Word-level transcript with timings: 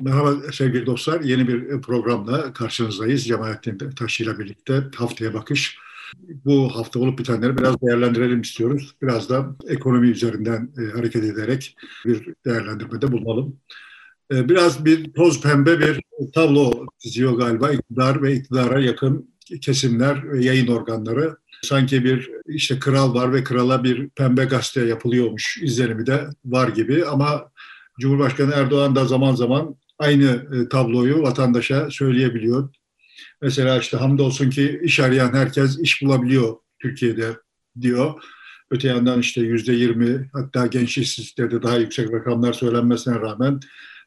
Merhaba 0.00 0.52
sevgili 0.52 0.86
dostlar. 0.86 1.20
Yeni 1.20 1.48
bir 1.48 1.80
programla 1.82 2.52
karşınızdayız. 2.52 3.24
Cemalettin 3.24 3.78
Taşı 3.78 4.22
ile 4.22 4.38
birlikte 4.38 4.84
haftaya 4.96 5.34
bakış. 5.34 5.78
Bu 6.44 6.76
hafta 6.76 6.98
olup 6.98 7.18
bitenleri 7.18 7.58
biraz 7.58 7.82
değerlendirelim 7.82 8.40
istiyoruz. 8.40 8.94
Biraz 9.02 9.28
da 9.28 9.56
ekonomi 9.68 10.08
üzerinden 10.08 10.70
e, 10.78 10.96
hareket 10.96 11.24
ederek 11.24 11.76
bir 12.06 12.34
değerlendirmede 12.44 13.12
bulunalım. 13.12 13.56
E, 14.32 14.48
biraz 14.48 14.84
bir 14.84 15.12
toz 15.12 15.42
pembe 15.42 15.80
bir 15.80 16.00
tablo 16.34 16.86
çiziyor 16.98 17.32
galiba 17.32 17.70
iktidar 17.70 18.22
ve 18.22 18.34
iktidara 18.34 18.80
yakın 18.80 19.32
kesimler 19.60 20.32
ve 20.32 20.44
yayın 20.44 20.66
organları. 20.66 21.36
Sanki 21.62 22.04
bir 22.04 22.30
işte 22.46 22.78
kral 22.78 23.14
var 23.14 23.32
ve 23.32 23.44
krala 23.44 23.84
bir 23.84 24.08
pembe 24.08 24.44
gazete 24.44 24.86
yapılıyormuş 24.86 25.58
izlenimi 25.62 26.06
de 26.06 26.28
var 26.44 26.68
gibi 26.68 27.04
ama 27.04 27.52
Cumhurbaşkanı 28.00 28.52
Erdoğan 28.54 28.96
da 28.96 29.04
zaman 29.04 29.34
zaman 29.34 29.76
aynı 30.02 30.46
e, 30.54 30.68
tabloyu 30.68 31.22
vatandaşa 31.22 31.90
söyleyebiliyor. 31.90 32.74
Mesela 33.42 33.78
işte 33.78 33.96
hamdolsun 33.96 34.50
ki 34.50 34.80
iş 34.82 35.00
arayan 35.00 35.34
herkes 35.34 35.78
iş 35.78 36.02
bulabiliyor 36.02 36.56
Türkiye'de 36.82 37.36
diyor. 37.80 38.22
Öte 38.70 38.88
yandan 38.88 39.20
işte 39.20 39.40
yüzde 39.40 39.72
yirmi 39.72 40.30
hatta 40.32 40.66
genç 40.66 40.98
işsizliklerde 40.98 41.62
daha 41.62 41.76
yüksek 41.76 42.12
rakamlar 42.12 42.52
söylenmesine 42.52 43.14
rağmen 43.14 43.60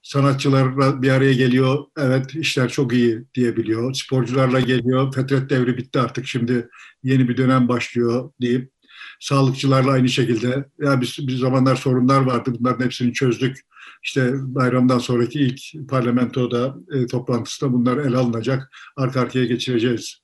sanatçılarla 0.03 1.01
bir 1.01 1.09
araya 1.09 1.33
geliyor. 1.33 1.85
Evet 1.97 2.35
işler 2.35 2.69
çok 2.69 2.93
iyi 2.93 3.23
diyebiliyor. 3.33 3.93
Sporcularla 3.93 4.59
geliyor. 4.59 5.13
Fetret 5.13 5.49
devri 5.49 5.77
bitti 5.77 5.99
artık 5.99 6.27
şimdi 6.27 6.69
yeni 7.03 7.29
bir 7.29 7.37
dönem 7.37 7.67
başlıyor 7.67 8.31
deyip 8.41 8.71
sağlıkçılarla 9.19 9.91
aynı 9.91 10.09
şekilde 10.09 10.65
ya 10.79 11.01
biz 11.01 11.27
bir 11.27 11.37
zamanlar 11.37 11.75
sorunlar 11.75 12.21
vardı 12.21 12.53
bunların 12.59 12.85
hepsini 12.85 13.13
çözdük 13.13 13.57
işte 14.05 14.33
bayramdan 14.41 14.99
sonraki 14.99 15.39
ilk 15.39 15.89
parlamentoda 15.89 16.75
e, 16.91 17.07
toplantısında 17.07 17.73
bunlar 17.73 17.97
ele 17.97 18.17
alınacak, 18.17 18.71
arka 18.97 19.21
arkaya 19.21 19.45
geçireceğiz 19.45 20.21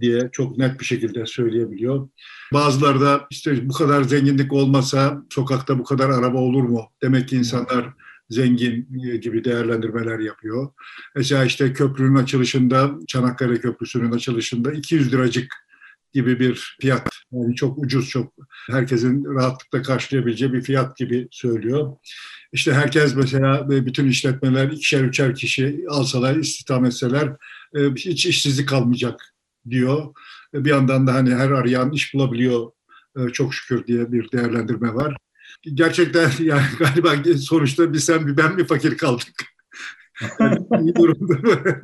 diye 0.00 0.28
çok 0.32 0.58
net 0.58 0.80
bir 0.80 0.84
şekilde 0.84 1.26
söyleyebiliyor. 1.26 2.08
Bazıları 2.52 3.00
da 3.00 3.26
işte 3.30 3.68
bu 3.68 3.72
kadar 3.72 4.02
zenginlik 4.02 4.52
olmasa 4.52 5.22
sokakta 5.30 5.78
bu 5.78 5.84
kadar 5.84 6.10
araba 6.10 6.38
olur 6.38 6.62
mu? 6.62 6.82
Demek 7.02 7.28
ki 7.28 7.36
insanlar 7.36 7.86
zengin 8.30 8.88
e, 9.06 9.16
gibi 9.16 9.44
değerlendirmeler 9.44 10.18
yapıyor. 10.18 10.72
Mesela 11.16 11.44
işte 11.44 11.72
köprünün 11.72 12.16
açılışında, 12.16 12.90
Çanakkale 13.08 13.60
Köprüsü'nün 13.60 14.12
açılışında 14.12 14.72
200 14.72 15.12
liracık 15.12 15.63
gibi 16.14 16.40
bir 16.40 16.76
fiyat. 16.80 17.08
Yani 17.32 17.54
çok 17.54 17.78
ucuz, 17.78 18.08
çok 18.08 18.32
herkesin 18.70 19.24
rahatlıkla 19.24 19.82
karşılayabileceği 19.82 20.52
bir 20.52 20.62
fiyat 20.62 20.96
gibi 20.96 21.28
söylüyor. 21.30 21.96
İşte 22.52 22.72
herkes 22.72 23.16
mesela 23.16 23.68
bütün 23.68 24.08
işletmeler 24.08 24.70
ikişer 24.70 25.04
üçer 25.04 25.34
kişi 25.34 25.84
alsalar, 25.88 26.36
istihdam 26.36 26.84
etseler 26.84 27.28
e, 27.76 27.80
hiç 27.96 28.26
işsizlik 28.26 28.68
kalmayacak 28.68 29.34
diyor. 29.70 30.14
Bir 30.54 30.70
yandan 30.70 31.06
da 31.06 31.14
hani 31.14 31.34
her 31.34 31.50
arayan 31.50 31.92
iş 31.92 32.14
bulabiliyor 32.14 32.70
e, 33.16 33.28
çok 33.28 33.54
şükür 33.54 33.86
diye 33.86 34.12
bir 34.12 34.32
değerlendirme 34.32 34.94
var. 34.94 35.16
Gerçekten 35.74 36.30
yani 36.40 36.66
galiba 36.78 37.14
sonuçta 37.38 37.92
bir 37.92 37.98
sen 37.98 38.26
bir 38.26 38.36
ben 38.36 38.54
mi 38.54 38.64
fakir 38.64 38.96
kaldık? 38.96 39.44
İyi 40.80 40.94
durumda 40.94 41.82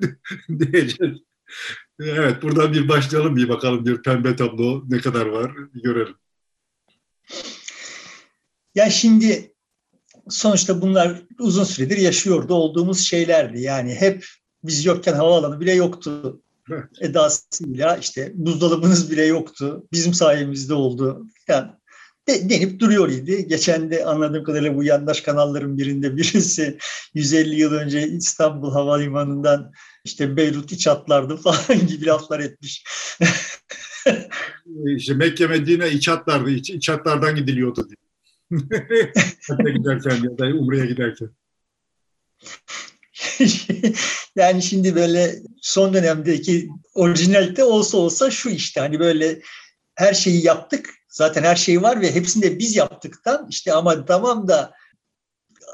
diyeceğiz. 0.59 1.19
Evet, 2.01 2.43
buradan 2.43 2.73
bir 2.73 2.89
başlayalım 2.89 3.37
bir 3.37 3.49
bakalım 3.49 3.87
bir 3.87 4.03
pembe 4.03 4.37
tablo 4.37 4.85
ne 4.89 4.99
kadar 4.99 5.27
var 5.27 5.53
bir 5.75 5.83
görelim. 5.83 6.15
Ya 8.75 8.91
şimdi 8.91 9.55
sonuçta 10.29 10.83
bunlar 10.83 11.23
uzun 11.39 11.65
süredir 11.65 11.97
yaşıyordu 11.97 12.55
olduğumuz 12.55 13.01
şeylerdi. 13.01 13.61
Yani 13.61 13.95
hep 13.95 14.27
biz 14.65 14.85
yokken 14.85 15.15
havaalanı 15.15 15.61
bile 15.61 15.73
yoktu. 15.73 16.43
Evet. 16.71 16.85
Edasıyla 17.01 17.97
işte 17.97 18.33
buzdolabınız 18.35 19.11
bile 19.11 19.25
yoktu. 19.25 19.87
Bizim 19.93 20.15
sayemizde 20.15 20.75
oldu. 20.75 21.27
Yani 21.49 21.71
de, 22.31 22.51
denip 22.51 22.81
duruyor 22.81 23.09
idi. 23.09 23.49
Geçen 23.49 23.91
de 23.91 24.05
anladığım 24.05 24.45
kadarıyla 24.45 24.77
bu 24.77 24.85
yandaş 24.85 25.21
kanalların 25.21 25.79
birinde 25.79 26.17
birisi 26.17 26.79
150 27.15 27.61
yıl 27.61 27.73
önce 27.73 28.09
İstanbul 28.09 28.73
Havalimanı'ndan 28.73 29.73
işte 30.05 30.37
Beyrut 30.37 30.73
iç 30.73 30.87
hatlardı 30.87 31.37
falan 31.43 31.87
gibi 31.87 32.07
laflar 32.07 32.41
etmiş. 32.41 32.85
İşte 34.97 35.15
Mekke 35.15 35.47
Medine 35.47 35.91
iç 35.91 36.09
hatlardı, 36.09 36.51
iç, 36.51 36.71
iç 36.71 36.89
hatlardan 36.89 37.37
gidiliyordu 37.37 37.89
diye. 37.89 37.97
Hatta 39.49 39.71
giderken 39.71 40.17
ya 40.23 40.39
da 40.39 40.45
Umre'ye 40.45 40.87
giderken. 40.87 41.31
yani 44.37 44.63
şimdi 44.63 44.95
böyle 44.95 45.35
son 45.63 45.95
dönemdeki 45.95 46.69
orijinalite 46.95 47.65
olsa 47.65 47.99
olsa 47.99 48.31
şu 48.31 48.51
işte 48.51 48.81
hani 48.81 49.01
böyle 49.01 49.43
her 49.95 50.15
şeyi 50.15 50.45
yaptık. 50.45 51.00
Zaten 51.11 51.43
her 51.43 51.57
şey 51.57 51.83
var 51.83 52.01
ve 52.01 52.15
hepsini 52.15 52.43
de 52.43 52.59
biz 52.59 52.77
yaptıktan 52.77 53.47
işte 53.51 53.73
ama 53.73 54.05
tamam 54.05 54.49
da 54.49 54.73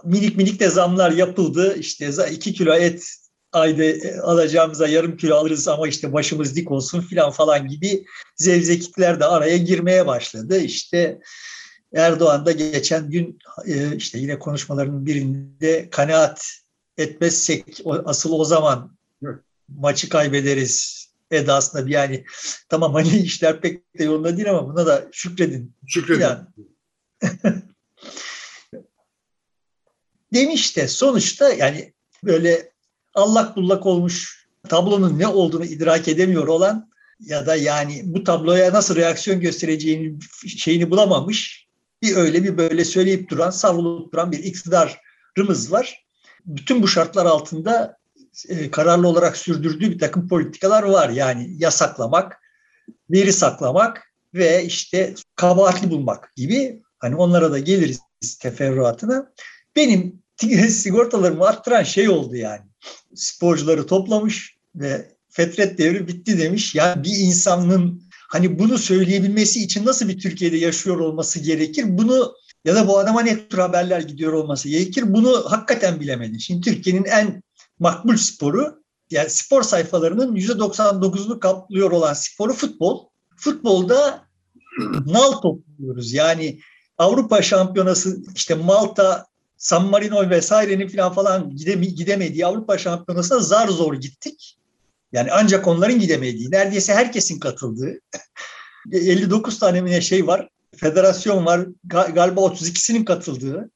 minik 0.05 0.37
minik 0.37 0.61
de 0.61 0.71
zamlar 0.71 1.11
yapıldı. 1.11 1.77
İşte 1.79 2.11
iki 2.33 2.53
kilo 2.53 2.75
et 2.75 3.05
ayda 3.53 3.85
e, 3.85 4.21
alacağımıza 4.21 4.89
yarım 4.89 5.17
kilo 5.17 5.37
alırız 5.37 5.69
ama 5.69 5.89
işte 5.89 6.13
başımız 6.13 6.57
dik 6.57 6.71
olsun 6.71 7.01
filan 7.01 7.31
falan 7.31 7.69
gibi 7.69 8.05
zevzeklikler 8.37 9.21
de 9.21 9.25
araya 9.25 9.57
girmeye 9.57 10.07
başladı. 10.07 10.59
İşte 10.61 11.21
Erdoğan 11.95 12.47
da 12.47 12.53
geçen 12.53 13.11
gün 13.11 13.39
e, 13.67 13.97
işte 13.97 14.19
yine 14.19 14.39
konuşmalarının 14.39 15.07
birinde 15.07 15.91
kanaat 15.91 16.47
etmezsek 16.99 17.81
asıl 18.05 18.33
o 18.33 18.45
zaman 18.45 18.97
maçı 19.69 20.09
kaybederiz 20.09 21.06
edasında 21.31 21.87
bir 21.87 21.91
yani 21.91 22.25
tamam 22.69 22.94
hani 22.94 23.19
işler 23.19 23.60
pek 23.60 23.98
de 23.98 24.04
yolunda 24.04 24.37
değil 24.37 24.50
ama 24.50 24.69
buna 24.69 24.87
da 24.87 25.09
şükredin. 25.12 25.75
Şükredin. 25.87 26.20
Yani. 26.20 26.47
Demiş 30.32 30.76
de 30.76 30.88
sonuçta 30.88 31.53
yani 31.53 31.92
böyle 32.25 32.72
allak 33.14 33.56
bullak 33.56 33.87
olmuş 33.87 34.47
tablonun 34.69 35.19
ne 35.19 35.26
olduğunu 35.26 35.64
idrak 35.64 36.09
edemiyor 36.09 36.48
olan 36.48 36.91
ya 37.20 37.47
da 37.47 37.56
yani 37.56 38.03
bu 38.04 38.25
tabloya 38.25 38.72
nasıl 38.72 38.97
reaksiyon 38.97 39.41
göstereceğini 39.41 40.19
şeyini 40.47 40.91
bulamamış 40.91 41.66
bir 42.03 42.16
öyle 42.16 42.44
bir 42.44 42.56
böyle 42.56 42.84
söyleyip 42.84 43.31
duran, 43.31 43.50
savrulup 43.50 44.12
duran 44.12 44.32
bir 44.32 44.38
iktidarımız 44.38 45.72
var. 45.72 46.06
Bütün 46.47 46.82
bu 46.82 46.88
şartlar 46.88 47.26
altında 47.26 47.98
e, 48.49 48.71
kararlı 48.71 49.09
olarak 49.09 49.37
sürdürdüğü 49.37 49.91
bir 49.91 49.99
takım 49.99 50.29
politikalar 50.29 50.83
var. 50.83 51.09
Yani 51.09 51.51
yasaklamak, 51.59 52.41
veri 53.11 53.33
saklamak 53.33 54.13
ve 54.35 54.65
işte 54.65 55.15
kabahatli 55.37 55.91
bulmak 55.91 56.37
gibi. 56.37 56.83
Hani 56.99 57.17
onlara 57.17 57.53
da 57.53 57.59
geliriz 57.59 58.01
teferruatına. 58.41 59.33
Benim 59.77 60.23
sigortalarımı 60.69 61.47
arttıran 61.47 61.83
şey 61.83 62.09
oldu 62.09 62.37
yani. 62.37 62.63
Sporcuları 63.15 63.87
toplamış 63.87 64.57
ve 64.75 65.09
fetret 65.29 65.79
devri 65.79 66.09
bitti 66.09 66.39
demiş. 66.39 66.75
Ya 66.75 67.03
bir 67.05 67.17
insanın 67.19 68.03
hani 68.29 68.59
bunu 68.59 68.79
söyleyebilmesi 68.79 69.63
için 69.63 69.87
nasıl 69.87 70.09
bir 70.09 70.19
Türkiye'de 70.19 70.57
yaşıyor 70.57 70.99
olması 70.99 71.41
gerekir? 71.41 71.85
Bunu 71.89 72.35
ya 72.65 72.75
da 72.75 72.89
bu 72.89 72.99
adama 72.99 73.23
ne 73.23 73.49
tür 73.49 73.59
haberler 73.59 74.01
gidiyor 74.01 74.33
olması 74.33 74.69
gerekir? 74.69 75.05
Bunu 75.15 75.45
hakikaten 75.51 76.01
bilemedi. 76.01 76.41
Şimdi 76.41 76.61
Türkiye'nin 76.61 77.05
en 77.05 77.43
makbul 77.78 78.16
sporu 78.16 78.82
yani 79.10 79.31
spor 79.31 79.62
sayfalarının 79.62 80.37
%99'unu 80.37 81.41
kaplıyor 81.41 81.91
olan 81.91 82.14
sporu 82.14 82.53
futbol. 82.53 83.06
Futbolda 83.37 84.26
nal 85.06 85.32
topluyoruz. 85.32 86.12
Yani 86.12 86.60
Avrupa 86.98 87.42
Şampiyonası 87.42 88.22
işte 88.34 88.54
Malta, 88.54 89.26
San 89.56 89.87
Marino 89.87 90.31
vesairenin 90.31 90.88
falan 90.88 91.12
falan 91.12 91.56
gidemediği 91.97 92.47
Avrupa 92.47 92.78
Şampiyonası'na 92.78 93.38
zar 93.38 93.69
zor 93.69 93.94
gittik. 93.94 94.58
Yani 95.12 95.32
ancak 95.32 95.67
onların 95.67 96.00
gidemediği, 96.00 96.50
neredeyse 96.50 96.94
herkesin 96.94 97.40
katıldığı 97.40 98.00
59 98.93 99.58
tane 99.58 99.81
mi 99.81 100.02
şey 100.02 100.26
var, 100.26 100.49
federasyon 100.76 101.46
var, 101.46 101.67
galiba 101.84 102.40
32'sinin 102.40 103.05
katıldığı. 103.05 103.70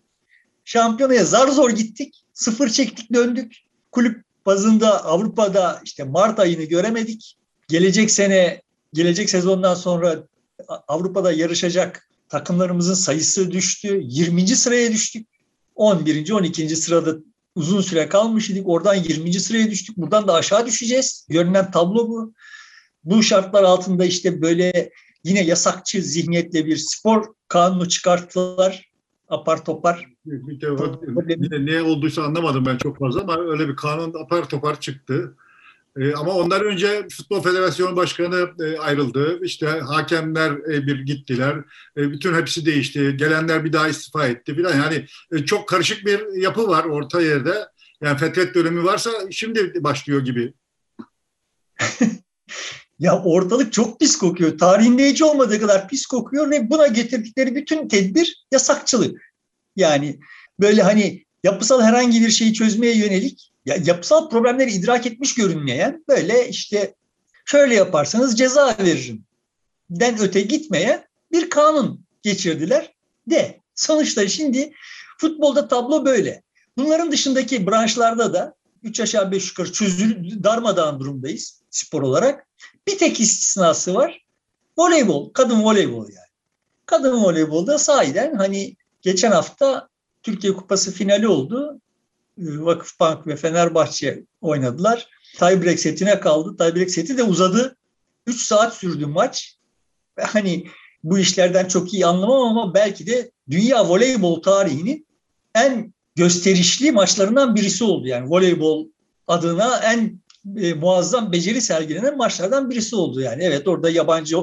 Şampiyonaya 0.64 1.24
zar 1.24 1.48
zor 1.48 1.70
gittik, 1.70 2.24
sıfır 2.32 2.68
çektik 2.68 3.12
döndük. 3.12 3.56
Kulüp 3.92 4.24
bazında 4.46 5.04
Avrupa'da 5.04 5.80
işte 5.84 6.04
Mart 6.04 6.40
ayını 6.40 6.64
göremedik. 6.64 7.36
Gelecek 7.68 8.10
sene, 8.10 8.62
gelecek 8.92 9.30
sezondan 9.30 9.74
sonra 9.74 10.26
Avrupa'da 10.88 11.32
yarışacak 11.32 12.08
takımlarımızın 12.28 12.94
sayısı 12.94 13.50
düştü. 13.50 14.00
20. 14.02 14.48
sıraya 14.48 14.92
düştük. 14.92 15.26
11. 15.74 16.30
12. 16.30 16.76
sırada 16.76 17.16
uzun 17.54 17.80
süre 17.80 18.08
kalmış 18.08 18.50
idik. 18.50 18.68
Oradan 18.68 18.94
20. 18.94 19.32
sıraya 19.32 19.70
düştük. 19.70 19.96
Buradan 19.96 20.28
da 20.28 20.34
aşağı 20.34 20.66
düşeceğiz. 20.66 21.26
Görünen 21.28 21.70
tablo 21.70 22.08
bu. 22.08 22.34
Bu 23.04 23.22
şartlar 23.22 23.62
altında 23.62 24.04
işte 24.04 24.42
böyle 24.42 24.90
yine 25.24 25.42
yasakçı 25.42 26.02
zihniyetle 26.02 26.66
bir 26.66 26.76
spor 26.76 27.34
kanunu 27.48 27.88
çıkarttılar. 27.88 28.90
Apar 29.28 29.64
topar. 29.64 30.09
Bir 30.26 30.60
de, 30.60 31.66
ne, 31.66 31.66
ne 31.66 31.82
olduysa 31.82 32.22
anlamadım 32.22 32.66
ben 32.66 32.76
çok 32.76 32.98
fazla 32.98 33.20
ama 33.20 33.40
öyle 33.40 33.68
bir 33.68 33.76
kanun 33.76 34.14
apar 34.24 34.48
topar 34.48 34.80
çıktı. 34.80 35.36
E, 35.96 36.14
ama 36.14 36.34
ondan 36.34 36.64
önce 36.64 37.06
Futbol 37.16 37.42
Federasyonu 37.42 37.96
Başkanı 37.96 38.50
e, 38.64 38.78
ayrıldı. 38.78 39.44
İşte 39.44 39.66
hakemler 39.66 40.50
e, 40.50 40.86
bir 40.86 41.00
gittiler. 41.00 41.56
E, 41.96 42.10
bütün 42.10 42.34
hepsi 42.34 42.66
değişti. 42.66 43.16
Gelenler 43.16 43.64
bir 43.64 43.72
daha 43.72 43.88
istifa 43.88 44.26
etti 44.26 44.54
filan. 44.54 44.76
Yani 44.76 45.06
e, 45.32 45.44
çok 45.44 45.68
karışık 45.68 46.06
bir 46.06 46.42
yapı 46.42 46.68
var 46.68 46.84
orta 46.84 47.20
yerde. 47.20 47.54
Yani 48.02 48.18
fetret 48.18 48.54
dönemi 48.54 48.84
varsa 48.84 49.10
şimdi 49.30 49.84
başlıyor 49.84 50.20
gibi. 50.20 50.52
ya 52.98 53.22
ortalık 53.22 53.72
çok 53.72 54.00
pis 54.00 54.18
kokuyor. 54.18 54.58
Tarihinde 54.58 55.10
hiç 55.10 55.22
olmadığı 55.22 55.60
kadar 55.60 55.88
pis 55.88 56.06
kokuyor 56.06 56.50
ve 56.50 56.70
buna 56.70 56.86
getirdikleri 56.86 57.54
bütün 57.54 57.88
tedbir 57.88 58.46
yasakçılık. 58.52 59.29
Yani 59.76 60.20
böyle 60.60 60.82
hani 60.82 61.24
yapısal 61.44 61.82
herhangi 61.82 62.20
bir 62.20 62.30
şeyi 62.30 62.52
çözmeye 62.52 62.96
yönelik 62.96 63.52
ya 63.66 63.76
yapısal 63.84 64.30
problemleri 64.30 64.72
idrak 64.72 65.06
etmiş 65.06 65.34
görünmeyen 65.34 66.04
böyle 66.08 66.48
işte 66.48 66.94
şöyle 67.44 67.74
yaparsanız 67.74 68.38
ceza 68.38 68.76
veririm 68.78 69.24
den 69.90 70.20
öte 70.20 70.40
gitmeye 70.40 71.06
bir 71.32 71.50
kanun 71.50 72.04
geçirdiler 72.22 72.94
de 73.26 73.60
sonuçta 73.74 74.28
şimdi 74.28 74.72
futbolda 75.18 75.68
tablo 75.68 76.04
böyle. 76.04 76.42
Bunların 76.76 77.12
dışındaki 77.12 77.66
branşlarda 77.66 78.34
da 78.34 78.54
üç 78.82 79.00
aşağı 79.00 79.32
beş 79.32 79.48
yukarı 79.48 79.72
çözül 79.72 80.42
darmadağın 80.44 81.00
durumdayız 81.00 81.62
spor 81.70 82.02
olarak. 82.02 82.46
Bir 82.86 82.98
tek 82.98 83.20
istisnası 83.20 83.94
var. 83.94 84.24
Voleybol, 84.78 85.32
kadın 85.32 85.64
voleybol 85.64 86.08
yani. 86.08 86.30
Kadın 86.86 87.24
voleybolda 87.24 87.78
sahiden 87.78 88.34
hani 88.34 88.76
geçen 89.02 89.30
hafta 89.30 89.88
Türkiye 90.22 90.52
Kupası 90.52 90.92
finali 90.92 91.28
oldu. 91.28 91.80
Vakıfbank 92.38 93.26
ve 93.26 93.36
Fenerbahçe 93.36 94.24
oynadılar. 94.40 95.08
Tiebreak 95.38 95.78
setine 95.78 96.20
kaldı. 96.20 96.56
Tiebreak 96.56 96.90
seti 96.90 97.18
de 97.18 97.22
uzadı. 97.22 97.76
3 98.26 98.40
saat 98.42 98.74
sürdü 98.74 99.06
maç. 99.06 99.56
Hani 100.20 100.66
bu 101.04 101.18
işlerden 101.18 101.68
çok 101.68 101.94
iyi 101.94 102.06
anlamam 102.06 102.58
ama 102.58 102.74
belki 102.74 103.06
de 103.06 103.30
dünya 103.50 103.88
voleybol 103.88 104.42
tarihinin 104.42 105.06
en 105.54 105.94
gösterişli 106.14 106.92
maçlarından 106.92 107.54
birisi 107.54 107.84
oldu. 107.84 108.06
Yani 108.06 108.30
voleybol 108.30 108.88
adına 109.26 109.80
en 109.84 110.20
e, 110.56 110.74
muazzam 110.74 111.32
beceri 111.32 111.60
sergilenen 111.60 112.16
maçlardan 112.16 112.70
birisi 112.70 112.96
oldu. 112.96 113.20
Yani 113.20 113.42
evet 113.42 113.68
orada 113.68 113.90
yabancı 113.90 114.36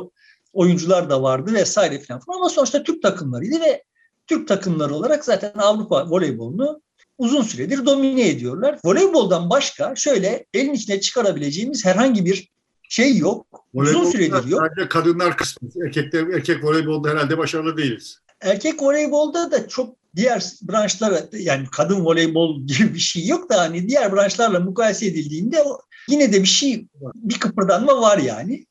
oyuncular 0.53 1.09
da 1.09 1.21
vardı 1.23 1.53
vesaire 1.53 1.99
falan. 1.99 2.21
Ama 2.27 2.49
sonuçta 2.49 2.83
Türk 2.83 3.01
takımlarıydı 3.01 3.61
ve 3.61 3.83
Türk 4.27 4.47
takımları 4.47 4.95
olarak 4.95 5.25
zaten 5.25 5.51
Avrupa 5.57 6.09
voleybolunu 6.09 6.81
uzun 7.17 7.41
süredir 7.41 7.85
domine 7.85 8.29
ediyorlar. 8.29 8.79
Voleyboldan 8.85 9.49
başka 9.49 9.95
şöyle 9.95 10.45
elin 10.53 10.73
içine 10.73 11.01
çıkarabileceğimiz 11.01 11.85
herhangi 11.85 12.25
bir 12.25 12.49
şey 12.89 13.17
yok. 13.17 13.47
Uzun 13.73 14.05
süredir 14.05 14.47
yok. 14.47 14.61
Sadece 14.67 14.89
kadınlar 14.89 15.37
kısmı. 15.37 15.69
Erkekler, 15.85 16.27
erkek 16.27 16.63
voleybolda 16.63 17.09
herhalde 17.09 17.37
başarılı 17.37 17.77
değiliz. 17.77 18.19
Erkek 18.41 18.81
voleybolda 18.81 19.51
da 19.51 19.67
çok 19.67 19.95
diğer 20.15 20.43
branşlar 20.61 21.23
yani 21.31 21.67
kadın 21.71 22.05
voleybol 22.05 22.61
gibi 22.67 22.93
bir 22.93 22.99
şey 22.99 23.27
yok 23.27 23.49
da 23.49 23.61
hani 23.61 23.89
diğer 23.89 24.13
branşlarla 24.13 24.59
mukayese 24.59 25.05
edildiğinde 25.05 25.63
yine 26.09 26.33
de 26.33 26.41
bir 26.41 26.47
şey 26.47 26.87
bir 27.15 27.39
kıpırdanma 27.39 28.01
var 28.01 28.17
yani. 28.17 28.65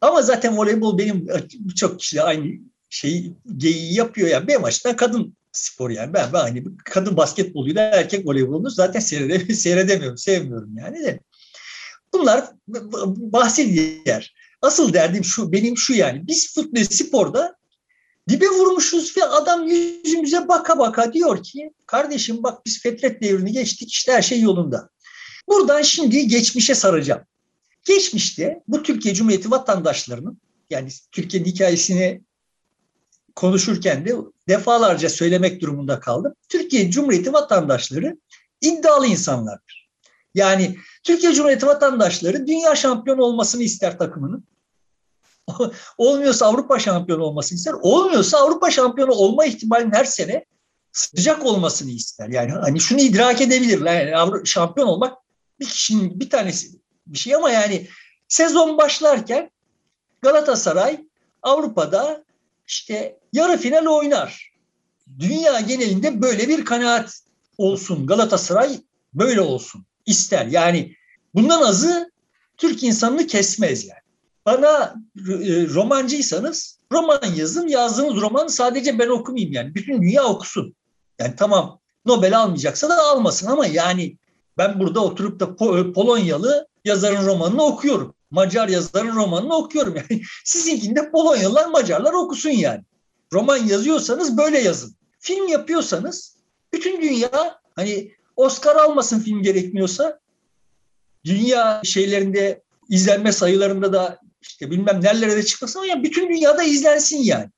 Ama 0.00 0.22
zaten 0.22 0.58
voleybol 0.58 0.98
benim 0.98 1.26
birçok 1.54 2.00
kişiyle 2.00 2.22
aynı 2.22 2.46
şeyi 2.96 3.32
geyiği 3.56 3.94
yapıyor 3.94 4.28
yani 4.28 4.48
benim 4.48 4.64
açımdan 4.64 4.96
kadın 4.96 5.36
spor 5.52 5.90
yani. 5.90 6.12
Ben, 6.12 6.32
ben 6.32 6.40
hani 6.40 6.64
kadın 6.84 7.16
basketboluyla 7.16 7.82
erkek 7.82 8.26
voleybolunu 8.26 8.70
zaten 8.70 9.00
seyrede, 9.00 9.54
seyredemiyorum, 9.54 10.18
sevmiyorum 10.18 10.78
yani 10.78 11.04
de. 11.04 11.20
Bunlar 12.12 12.44
bahsi 13.16 13.72
diğer. 13.72 14.34
Asıl 14.62 14.92
derdim 14.92 15.24
şu, 15.24 15.52
benim 15.52 15.76
şu 15.76 15.94
yani. 15.94 16.26
Biz 16.26 16.54
futbol 16.54 16.84
sporda 16.84 17.56
dibe 18.28 18.48
vurmuşuz 18.48 19.16
ve 19.16 19.24
adam 19.24 19.68
yüzümüze 19.68 20.48
baka 20.48 20.78
baka 20.78 21.12
diyor 21.12 21.42
ki 21.42 21.70
kardeşim 21.86 22.42
bak 22.42 22.66
biz 22.66 22.82
fetret 22.82 23.22
devrini 23.22 23.52
geçtik 23.52 23.92
işte 23.92 24.12
her 24.12 24.22
şey 24.22 24.40
yolunda. 24.40 24.88
Buradan 25.48 25.82
şimdi 25.82 26.28
geçmişe 26.28 26.74
saracağım. 26.74 27.22
Geçmişte 27.84 28.62
bu 28.68 28.82
Türkiye 28.82 29.14
Cumhuriyeti 29.14 29.50
vatandaşlarının 29.50 30.40
yani 30.70 30.88
Türkiye'nin 31.12 31.48
hikayesini 31.48 32.25
konuşurken 33.36 34.04
de 34.04 34.14
defalarca 34.48 35.08
söylemek 35.08 35.60
durumunda 35.60 36.00
kaldım. 36.00 36.34
Türkiye 36.48 36.90
Cumhuriyeti 36.90 37.32
vatandaşları 37.32 38.16
iddialı 38.60 39.06
insanlardır. 39.06 39.88
Yani 40.34 40.76
Türkiye 41.02 41.32
Cumhuriyeti 41.32 41.66
vatandaşları 41.66 42.46
dünya 42.46 42.74
şampiyonu 42.74 43.22
olmasını 43.22 43.62
ister 43.62 43.98
takımının. 43.98 44.44
Olmuyorsa 45.98 46.46
Avrupa 46.46 46.78
şampiyonu 46.78 47.22
olmasını 47.22 47.56
ister. 47.56 47.72
Olmuyorsa 47.72 48.38
Avrupa 48.38 48.70
şampiyonu 48.70 49.12
olma 49.12 49.44
ihtimalinin 49.44 49.92
her 49.92 50.04
sene 50.04 50.44
sıcak 50.92 51.46
olmasını 51.46 51.90
ister. 51.90 52.28
Yani 52.28 52.52
hani 52.52 52.80
şunu 52.80 53.00
idrak 53.00 53.40
edebilirler. 53.40 54.06
Yani 54.06 54.46
şampiyon 54.46 54.88
olmak 54.88 55.18
bir 55.60 55.66
kişinin 55.66 56.20
bir 56.20 56.30
tanesi 56.30 56.68
bir 57.06 57.18
şey 57.18 57.34
ama 57.34 57.50
yani 57.50 57.88
sezon 58.28 58.78
başlarken 58.78 59.50
Galatasaray 60.22 61.06
Avrupa'da 61.42 62.25
işte 62.66 63.18
yarı 63.32 63.58
final 63.58 63.86
oynar. 63.86 64.52
Dünya 65.18 65.60
genelinde 65.60 66.22
böyle 66.22 66.48
bir 66.48 66.64
kanaat 66.64 67.20
olsun. 67.58 68.06
Galatasaray 68.06 68.80
böyle 69.14 69.40
olsun. 69.40 69.84
ister. 70.06 70.46
Yani 70.46 70.96
bundan 71.34 71.62
azı 71.62 72.10
Türk 72.56 72.82
insanını 72.82 73.26
kesmez 73.26 73.84
yani. 73.84 74.00
Bana 74.46 74.94
e, 75.16 75.68
romancıysanız 75.74 76.78
roman 76.92 77.34
yazın. 77.36 77.68
Yazdığınız 77.68 78.20
romanı 78.20 78.50
sadece 78.50 78.98
ben 78.98 79.08
okumayayım 79.08 79.52
yani. 79.52 79.74
Bütün 79.74 80.02
dünya 80.02 80.24
okusun. 80.24 80.74
Yani 81.18 81.34
tamam 81.36 81.80
Nobel 82.06 82.38
almayacaksa 82.38 82.88
da 82.88 83.02
almasın 83.02 83.46
ama 83.46 83.66
yani 83.66 84.16
ben 84.58 84.80
burada 84.80 85.00
oturup 85.00 85.40
da 85.40 85.56
Polonyalı 85.92 86.68
yazarın 86.84 87.26
romanını 87.26 87.62
okuyorum. 87.62 88.14
Macar 88.30 88.68
yazarın 88.68 89.16
romanını 89.16 89.56
okuyorum. 89.56 89.96
Yani 89.96 90.22
sizinkinde 90.44 91.10
Polonyalılar, 91.10 91.66
Macarlar 91.66 92.12
okusun 92.12 92.50
yani. 92.50 92.84
Roman 93.32 93.56
yazıyorsanız 93.56 94.36
böyle 94.36 94.58
yazın. 94.58 94.96
Film 95.18 95.48
yapıyorsanız 95.48 96.36
bütün 96.72 97.02
dünya 97.02 97.60
hani 97.74 98.12
Oscar 98.36 98.76
almasın 98.76 99.20
film 99.20 99.42
gerekmiyorsa 99.42 100.20
dünya 101.24 101.80
şeylerinde 101.84 102.62
izlenme 102.88 103.32
sayılarında 103.32 103.92
da 103.92 104.18
işte 104.42 104.70
bilmem 104.70 105.00
nerelere 105.02 105.36
de 105.36 105.42
çıkmasın 105.42 105.78
ama 105.78 105.86
yani 105.86 106.04
bütün 106.04 106.28
dünyada 106.28 106.62
izlensin 106.62 107.18
yani. 107.18 107.50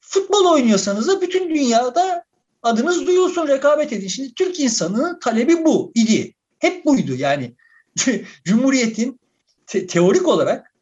Futbol 0.00 0.52
oynuyorsanız 0.52 1.08
da 1.08 1.20
bütün 1.20 1.48
dünyada 1.54 2.24
adınız 2.62 3.06
duyulsun, 3.06 3.48
rekabet 3.48 3.92
edin. 3.92 4.08
Şimdi 4.08 4.34
Türk 4.34 4.60
insanının 4.60 5.18
talebi 5.18 5.64
bu 5.64 5.92
idi. 5.94 6.34
Hep 6.58 6.84
buydu 6.84 7.14
yani. 7.14 7.54
Cumhuriyetin 8.44 9.20
te- 9.66 9.86
teorik 9.86 10.28
olarak, 10.28 10.74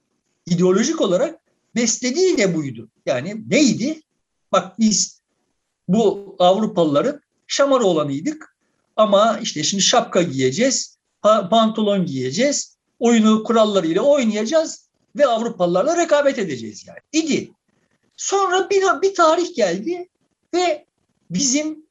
ideolojik 0.47 1.00
olarak 1.00 1.41
beslediği 1.76 2.38
de 2.38 2.55
buydu. 2.55 2.88
Yani 3.07 3.43
neydi? 3.50 4.03
Bak 4.53 4.79
biz 4.79 5.21
bu 5.88 6.37
Avrupalıların 6.38 7.21
şamar 7.47 7.81
olanıydık 7.81 8.57
ama 8.97 9.38
işte 9.43 9.62
şimdi 9.62 9.83
şapka 9.83 10.23
giyeceğiz, 10.23 10.99
pantolon 11.23 12.07
giyeceğiz, 12.07 12.76
oyunu 12.99 13.45
kurallarıyla 13.45 14.03
oynayacağız 14.03 14.88
ve 15.17 15.26
Avrupalılarla 15.26 15.97
rekabet 15.97 16.38
edeceğiz 16.38 16.87
yani. 16.87 16.99
İdi. 17.12 17.53
Sonra 18.17 18.71
bir, 18.71 18.83
bir 19.03 19.14
tarih 19.14 19.55
geldi 19.57 20.09
ve 20.55 20.87
bizim 21.31 21.85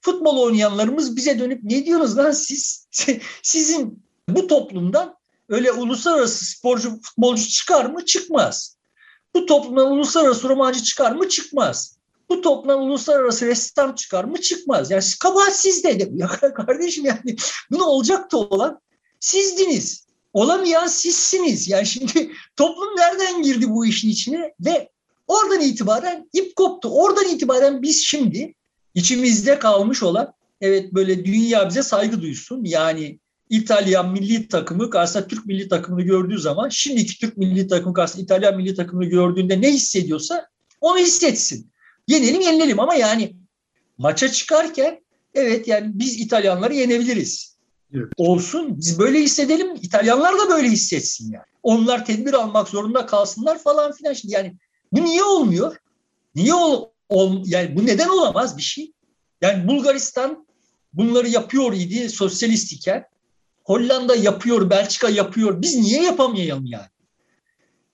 futbol 0.00 0.36
oynayanlarımız 0.36 1.16
bize 1.16 1.38
dönüp 1.38 1.64
ne 1.64 1.86
diyorsunuz 1.86 2.18
lan 2.18 2.30
siz? 2.30 2.86
Sizin 3.42 4.02
bu 4.28 4.46
toplumdan 4.46 5.17
öyle 5.48 5.72
uluslararası 5.72 6.44
sporcu, 6.44 7.00
futbolcu 7.02 7.48
çıkar 7.48 7.84
mı? 7.84 8.04
Çıkmaz. 8.04 8.76
Bu 9.34 9.46
toplumdan 9.46 9.92
uluslararası 9.92 10.48
romancı 10.48 10.82
çıkar 10.82 11.12
mı? 11.12 11.28
Çıkmaz. 11.28 11.98
Bu 12.28 12.40
toplumdan 12.40 12.78
uluslararası 12.80 13.46
ressam 13.46 13.94
çıkar 13.94 14.24
mı? 14.24 14.40
Çıkmaz. 14.40 14.90
Yani 14.90 15.02
kabahat 15.20 15.56
sizde. 15.56 16.08
Ya 16.14 16.26
kardeşim 16.54 17.04
yani 17.04 17.36
bunu 17.70 17.84
olacak 17.84 18.32
da 18.32 18.36
olan 18.36 18.80
sizdiniz. 19.20 20.06
Olamayan 20.32 20.86
sizsiniz. 20.86 21.68
Yani 21.68 21.86
şimdi 21.86 22.32
toplum 22.56 22.96
nereden 22.96 23.42
girdi 23.42 23.70
bu 23.70 23.86
işin 23.86 24.08
içine 24.08 24.54
ve 24.60 24.88
oradan 25.26 25.60
itibaren 25.60 26.28
ip 26.32 26.56
koptu. 26.56 26.88
Oradan 26.88 27.28
itibaren 27.28 27.82
biz 27.82 28.04
şimdi 28.04 28.54
içimizde 28.94 29.58
kalmış 29.58 30.02
olan 30.02 30.32
evet 30.60 30.92
böyle 30.92 31.24
dünya 31.24 31.68
bize 31.68 31.82
saygı 31.82 32.22
duysun. 32.22 32.64
Yani 32.64 33.18
İtalyan 33.50 34.12
milli 34.12 34.48
takımı 34.48 34.90
karşısında 34.90 35.26
Türk 35.26 35.46
milli 35.46 35.68
takımını 35.68 36.02
gördüğü 36.02 36.38
zaman 36.38 36.68
şimdiki 36.68 37.18
Türk 37.18 37.36
milli 37.36 37.68
takımı 37.68 37.94
karşısında 37.94 38.22
İtalyan 38.22 38.56
milli 38.56 38.74
takımını 38.74 39.04
gördüğünde 39.04 39.60
ne 39.60 39.72
hissediyorsa 39.72 40.48
onu 40.80 40.98
hissetsin. 40.98 41.70
Yenelim 42.08 42.40
yenilelim 42.40 42.80
ama 42.80 42.94
yani 42.94 43.36
maça 43.98 44.28
çıkarken 44.28 45.00
Evet 45.34 45.68
yani 45.68 45.90
biz 45.94 46.20
İtalyanları 46.20 46.74
yenebiliriz. 46.74 47.58
Evet. 47.94 48.12
Olsun. 48.16 48.78
Biz 48.78 48.98
böyle 48.98 49.20
hissedelim. 49.20 49.74
İtalyanlar 49.82 50.38
da 50.38 50.48
böyle 50.48 50.68
hissetsin 50.68 51.32
yani. 51.32 51.44
Onlar 51.62 52.04
tedbir 52.04 52.32
almak 52.32 52.68
zorunda 52.68 53.06
kalsınlar 53.06 53.58
falan 53.58 53.92
filan. 53.92 54.12
Şimdi 54.12 54.34
yani 54.34 54.56
bu 54.92 55.04
niye 55.04 55.24
olmuyor? 55.24 55.76
Niye 56.34 56.54
ol, 56.54 56.88
ol 57.08 57.42
yani 57.46 57.76
bu 57.76 57.86
neden 57.86 58.08
olamaz 58.08 58.56
bir 58.56 58.62
şey? 58.62 58.92
Yani 59.40 59.68
Bulgaristan 59.68 60.46
bunları 60.92 61.28
yapıyor 61.28 61.72
idi 61.72 62.08
sosyalist 62.08 62.72
iken. 62.72 63.04
Hollanda 63.68 64.16
yapıyor, 64.16 64.70
Belçika 64.70 65.08
yapıyor. 65.08 65.62
Biz 65.62 65.76
niye 65.76 66.02
yapamayalım 66.02 66.66
yani? 66.66 66.88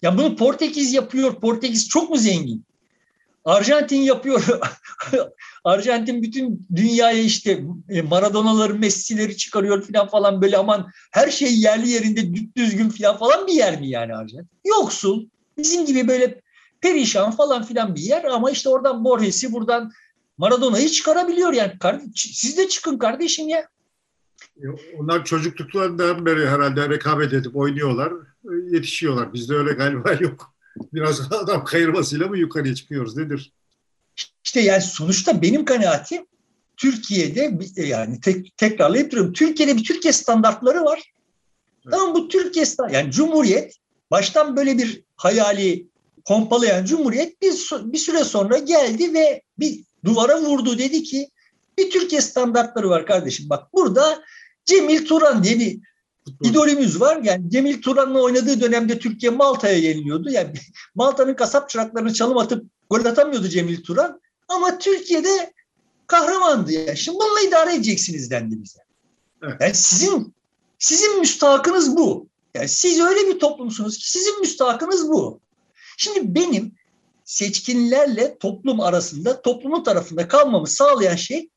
Ya 0.03 0.19
bunu 0.19 0.37
Portekiz 0.37 0.93
yapıyor. 0.93 1.41
Portekiz 1.41 1.89
çok 1.89 2.11
mu 2.11 2.17
zengin? 2.17 2.65
Arjantin 3.45 4.01
yapıyor. 4.01 4.61
Arjantin 5.65 6.23
bütün 6.23 6.67
dünyaya 6.77 7.23
işte 7.23 7.65
e, 7.89 8.03
Maradona'ları, 8.03 8.75
Messi'leri 8.75 9.37
çıkarıyor 9.37 9.83
falan 9.83 10.09
falan 10.09 10.43
böyle 10.43 10.57
aman 10.57 10.91
her 11.11 11.31
şey 11.31 11.59
yerli 11.59 11.89
yerinde 11.89 12.35
düzgün 12.57 12.89
falan 12.89 13.19
falan 13.19 13.47
bir 13.47 13.53
yer 13.53 13.81
mi 13.81 13.89
yani 13.89 14.15
Arjantin? 14.15 14.59
Yoksul. 14.65 15.27
Bizim 15.59 15.87
gibi 15.87 16.09
böyle 16.09 16.41
perişan 16.81 17.31
falan 17.31 17.63
filan 17.63 17.95
bir 17.95 18.03
yer 18.03 18.25
ama 18.25 18.51
işte 18.51 18.69
oradan 18.69 19.05
Borges'i 19.05 19.53
buradan 19.53 19.93
Maradona'yı 20.39 20.89
çıkarabiliyor 20.89 21.53
yani. 21.53 21.73
Siz 22.17 22.57
de 22.57 22.69
çıkın 22.69 22.99
kardeşim 22.99 23.49
ya. 23.49 23.69
E, 24.57 24.67
onlar 24.99 25.25
çocukluklarından 25.25 26.27
beri 26.27 26.49
herhalde 26.49 26.89
rekabet 26.89 27.33
edip 27.33 27.57
oynuyorlar, 27.57 28.13
e, 28.45 28.77
yetişiyorlar. 28.77 29.33
Bizde 29.33 29.55
öyle 29.55 29.73
galiba 29.73 30.13
yok. 30.21 30.55
Biraz 30.93 31.33
adam 31.33 31.65
kayırmasıyla 31.65 32.27
mı 32.27 32.39
yukarıya 32.39 32.75
çıkıyoruz 32.75 33.17
nedir? 33.17 33.53
İşte 34.45 34.61
yani 34.61 34.83
sonuçta 34.83 35.43
benim 35.43 35.65
kanaatim 35.65 36.27
Türkiye'de 36.77 37.59
yani 37.77 38.21
tek, 38.21 38.57
tekrarlayıp 38.57 39.13
duruyorum. 39.13 39.33
Türkiye'de 39.33 39.77
bir 39.77 39.85
Türkiye 39.85 40.13
standartları 40.13 40.85
var. 40.85 41.03
Evet. 41.85 41.95
Tamam 41.95 42.15
bu 42.15 42.29
Türkiye 42.29 42.67
standart 42.67 42.95
yani 42.95 43.11
Cumhuriyet 43.11 43.77
baştan 44.11 44.57
böyle 44.57 44.79
bir 44.79 45.03
hayali 45.17 45.87
pompalayan 46.25 46.85
Cumhuriyet 46.85 47.43
bir, 47.43 47.53
bir 47.85 47.99
süre 47.99 48.25
sonra 48.25 48.59
geldi 48.59 49.15
ve 49.15 49.43
bir 49.59 49.85
duvara 50.05 50.41
vurdu 50.41 50.79
dedi 50.79 51.03
ki 51.03 51.29
bir 51.79 51.91
Türkiye 51.91 52.21
standartları 52.21 52.91
var 52.91 53.07
kardeşim. 53.07 53.51
Bak 53.51 53.75
burada 53.75 54.23
Cemil 54.65 55.07
Turan 55.07 55.45
diye 55.45 55.59
bir 55.59 55.79
idolümüz 56.43 57.01
var. 57.01 57.21
Yani 57.23 57.51
Cemil 57.51 57.83
Turan'la 57.83 58.23
oynadığı 58.23 58.61
dönemde 58.61 58.99
Türkiye 58.99 59.33
Malta'ya 59.33 59.79
yeniliyordu. 59.79 60.31
Yani 60.31 60.53
Malta'nın 60.95 61.35
kasap 61.35 61.71
çıraklarını 61.71 62.13
çalım 62.13 62.39
atıp 62.39 62.65
gol 62.91 63.05
atamıyordu 63.05 63.49
Cemil 63.49 63.83
Turan. 63.83 64.21
Ama 64.49 64.79
Türkiye'de 64.79 65.53
kahramandı 66.07 66.73
ya. 66.73 66.97
Şimdi 66.97 67.19
bununla 67.19 67.41
idare 67.41 67.75
edeceksiniz 67.75 68.31
dendi 68.31 68.63
bize. 68.63 68.79
Yani 69.61 69.75
sizin 69.75 70.35
sizin 70.79 71.21
müstahakınız 71.21 71.97
bu. 71.97 72.29
Yani 72.55 72.69
siz 72.69 73.01
öyle 73.01 73.29
bir 73.29 73.39
toplumsunuz 73.39 73.99
ki 73.99 74.11
sizin 74.11 74.41
müstahakınız 74.41 75.09
bu. 75.09 75.41
Şimdi 75.97 76.35
benim 76.35 76.75
seçkinlerle 77.25 78.39
toplum 78.39 78.81
arasında 78.81 79.43
toplumun 79.43 79.85
tarafında 79.85 80.29
kalmamı 80.29 80.67
sağlayan 80.67 81.17
şey 81.17 81.49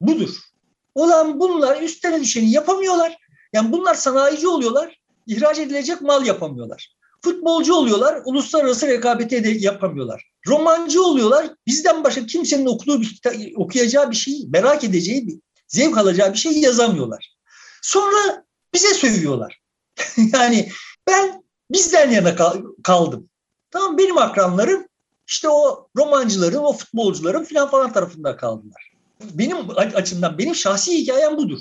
budur. 0.00 0.49
Olan 0.94 1.40
bunlar 1.40 1.82
üstlerine 1.82 2.20
düşeni 2.20 2.50
yapamıyorlar. 2.50 3.16
Yani 3.52 3.72
bunlar 3.72 3.94
sanayici 3.94 4.48
oluyorlar, 4.48 5.00
ihraç 5.26 5.58
edilecek 5.58 6.00
mal 6.00 6.26
yapamıyorlar. 6.26 6.94
Futbolcu 7.24 7.74
oluyorlar, 7.74 8.22
uluslararası 8.24 8.86
rekabeti 8.86 9.44
de 9.44 9.48
yapamıyorlar. 9.48 10.30
Romancı 10.46 11.02
oluyorlar, 11.02 11.50
bizden 11.66 12.04
başka 12.04 12.26
kimsenin 12.26 12.66
okuduğu 12.66 13.00
bir, 13.00 13.20
okuyacağı 13.56 14.10
bir 14.10 14.16
şey, 14.16 14.46
merak 14.48 14.84
edeceği 14.84 15.26
bir, 15.26 15.38
zevk 15.68 15.98
alacağı 15.98 16.32
bir 16.32 16.38
şey 16.38 16.52
yazamıyorlar. 16.60 17.36
Sonra 17.82 18.44
bize 18.74 18.94
sövüyorlar. 18.94 19.60
yani 20.32 20.68
ben 21.06 21.44
bizden 21.70 22.10
yana 22.10 22.36
kaldım. 22.82 23.28
Tamam 23.70 23.98
benim 23.98 24.18
akranlarım 24.18 24.86
işte 25.26 25.48
o 25.48 25.88
romancıların, 25.96 26.58
o 26.62 26.72
futbolcuların 26.72 27.44
filan 27.44 27.70
falan 27.70 27.92
tarafında 27.92 28.36
kaldılar. 28.36 28.89
Benim 29.32 29.70
açımdan, 29.76 30.38
benim 30.38 30.54
şahsi 30.54 30.98
hikayem 30.98 31.36
budur. 31.36 31.58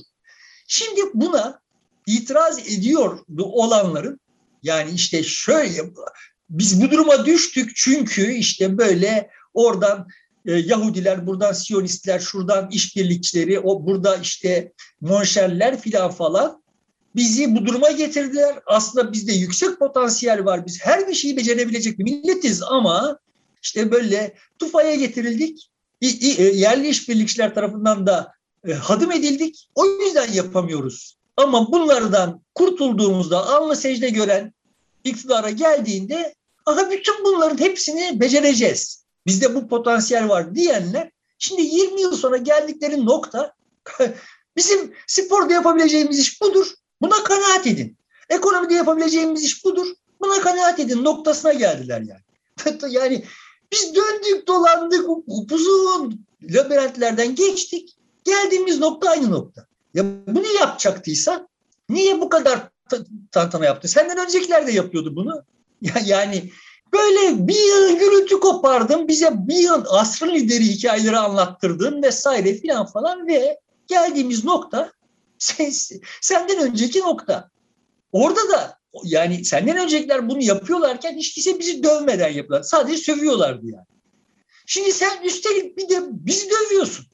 Şimdi 0.67 1.01
buna 1.13 1.59
itiraz 2.07 2.59
ediyor 2.59 3.19
olanların 3.39 4.19
yani 4.63 4.91
işte 4.91 5.23
şöyle 5.23 5.81
biz 6.49 6.81
bu 6.81 6.91
duruma 6.91 7.25
düştük 7.25 7.71
çünkü 7.75 8.33
işte 8.33 8.77
böyle 8.77 9.29
oradan 9.53 10.07
e, 10.45 10.51
Yahudiler, 10.51 11.27
buradan 11.27 11.53
Siyonistler, 11.53 12.19
şuradan 12.19 12.69
işbirlikçileri, 12.71 13.59
o 13.59 13.85
burada 13.85 14.15
işte 14.15 14.73
monşerler 15.01 15.81
filan 15.81 16.11
falan 16.11 16.63
bizi 17.15 17.55
bu 17.55 17.65
duruma 17.65 17.91
getirdiler. 17.91 18.59
Aslında 18.65 19.13
bizde 19.13 19.33
yüksek 19.33 19.79
potansiyel 19.79 20.45
var. 20.45 20.65
Biz 20.65 20.81
her 20.81 21.07
bir 21.07 21.13
şeyi 21.13 21.37
becerebilecek 21.37 21.99
bir 21.99 22.03
milletiz 22.03 22.63
ama 22.63 23.19
işte 23.61 23.91
böyle 23.91 24.35
tufaya 24.59 24.95
getirildik. 24.95 25.68
E, 26.01 26.43
yerli 26.43 26.87
işbirlikçiler 26.87 27.55
tarafından 27.55 28.07
da 28.07 28.33
e, 28.67 28.73
hadım 28.73 29.11
edildik. 29.11 29.69
O 29.75 29.85
yüzden 29.85 30.33
yapamıyoruz. 30.33 31.17
Ama 31.37 31.71
bunlardan 31.71 32.41
kurtulduğumuzda 32.55 33.47
alnı 33.47 33.75
secde 33.75 34.09
gören 34.09 34.53
iktidara 35.03 35.49
geldiğinde 35.49 36.35
aha 36.65 36.91
bütün 36.91 37.25
bunların 37.25 37.57
hepsini 37.57 38.19
becereceğiz. 38.19 39.05
Bizde 39.27 39.55
bu 39.55 39.67
potansiyel 39.67 40.29
var 40.29 40.55
diyenler 40.55 41.11
şimdi 41.37 41.61
20 41.61 42.01
yıl 42.01 42.15
sonra 42.15 42.37
geldikleri 42.37 43.05
nokta 43.05 43.53
bizim 44.57 44.93
sporda 45.07 45.53
yapabileceğimiz 45.53 46.19
iş 46.19 46.41
budur. 46.41 46.67
Buna 47.01 47.23
kanaat 47.23 47.67
edin. 47.67 47.97
Ekonomide 48.29 48.73
yapabileceğimiz 48.73 49.43
iş 49.43 49.65
budur. 49.65 49.87
Buna 50.21 50.41
kanaat 50.41 50.79
edin 50.79 51.03
noktasına 51.03 51.53
geldiler 51.53 52.01
yani. 52.01 52.81
yani 52.93 53.25
biz 53.71 53.95
döndük 53.95 54.47
dolandık 54.47 55.09
uzun 55.51 56.25
labirentlerden 56.43 57.35
geçtik. 57.35 57.95
Geldiğimiz 58.23 58.79
nokta 58.79 59.09
aynı 59.09 59.31
nokta. 59.31 59.65
Ya 59.93 60.05
bunu 60.27 60.47
yapacaktıysa 60.59 61.47
niye 61.89 62.21
bu 62.21 62.29
kadar 62.29 62.69
tantana 63.31 63.65
yaptı? 63.65 63.87
Senden 63.87 64.17
öncekiler 64.17 64.67
de 64.67 64.71
yapıyordu 64.71 65.15
bunu. 65.15 65.43
Ya, 65.81 65.93
yani 66.05 66.51
böyle 66.93 67.47
bir 67.47 67.67
yıl 67.67 67.99
gürültü 67.99 68.39
kopardın, 68.39 69.07
bize 69.07 69.31
bir 69.33 69.55
yıl 69.55 69.85
asrın 69.89 70.35
lideri 70.35 70.63
hikayeleri 70.63 71.17
anlattırdın 71.17 72.03
vesaire 72.03 72.53
filan 72.53 72.85
falan 72.85 73.27
ve 73.27 73.59
geldiğimiz 73.87 74.45
nokta 74.45 74.91
sen, 75.37 75.71
senden 76.21 76.57
önceki 76.57 76.99
nokta. 76.99 77.49
Orada 78.11 78.49
da 78.49 78.78
yani 79.03 79.45
senden 79.45 79.77
öncekiler 79.77 80.29
bunu 80.29 80.43
yapıyorlarken 80.43 81.17
hiç 81.17 81.33
kimse 81.33 81.59
bizi 81.59 81.83
dövmeden 81.83 82.27
yapıyorlar. 82.27 82.63
Sadece 82.63 82.97
sövüyorlardı 82.97 83.65
yani. 83.65 83.85
Şimdi 84.65 84.91
sen 84.91 85.23
üstelik 85.23 85.77
bir 85.77 85.89
de 85.89 86.01
bizi 86.09 86.49
dövüyorsun. 86.49 87.05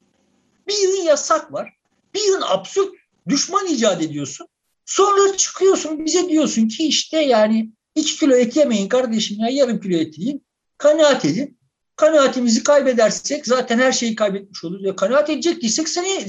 Bir 0.67 0.77
yıl 0.77 1.05
yasak 1.05 1.53
var. 1.53 1.73
Bir 2.13 2.23
yıl 2.27 2.41
absürt 2.41 2.93
düşman 3.29 3.67
icat 3.67 4.01
ediyorsun. 4.01 4.47
Sonra 4.85 5.37
çıkıyorsun 5.37 6.05
bize 6.05 6.29
diyorsun 6.29 6.67
ki 6.67 6.87
işte 6.87 7.21
yani 7.21 7.69
iki 7.95 8.19
kilo 8.19 8.35
et 8.35 8.55
yemeyin 8.55 8.87
kardeşim 8.87 9.39
ya 9.39 9.47
yarım 9.49 9.79
kilo 9.79 9.97
et 9.97 10.17
yiyin. 10.17 10.45
Kanaat 10.77 11.25
edin. 11.25 11.57
Kanaatimizi 11.95 12.63
kaybedersek 12.63 13.47
zaten 13.47 13.79
her 13.79 13.91
şeyi 13.91 14.15
kaybetmiş 14.15 14.63
oluruz. 14.63 14.85
Ya 14.85 14.95
kanaat 14.95 15.29
edecek 15.29 15.61
değilsek 15.61 15.89
seni 15.89 16.25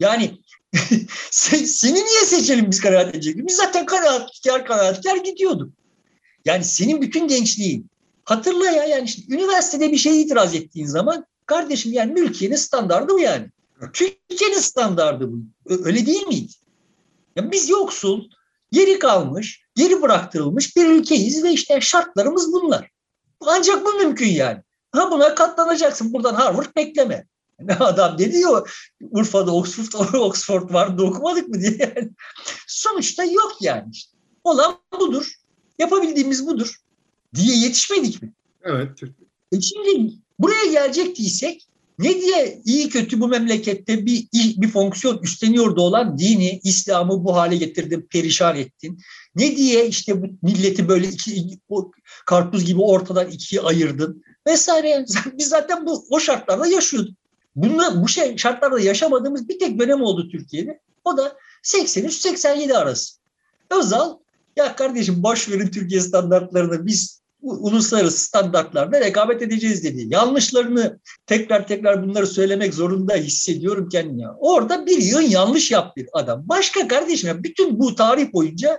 yani 0.00 0.41
seni 1.30 1.94
niye 1.94 2.24
seçelim 2.24 2.70
biz 2.70 2.80
kanaat 2.80 3.14
edecek? 3.14 3.36
Biz 3.36 3.56
zaten 3.56 3.86
kanaatkar 3.86 4.66
kanaatkar 4.66 5.16
gidiyorduk. 5.16 5.72
Yani 6.44 6.64
senin 6.64 7.02
bütün 7.02 7.28
gençliğin 7.28 7.90
hatırla 8.24 8.66
ya 8.66 8.84
yani 8.84 9.04
işte 9.04 9.22
üniversitede 9.34 9.92
bir 9.92 9.98
şey 9.98 10.22
itiraz 10.22 10.54
ettiğin 10.54 10.86
zaman 10.86 11.26
kardeşim 11.46 11.92
yani 11.92 12.12
mülkiyenin 12.12 12.56
standardı 12.56 13.12
bu 13.12 13.20
yani. 13.20 13.46
Türkiye'nin 13.92 14.58
standardı 14.58 15.32
bu. 15.32 15.36
Öyle 15.84 16.06
değil 16.06 16.26
miydi? 16.26 16.52
Ya 17.36 17.52
biz 17.52 17.68
yoksul, 17.68 18.24
geri 18.72 18.98
kalmış, 18.98 19.62
geri 19.74 20.02
bıraktırılmış 20.02 20.76
bir 20.76 20.86
ülkeyiz 20.86 21.44
ve 21.44 21.52
işte 21.52 21.80
şartlarımız 21.80 22.52
bunlar. 22.52 22.90
Ancak 23.40 23.86
bu 23.86 23.92
mümkün 23.92 24.28
yani. 24.28 24.62
Ha 24.92 25.10
buna 25.10 25.34
katlanacaksın. 25.34 26.12
Buradan 26.12 26.34
Harvard 26.34 26.76
bekleme. 26.76 27.26
Ne 27.68 27.74
adam 27.74 28.18
dedi 28.18 28.36
ya 28.36 28.64
Urfa'da 29.10 29.54
Oxford, 29.54 30.14
Oxford 30.14 30.72
vardı 30.72 31.02
okumadık 31.02 31.48
mı 31.48 31.60
diye. 31.60 31.76
Yani. 31.78 32.10
Sonuçta 32.66 33.24
yok 33.24 33.56
yani 33.60 33.90
işte. 33.92 34.12
Olan 34.44 34.78
budur. 35.00 35.32
Yapabildiğimiz 35.78 36.46
budur 36.46 36.76
diye 37.34 37.56
yetişmedik 37.56 38.22
mi? 38.22 38.32
Evet. 38.62 38.88
E 39.52 39.60
şimdi 39.60 40.12
buraya 40.38 40.64
gelecektiysek 40.64 41.66
ne 41.98 42.20
diye 42.20 42.60
iyi 42.64 42.88
kötü 42.88 43.20
bu 43.20 43.28
memlekette 43.28 44.06
bir 44.06 44.28
bir 44.32 44.68
fonksiyon 44.68 45.18
üstleniyordu 45.18 45.80
olan 45.80 46.18
dini, 46.18 46.60
İslam'ı 46.64 47.24
bu 47.24 47.36
hale 47.36 47.56
getirdin, 47.56 48.08
perişan 48.10 48.56
ettin. 48.56 48.98
Ne 49.36 49.56
diye 49.56 49.86
işte 49.86 50.22
bu 50.22 50.26
milleti 50.42 50.88
böyle 50.88 51.08
iki, 51.08 51.58
o 51.68 51.90
karpuz 52.26 52.64
gibi 52.64 52.80
ortadan 52.80 53.30
ikiye 53.30 53.62
ayırdın 53.62 54.24
vesaire. 54.46 55.04
Biz 55.38 55.48
zaten 55.48 55.86
bu 55.86 56.06
o 56.10 56.20
şartlarda 56.20 56.66
yaşıyorduk. 56.66 57.21
Bunda, 57.56 58.02
bu 58.02 58.08
şey 58.08 58.36
şartlarda 58.36 58.80
yaşamadığımız 58.80 59.48
bir 59.48 59.58
tek 59.58 59.78
dönem 59.78 60.02
oldu 60.02 60.28
Türkiye'de. 60.28 60.80
O 61.04 61.16
da 61.16 61.36
83-87 61.62 62.76
arası. 62.76 63.16
Özal 63.70 64.16
ya 64.56 64.76
kardeşim 64.76 65.22
boş 65.22 65.50
verin 65.50 65.68
Türkiye 65.68 66.00
standartlarını 66.00 66.86
biz 66.86 67.22
uluslararası 67.42 68.18
standartlarla 68.18 69.00
rekabet 69.00 69.42
edeceğiz 69.42 69.84
dedi. 69.84 70.04
Yanlışlarını 70.06 71.00
tekrar 71.26 71.66
tekrar 71.66 72.02
bunları 72.02 72.26
söylemek 72.26 72.74
zorunda 72.74 73.14
hissediyorum 73.14 73.88
kendimi. 73.88 74.28
Orada 74.38 74.86
bir 74.86 74.98
yığın 74.98 75.20
yanlış 75.20 75.70
yaptı 75.70 76.06
adam. 76.12 76.42
Başka 76.48 76.88
kardeşim 76.88 77.44
bütün 77.44 77.78
bu 77.78 77.94
tarih 77.94 78.32
boyunca 78.32 78.78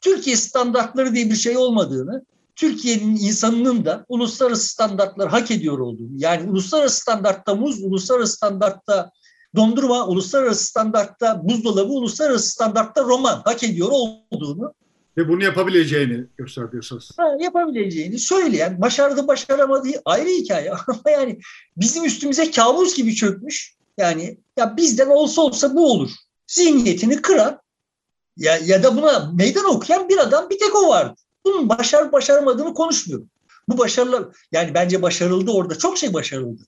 Türkiye 0.00 0.36
standartları 0.36 1.14
diye 1.14 1.30
bir 1.30 1.36
şey 1.36 1.56
olmadığını, 1.56 2.24
Türkiye'nin 2.58 3.16
insanının 3.16 3.84
da 3.84 4.04
uluslararası 4.08 4.68
standartlar 4.68 5.28
hak 5.28 5.50
ediyor 5.50 5.78
olduğunu, 5.78 6.10
yani 6.16 6.50
uluslararası 6.50 7.00
standartta 7.00 7.54
muz, 7.54 7.82
uluslararası 7.82 8.36
standartta 8.36 9.10
dondurma, 9.56 10.06
uluslararası 10.06 10.64
standartta 10.64 11.48
buzdolabı, 11.48 11.92
uluslararası 11.92 12.50
standartta 12.50 13.02
roman 13.02 13.42
hak 13.44 13.62
ediyor 13.62 13.88
olduğunu 13.90 14.74
ve 15.18 15.28
bunu 15.28 15.44
yapabileceğini 15.44 16.26
gösteriyorsunuz. 16.36 17.10
Ha, 17.16 17.36
yapabileceğini 17.40 18.18
söyleyen, 18.18 18.80
başardı 18.80 19.28
başaramadığı 19.28 20.02
ayrı 20.04 20.28
hikaye. 20.28 20.70
Ama 20.88 21.10
yani 21.10 21.38
bizim 21.76 22.04
üstümüze 22.04 22.50
kabus 22.50 22.94
gibi 22.94 23.14
çökmüş. 23.14 23.74
Yani 23.98 24.38
ya 24.56 24.76
bizden 24.76 25.08
olsa 25.08 25.42
olsa 25.42 25.74
bu 25.74 25.92
olur. 25.92 26.10
Zihniyetini 26.46 27.22
kıran 27.22 27.60
ya, 28.36 28.56
ya 28.56 28.82
da 28.82 28.96
buna 28.96 29.32
meydan 29.34 29.64
okuyan 29.64 30.08
bir 30.08 30.18
adam 30.18 30.50
bir 30.50 30.58
tek 30.58 30.76
o 30.76 30.88
vardı. 30.88 31.20
Bunun 31.48 31.68
başarıp 31.68 32.12
başaramadığını 32.12 32.74
konuşmuyorum. 32.74 33.28
Bu 33.68 33.78
başarılar 33.78 34.24
yani 34.52 34.74
bence 34.74 35.02
başarıldı 35.02 35.50
orada. 35.50 35.78
Çok 35.78 35.98
şey 35.98 36.12
başarıldı. 36.12 36.62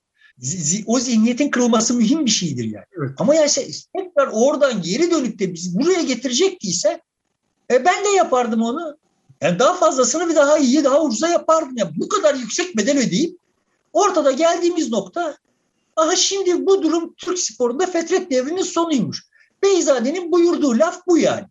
O 0.85 0.99
zihniyetin 0.99 1.49
kırılması 1.49 1.93
mühim 1.93 2.25
bir 2.25 2.31
şeydir 2.31 2.63
yani. 2.63 2.85
Evet. 2.97 3.11
Ama 3.17 3.35
yani 3.35 3.49
tekrar 3.97 4.29
oradan 4.31 4.81
geri 4.81 5.11
dönüp 5.11 5.39
de 5.39 5.53
bizi 5.53 5.79
buraya 5.79 6.01
getirecektiyse 6.01 7.01
e 7.71 7.85
ben 7.85 8.05
de 8.05 8.09
yapardım 8.09 8.61
onu. 8.61 8.97
Yani 9.41 9.59
daha 9.59 9.73
fazlasını 9.73 10.29
bir 10.29 10.35
daha 10.35 10.57
iyi, 10.57 10.83
daha 10.83 11.01
ucuza 11.01 11.27
yapardım. 11.27 11.77
Ya 11.77 11.91
bu 11.95 12.09
kadar 12.09 12.35
yüksek 12.35 12.77
bedel 12.77 12.99
ödeyip 13.07 13.37
ortada 13.93 14.31
geldiğimiz 14.31 14.91
nokta 14.91 15.37
aha 15.95 16.15
şimdi 16.15 16.65
bu 16.65 16.83
durum 16.83 17.13
Türk 17.13 17.39
sporunda 17.39 17.85
fetret 17.85 18.31
devrinin 18.31 18.63
sonuymuş. 18.63 19.25
Beyzade'nin 19.63 20.31
buyurduğu 20.31 20.79
laf 20.79 21.07
bu 21.07 21.17
yani. 21.17 21.45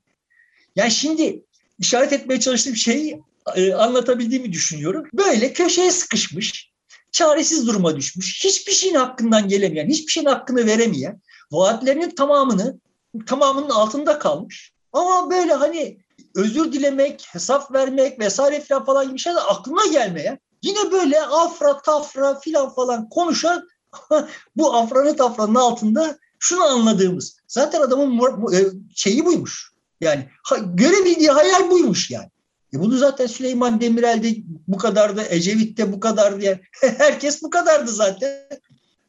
Yani 0.77 0.91
şimdi 0.91 1.45
işaret 1.81 2.13
etmeye 2.13 2.41
çalıştığım 2.41 2.77
şeyi 2.77 3.23
e, 3.55 3.75
anlatabildiğimi 3.75 4.53
düşünüyorum. 4.53 5.05
Böyle 5.15 5.53
köşeye 5.53 5.91
sıkışmış, 5.91 6.71
çaresiz 7.13 7.67
duruma 7.67 7.97
düşmüş, 7.97 8.45
hiçbir 8.45 8.73
şeyin 8.73 8.95
hakkından 8.95 9.49
gelemeyen, 9.49 9.89
hiçbir 9.89 10.13
şeyin 10.13 10.27
hakkını 10.27 10.67
veremeyen, 10.67 11.21
vaatlerinin 11.53 12.11
tamamını 12.11 12.81
tamamının 13.27 13.71
altında 13.71 14.19
kalmış. 14.19 14.73
Ama 14.93 15.31
böyle 15.31 15.53
hani 15.53 15.99
özür 16.35 16.73
dilemek, 16.73 17.27
hesap 17.33 17.73
vermek 17.73 18.19
vesaire 18.19 18.61
filan 18.61 18.85
falan 18.85 19.09
gibi 19.09 19.19
şeyler 19.19 19.43
aklına 19.49 19.87
gelmeye 19.87 20.39
yine 20.63 20.93
böyle 20.93 21.23
afra 21.23 21.83
tafra 21.83 22.41
filan 22.41 22.75
falan 22.75 23.09
konuşan 23.09 23.69
bu 24.57 24.75
afranı 24.75 25.17
tafranın 25.17 25.55
altında 25.55 26.19
şunu 26.39 26.65
anladığımız 26.65 27.37
zaten 27.49 27.81
adamın 27.81 28.53
e, 28.53 28.65
şeyi 28.95 29.27
buymuş. 29.27 29.70
Yani 30.01 30.29
görebildiği 30.75 31.31
hayal 31.31 31.71
buymuş 31.71 32.11
yani. 32.11 32.29
E 32.75 32.81
bunu 32.81 32.97
zaten 32.97 33.27
Süleyman 33.27 33.81
Demirel'de 33.81 34.37
bu 34.69 34.77
kadardı, 34.77 35.27
Ecevit'te 35.31 35.93
bu 35.93 36.01
kadardı. 36.01 36.45
Yani. 36.45 36.61
Herkes 36.81 37.43
bu 37.43 37.51
kadardı 37.51 37.91
zaten. 37.91 38.39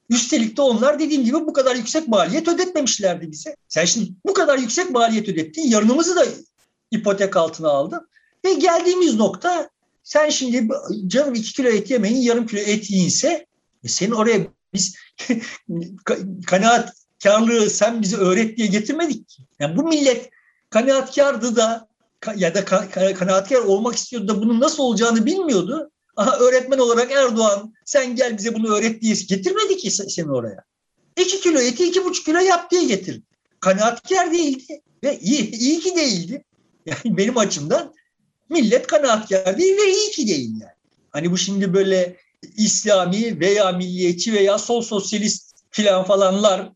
Üstelik 0.10 0.57
de 0.57 0.62
onlar 0.62 1.00
dediğim 1.00 1.24
gibi 1.24 1.36
bu 1.36 1.53
kadar 1.53 1.75
yüksek 1.75 2.07
maliyet 2.07 2.48
ödetmemişlerdi 2.48 3.31
bize. 3.31 3.55
Sen 3.67 3.86
şimdi 3.86 4.12
bu 4.25 4.33
kadar 4.33 4.57
yüksek 4.57 4.89
maliyet 4.89 5.29
ödettin. 5.29 5.62
Yarınımızı 5.62 6.15
da 6.15 6.25
ipotek 6.91 7.38
altına 7.38 7.69
aldın. 7.69 8.07
Ve 8.45 8.53
geldiğimiz 8.53 9.15
nokta 9.15 9.70
sen 10.03 10.29
şimdi 10.29 10.70
canım 11.07 11.35
iki 11.35 11.53
kilo 11.53 11.68
et 11.68 11.89
yemeyin 11.89 12.22
yarım 12.22 12.48
kilo 12.48 12.59
et 12.59 12.92
yiyinse 12.92 13.46
e 13.83 13.87
senin 13.87 14.11
oraya 14.11 14.48
biz 14.74 14.96
kanaat 16.48 16.94
karlığı 17.24 17.70
sen 17.70 18.01
bizi 18.01 18.18
öğret 18.18 18.57
diye 18.57 18.68
getirmedik. 18.68 19.37
Yani 19.59 19.77
bu 19.77 19.83
millet 19.83 20.29
kanaatkardı 20.72 21.55
da 21.55 21.88
ya 22.36 22.55
da 22.55 22.66
kanaatkar 23.14 23.62
olmak 23.62 23.96
istiyordu 23.96 24.27
da 24.27 24.42
bunun 24.42 24.60
nasıl 24.60 24.84
olacağını 24.84 25.25
bilmiyordu. 25.25 25.92
Aha 26.16 26.38
öğretmen 26.38 26.77
olarak 26.77 27.12
Erdoğan 27.12 27.74
sen 27.86 28.16
gel 28.16 28.38
bize 28.38 28.53
bunu 28.53 28.75
öğret 28.75 29.01
diye 29.01 29.14
getirmedi 29.14 29.77
ki 29.77 29.92
seni 29.92 30.31
oraya. 30.31 30.64
İki 31.18 31.42
kilo 31.42 31.60
eti 31.60 31.88
iki 31.88 32.05
buçuk 32.05 32.25
kilo 32.25 32.40
yap 32.40 32.72
diye 32.72 32.84
getirdi. 32.84 33.24
Kanaatkar 33.60 34.31
değildi 34.31 34.81
ve 35.03 35.20
iyi, 35.20 35.51
iyi 35.51 35.79
ki 35.79 35.96
değildi. 35.96 36.44
Yani 36.86 37.18
benim 37.18 37.38
açımdan 37.38 37.94
millet 38.50 38.88
kanaatkar 38.88 39.57
değil 39.57 39.77
ve 39.77 39.92
iyi 39.92 40.12
ki 40.12 40.27
değil 40.27 40.51
yani. 40.62 40.74
Hani 41.10 41.31
bu 41.31 41.38
şimdi 41.38 41.74
böyle 41.74 42.18
İslami 42.57 43.40
veya 43.40 43.72
milliyetçi 43.72 44.34
veya 44.34 44.57
sol 44.57 44.81
sosyalist 44.81 45.53
filan 45.72 46.03
falanlar 46.03 46.70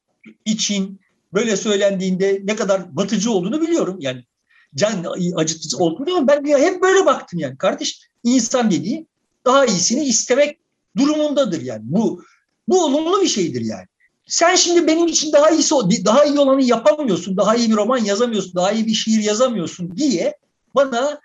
için 0.45 0.99
böyle 1.35 1.57
söylendiğinde 1.57 2.41
ne 2.43 2.55
kadar 2.55 2.95
batıcı 2.95 3.31
olduğunu 3.31 3.61
biliyorum. 3.61 3.97
Yani 3.99 4.23
can 4.75 5.05
acıtıcı 5.35 5.77
olduğunu 5.77 6.17
ama 6.17 6.27
ben 6.27 6.45
hep 6.45 6.81
böyle 6.81 7.05
baktım 7.05 7.39
yani. 7.39 7.57
Kardeş 7.57 7.99
insan 8.23 8.71
dediği 8.71 9.07
daha 9.45 9.65
iyisini 9.65 10.05
istemek 10.05 10.57
durumundadır 10.97 11.61
yani. 11.61 11.81
Bu 11.83 12.23
bu 12.67 12.85
olumlu 12.85 13.21
bir 13.21 13.27
şeydir 13.27 13.61
yani. 13.61 13.85
Sen 14.27 14.55
şimdi 14.55 14.87
benim 14.87 15.07
için 15.07 15.31
daha 15.31 15.49
iyisi 15.49 15.75
daha 16.05 16.25
iyi 16.25 16.39
olanı 16.39 16.63
yapamıyorsun, 16.63 17.37
daha 17.37 17.55
iyi 17.55 17.71
bir 17.71 17.75
roman 17.75 17.97
yazamıyorsun, 17.97 18.55
daha 18.55 18.71
iyi 18.71 18.85
bir 18.85 18.93
şiir 18.93 19.23
yazamıyorsun 19.23 19.97
diye 19.97 20.37
bana 20.75 21.21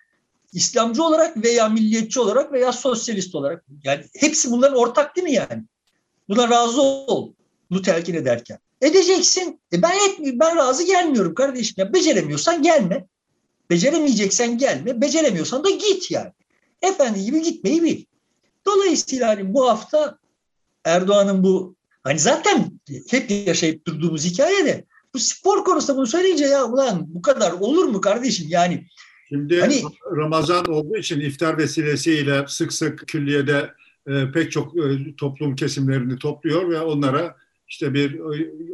İslamcı 0.53 1.05
olarak 1.05 1.45
veya 1.45 1.69
milliyetçi 1.69 2.21
olarak 2.21 2.53
veya 2.53 2.73
sosyalist 2.73 3.35
olarak 3.35 3.65
yani 3.85 4.05
hepsi 4.17 4.51
bunların 4.51 4.79
ortak 4.79 5.17
değil 5.17 5.25
mi 5.25 5.33
yani? 5.33 5.65
Buna 6.29 6.49
razı 6.49 6.83
ol 6.83 7.33
bu 7.71 7.83
telkin 7.83 8.15
ederken. 8.15 8.59
Edeceksin. 8.81 9.61
E 9.73 9.83
ben 9.83 9.91
et, 9.91 10.19
ben 10.21 10.57
razı 10.57 10.87
gelmiyorum 10.87 11.35
kardeşim. 11.35 11.75
Ya 11.79 11.93
beceremiyorsan 11.93 12.63
gelme. 12.63 13.07
Beceremeyeceksen 13.71 14.59
gelme. 14.59 15.01
Beceremiyorsan 15.01 15.65
da 15.65 15.71
git 15.71 16.11
yani. 16.11 16.33
Efendi 16.83 17.25
gibi 17.25 17.43
gitmeyi 17.43 17.83
bil. 17.83 18.05
Dolayısıyla 18.67 19.29
hani 19.29 19.55
bu 19.55 19.69
hafta 19.69 20.19
Erdoğan'ın 20.85 21.43
bu 21.45 21.75
hani 22.03 22.19
zaten 22.19 22.81
hep 23.11 23.31
yaşayıp 23.31 23.87
durduğumuz 23.87 24.25
hikayede 24.25 24.85
bu 25.15 25.19
spor 25.19 25.65
konusunda 25.65 25.99
bunu 25.99 26.07
söyleyince 26.07 26.45
ya 26.45 26.65
ulan 26.65 27.05
bu 27.09 27.23
kadar 27.23 27.53
olur 27.53 27.85
mu 27.85 28.01
kardeşim 28.01 28.47
yani 28.49 28.87
Şimdi 29.29 29.61
hani, 29.61 29.83
Ramazan 30.17 30.65
olduğu 30.65 30.97
için 30.97 31.21
iftar 31.21 31.59
vesilesiyle 31.59 32.45
sık 32.49 32.73
sık 32.73 33.09
külliyede 33.09 33.71
e, 34.07 34.33
pek 34.33 34.53
çok 34.53 34.77
e, 34.77 35.17
toplum 35.17 35.57
kesimlerini 35.57 36.19
topluyor 36.19 36.71
ve 36.71 36.81
onlara 36.81 37.37
işte 37.71 37.95
bir 37.95 38.19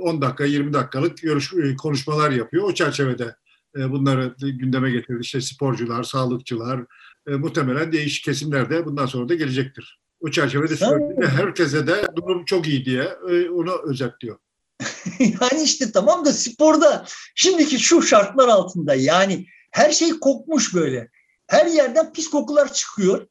10 0.00 0.22
dakika 0.22 0.44
20 0.44 0.72
dakikalık 0.72 1.18
görüş, 1.18 1.52
e, 1.54 1.76
konuşmalar 1.76 2.30
yapıyor. 2.30 2.64
O 2.64 2.74
çerçevede 2.74 3.36
e, 3.76 3.90
bunları 3.90 4.34
gündeme 4.40 4.90
getirdi. 4.90 5.18
İşte 5.20 5.40
sporcular, 5.40 6.02
sağlıkçılar, 6.02 6.80
e, 7.28 7.30
muhtemelen 7.30 7.92
değişik 7.92 8.24
kesimler 8.24 8.70
de 8.70 8.84
bundan 8.84 9.06
sonra 9.06 9.28
da 9.28 9.34
gelecektir. 9.34 9.98
O 10.20 10.30
çerçevede 10.30 10.76
söylediğinde 10.76 11.28
herkese 11.28 11.86
de 11.86 12.02
durum 12.16 12.44
çok 12.44 12.68
iyi 12.68 12.84
diye 12.84 13.02
e, 13.30 13.50
onu 13.50 13.72
özetliyor. 13.84 14.38
yani 15.18 15.62
işte 15.62 15.92
tamam 15.92 16.24
da 16.24 16.32
sporda 16.32 17.04
şimdiki 17.34 17.78
şu 17.78 18.02
şartlar 18.02 18.48
altında 18.48 18.94
yani 18.94 19.46
her 19.70 19.90
şey 19.90 20.10
kokmuş 20.10 20.74
böyle. 20.74 21.08
Her 21.46 21.66
yerden 21.66 22.12
pis 22.12 22.30
kokular 22.30 22.72
çıkıyor. 22.72 23.26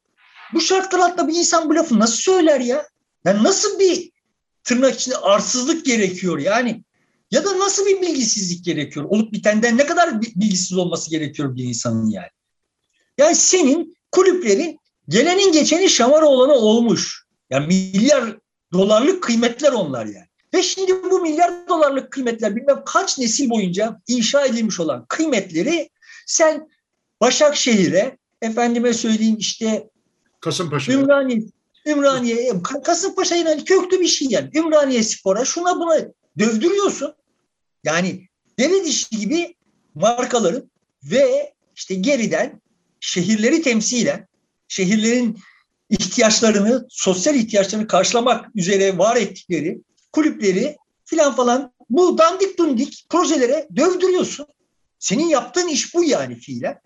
Bu 0.53 0.61
şartlar 0.61 0.99
altında 0.99 1.27
bir 1.27 1.35
insan 1.35 1.69
bu 1.69 1.75
lafı 1.75 1.99
nasıl 1.99 2.17
söyler 2.17 2.59
ya? 2.59 2.87
Yani 3.25 3.43
nasıl 3.43 3.79
bir 3.79 4.14
tırnak 4.65 4.99
içinde 4.99 5.17
arsızlık 5.17 5.85
gerekiyor 5.85 6.39
yani? 6.39 6.83
Ya 7.31 7.45
da 7.45 7.59
nasıl 7.59 7.85
bir 7.85 8.01
bilgisizlik 8.01 8.65
gerekiyor? 8.65 9.05
Olup 9.09 9.33
bitenden 9.33 9.77
ne 9.77 9.85
kadar 9.85 10.21
bilgisiz 10.21 10.77
olması 10.77 11.09
gerekiyor 11.09 11.55
bir 11.55 11.63
insanın 11.63 12.09
yani? 12.09 12.29
Yani 13.17 13.35
senin 13.35 13.97
kulüplerin 14.11 14.79
gelenin 15.09 15.51
geçeni 15.51 15.89
şamar 15.89 16.21
olanı 16.21 16.53
olmuş. 16.53 17.25
Yani 17.49 17.67
milyar 17.67 18.37
dolarlık 18.73 19.23
kıymetler 19.23 19.71
onlar 19.71 20.05
yani. 20.05 20.27
Ve 20.53 20.63
şimdi 20.63 21.03
bu 21.11 21.21
milyar 21.21 21.67
dolarlık 21.69 22.11
kıymetler 22.11 22.55
bilmem 22.55 22.81
kaç 22.85 23.17
nesil 23.19 23.49
boyunca 23.49 24.01
inşa 24.07 24.45
edilmiş 24.45 24.79
olan 24.79 25.05
kıymetleri 25.09 25.89
sen 26.25 26.69
Başakşehir'e 27.21 28.17
efendime 28.41 28.93
söyleyeyim 28.93 29.37
işte 29.39 29.89
Kasımpaşa. 30.39 30.93
Ümraniye, 30.93 31.41
Ümraniye, 31.85 32.53
Kasımpaşa 32.83 33.35
yine 33.35 33.63
köklü 33.63 33.99
bir 33.99 34.07
şey 34.07 34.27
yani. 34.31 34.49
Ümraniye 34.53 35.03
Spor'a 35.03 35.45
şuna 35.45 35.79
buna 35.79 35.97
dövdürüyorsun. 36.39 37.13
Yani 37.83 38.27
deve 38.59 38.85
dişi 38.85 39.17
gibi 39.17 39.55
markaların 39.95 40.71
ve 41.03 41.53
işte 41.75 41.95
geriden 41.95 42.61
şehirleri 42.99 43.61
temsilen 43.61 44.27
şehirlerin 44.67 45.39
ihtiyaçlarını, 45.89 46.85
sosyal 46.89 47.35
ihtiyaçlarını 47.35 47.87
karşılamak 47.87 48.55
üzere 48.55 48.97
var 48.97 49.15
ettikleri 49.15 49.81
kulüpleri 50.11 50.77
filan 51.05 51.35
falan 51.35 51.73
bu 51.89 52.17
dandik 52.17 52.57
dundik 52.57 53.05
projelere 53.09 53.67
dövdürüyorsun. 53.75 54.47
Senin 54.99 55.27
yaptığın 55.27 55.67
iş 55.67 55.93
bu 55.93 56.03
yani 56.03 56.35
fiilen. 56.35 56.79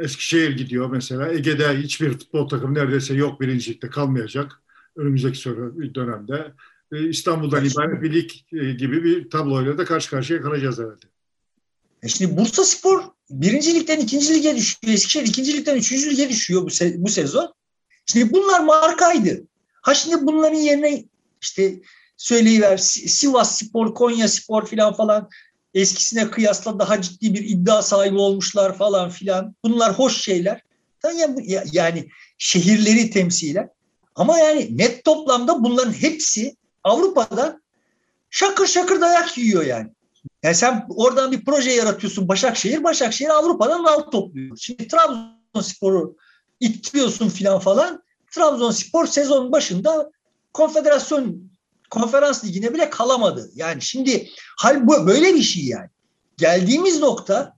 Eskişehir 0.00 0.56
gidiyor 0.56 0.90
mesela. 0.90 1.32
Ege'de 1.32 1.78
hiçbir 1.78 2.12
futbol 2.12 2.48
takımı 2.48 2.74
neredeyse 2.74 3.14
yok 3.14 3.40
birincilikte 3.40 3.90
kalmayacak. 3.90 4.62
Önümüzdeki 4.96 5.50
dönemde. 5.94 6.52
E, 6.92 7.08
İstanbul'dan 7.08 7.64
ibaret 7.64 8.02
bir 8.02 8.12
lig 8.12 8.30
e, 8.52 8.72
gibi 8.72 9.04
bir 9.04 9.30
tabloyla 9.30 9.78
da 9.78 9.84
karşı 9.84 10.10
karşıya 10.10 10.42
kalacağız 10.42 10.78
herhalde. 10.78 11.06
E 12.02 12.08
şimdi 12.08 12.36
Bursa 12.36 12.64
Spor 12.64 13.02
birinci 13.30 13.74
ligden 13.74 14.00
ikinci 14.00 14.34
lige 14.34 14.56
düşüyor. 14.56 14.94
Eskişehir 14.94 15.26
ikinci 15.26 15.56
ligden 15.56 15.76
üçüncü 15.76 16.10
lige 16.10 16.28
düşüyor 16.28 16.62
bu, 16.62 16.68
se- 16.68 16.94
bu 16.98 17.08
sezon. 17.08 17.54
Şimdi 18.06 18.32
bunlar 18.32 18.60
markaydı. 18.60 19.44
Ha 19.82 19.94
şimdi 19.94 20.26
bunların 20.26 20.58
yerine 20.58 21.04
işte 21.42 21.80
söyleyiver 22.16 22.76
Sivas 22.76 23.58
Spor, 23.58 23.94
Konya 23.94 24.28
Spor 24.28 24.66
filan 24.66 24.92
falan 24.92 25.28
eskisine 25.76 26.30
kıyasla 26.30 26.78
daha 26.78 27.02
ciddi 27.02 27.34
bir 27.34 27.44
iddia 27.44 27.82
sahibi 27.82 28.18
olmuşlar 28.18 28.78
falan 28.78 29.10
filan. 29.10 29.54
Bunlar 29.64 29.98
hoş 29.98 30.22
şeyler. 30.22 30.62
Yani 31.72 32.08
şehirleri 32.38 33.10
temsilen. 33.10 33.70
Ama 34.14 34.38
yani 34.38 34.78
net 34.78 35.04
toplamda 35.04 35.64
bunların 35.64 35.92
hepsi 35.92 36.56
Avrupa'da 36.84 37.60
şakır 38.30 38.66
şakır 38.66 39.00
dayak 39.00 39.38
yiyor 39.38 39.66
yani. 39.66 39.90
Yani 40.42 40.54
sen 40.54 40.86
oradan 40.88 41.32
bir 41.32 41.44
proje 41.44 41.70
yaratıyorsun 41.70 42.28
Başakşehir, 42.28 42.84
Başakşehir 42.84 43.30
Avrupa'dan 43.30 43.84
alt 43.84 44.12
topluyor. 44.12 44.56
Şimdi 44.56 44.88
Trabzonspor'u 44.88 46.16
ittiriyorsun 46.60 47.28
filan 47.28 47.58
falan. 47.58 48.02
Trabzonspor 48.30 49.06
sezon 49.06 49.52
başında 49.52 50.10
konfederasyon 50.52 51.50
konferans 51.90 52.44
ligine 52.44 52.74
bile 52.74 52.90
kalamadı. 52.90 53.50
Yani 53.54 53.82
şimdi 53.82 54.28
hal 54.58 54.86
bu 54.86 55.06
böyle 55.06 55.34
bir 55.34 55.42
şey 55.42 55.64
yani. 55.64 55.88
Geldiğimiz 56.36 57.00
nokta 57.00 57.56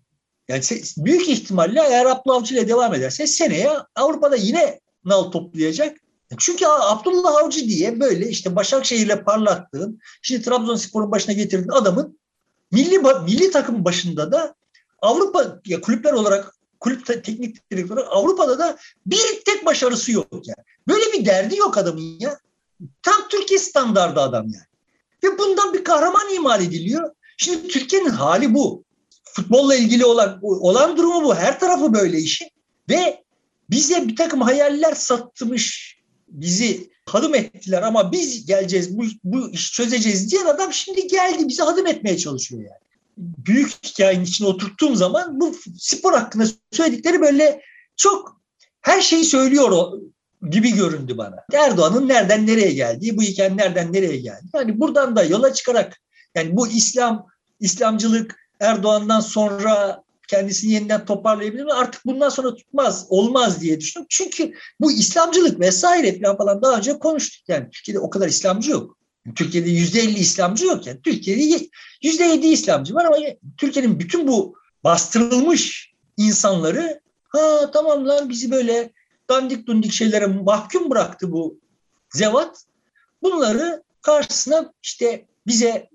yani 0.49 0.63
büyük 0.97 1.29
ihtimalle 1.29 1.81
eğer 1.89 2.07
Abdullah 2.07 2.37
Avcı 2.37 2.55
ile 2.55 2.69
devam 2.69 2.95
ederse 2.95 3.27
seneye 3.27 3.71
Avrupa'da 3.95 4.37
yine 4.37 4.81
nal 5.05 5.25
toplayacak. 5.31 5.97
Çünkü 6.39 6.67
Abdullah 6.67 7.37
Avcı 7.37 7.69
diye 7.69 8.01
böyle 8.01 8.29
işte 8.29 8.57
Başakşehir'le 8.57 9.25
parlattığın, 9.25 10.01
şimdi 10.23 10.43
Trabzonspor'un 10.43 11.11
başına 11.11 11.35
getirdiğin 11.35 11.69
adamın 11.69 12.19
milli 12.73 12.99
milli 12.99 13.51
takım 13.51 13.85
başında 13.85 14.33
da 14.33 14.55
Avrupa 15.03 15.61
ya 15.67 15.81
kulüpler 15.81 16.13
olarak 16.13 16.55
kulüp 16.81 17.07
teknik 17.07 17.71
direktörü 17.71 18.01
Avrupa'da 18.01 18.59
da 18.59 18.79
bir 19.07 19.43
tek 19.45 19.67
başarısı 19.67 20.13
yok 20.13 20.29
yani. 20.33 20.67
Böyle 20.89 21.13
bir 21.13 21.27
derdi 21.27 21.57
yok 21.57 21.79
adamın 21.79 22.17
ya. 22.21 22.39
Tam 23.03 23.29
Türkiye 23.31 23.61
standardı 23.61 24.21
adam 24.21 24.45
yani. 24.45 24.67
Ve 25.25 25.39
bundan 25.39 25.75
bir 25.75 25.85
kahraman 25.85 26.35
imal 26.35 26.63
ediliyor. 26.63 27.11
Şimdi 27.37 27.69
Türkiye'nin 27.69 28.09
hali 28.09 28.55
bu. 28.55 28.85
Futbolla 29.25 29.75
ilgili 29.75 30.05
olan, 30.05 30.39
olan 30.43 30.97
durumu 30.97 31.25
bu. 31.25 31.35
Her 31.35 31.61
tarafı 31.61 31.95
böyle 31.95 32.19
işi. 32.19 32.51
Ve 32.91 33.25
bize 33.71 34.09
bir 34.09 34.17
takım 34.17 34.41
hayaller 34.41 34.95
satmış, 34.95 35.97
bizi 36.29 36.91
hadım 37.07 37.35
ettiler 37.35 37.83
ama 37.83 38.13
biz 38.13 38.47
geleceğiz, 38.47 38.99
bu, 38.99 39.05
bu 39.25 39.51
iş 39.51 39.73
çözeceğiz 39.73 40.31
diyen 40.31 40.47
adam 40.47 40.73
şimdi 40.73 41.07
geldi 41.07 41.49
bizi 41.49 41.63
hadım 41.63 41.87
etmeye 41.87 42.19
çalışıyor 42.19 42.63
yani. 42.63 42.81
Büyük 43.17 43.71
hikayenin 43.87 44.25
içine 44.25 44.49
oturttuğum 44.49 44.97
zaman 44.97 45.41
bu 45.41 45.55
spor 45.79 46.13
hakkında 46.13 46.45
söyledikleri 46.73 47.21
böyle 47.21 47.63
çok 47.97 48.41
her 48.81 49.01
şeyi 49.01 49.25
söylüyor 49.25 49.71
o 49.71 50.01
gibi 50.51 50.75
göründü 50.75 51.19
bana. 51.19 51.45
Erdoğan'ın 51.53 52.09
nereden 52.09 52.47
nereye 52.47 52.73
geldiği, 52.73 53.17
bu 53.17 53.23
hikaye 53.23 53.57
nereden 53.57 53.93
nereye 53.93 54.17
geldi. 54.17 54.45
Yani 54.55 54.81
buradan 54.81 55.17
da 55.17 55.25
yola 55.25 55.53
çıkarak 55.53 56.01
yani 56.35 56.57
bu 56.57 56.69
İslam, 56.69 57.27
İslamcılık 57.61 58.37
Erdoğan'dan 58.61 59.21
sonra 59.21 60.03
kendisini 60.29 60.73
yeniden 60.73 61.05
toparlayabilir 61.05 61.65
mi? 61.65 61.73
Artık 61.73 62.07
bundan 62.07 62.29
sonra 62.29 62.55
tutmaz, 62.55 63.07
olmaz 63.09 63.61
diye 63.61 63.81
düşünüyorum. 63.81 64.07
Çünkü 64.11 64.53
bu 64.81 64.93
İslamcılık 64.93 65.61
vesaire 65.61 66.21
falan 66.21 66.37
falan 66.37 66.63
daha 66.63 66.77
önce 66.77 66.99
konuştuk. 66.99 67.49
Yani 67.49 67.71
Türkiye'de 67.71 67.99
o 67.99 68.11
kadar 68.11 68.29
İslamcı 68.29 68.71
yok. 68.71 68.99
Türkiye'de 69.35 69.71
yüzde 69.71 70.01
elli 70.01 70.19
İslamcı 70.19 70.67
yok. 70.67 70.87
Yani 70.87 71.03
Türkiye'de 71.03 71.67
yüzde 72.03 72.25
yedi 72.25 72.47
İslamcı 72.47 72.95
var 72.95 73.05
ama 73.05 73.17
Türkiye'nin 73.57 74.01
bütün 74.01 74.29
bu 74.29 74.55
bastırılmış 74.85 75.93
insanları 76.17 77.01
ha 77.29 77.71
tamam 77.73 78.09
lan 78.09 78.29
bizi 78.29 78.51
böyle 78.51 78.93
dandik 79.31 79.67
dundik 79.67 79.93
şeylere 79.93 80.27
mahkum 80.27 80.91
bıraktı 80.91 81.33
bu 81.33 81.59
zevat. 82.15 82.65
Bunları 83.23 83.83
karşısına 84.03 84.73
işte 84.83 85.27
bize 85.47 85.89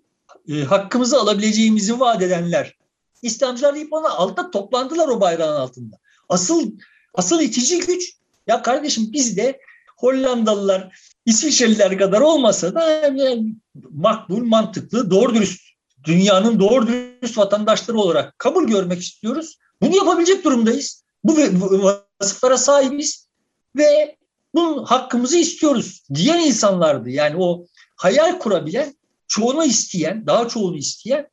e, 0.50 0.64
hakkımızı 0.64 1.20
alabileceğimizi 1.20 2.00
vaat 2.00 2.22
edenler 2.22 2.78
İslamcılar 3.22 3.76
deyip 3.76 3.94
ona 3.94 4.10
altta 4.10 4.52
toplandılar 4.52 5.08
o 5.08 5.22
bayrağın 5.22 5.62
altında. 5.62 5.96
Asıl 6.30 6.72
asıl 7.14 7.42
itici 7.42 7.80
güç 7.80 8.14
ya 8.48 8.62
kardeşim 8.62 9.10
biz 9.14 9.38
de 9.38 9.60
Hollandalılar, 9.98 10.98
İsviçreliler 11.26 11.98
kadar 11.98 12.22
olmasa 12.22 12.76
da 12.76 12.90
yani 12.90 13.56
makbul, 13.90 14.44
mantıklı, 14.44 15.12
doğru 15.12 15.36
dürüst 15.36 15.62
dünyanın 16.04 16.60
doğru 16.60 16.88
dürüst 16.88 17.38
vatandaşları 17.38 17.98
olarak 17.98 18.40
kabul 18.40 18.68
görmek 18.68 19.02
istiyoruz. 19.02 19.58
Bunu 19.82 19.96
yapabilecek 19.96 20.44
durumdayız. 20.44 21.04
Bu 21.24 21.38
vasıflara 22.22 22.58
sahibiz 22.58 23.28
ve 23.76 24.18
bunun 24.56 24.84
hakkımızı 24.84 25.38
istiyoruz 25.38 26.04
diyen 26.14 26.40
insanlardı. 26.40 27.10
Yani 27.10 27.36
o 27.40 27.66
hayal 27.96 28.40
kurabilen, 28.40 28.96
çoğunu 29.28 29.66
isteyen, 29.66 30.28
daha 30.28 30.48
çoğunu 30.48 30.78
isteyen 30.78 31.28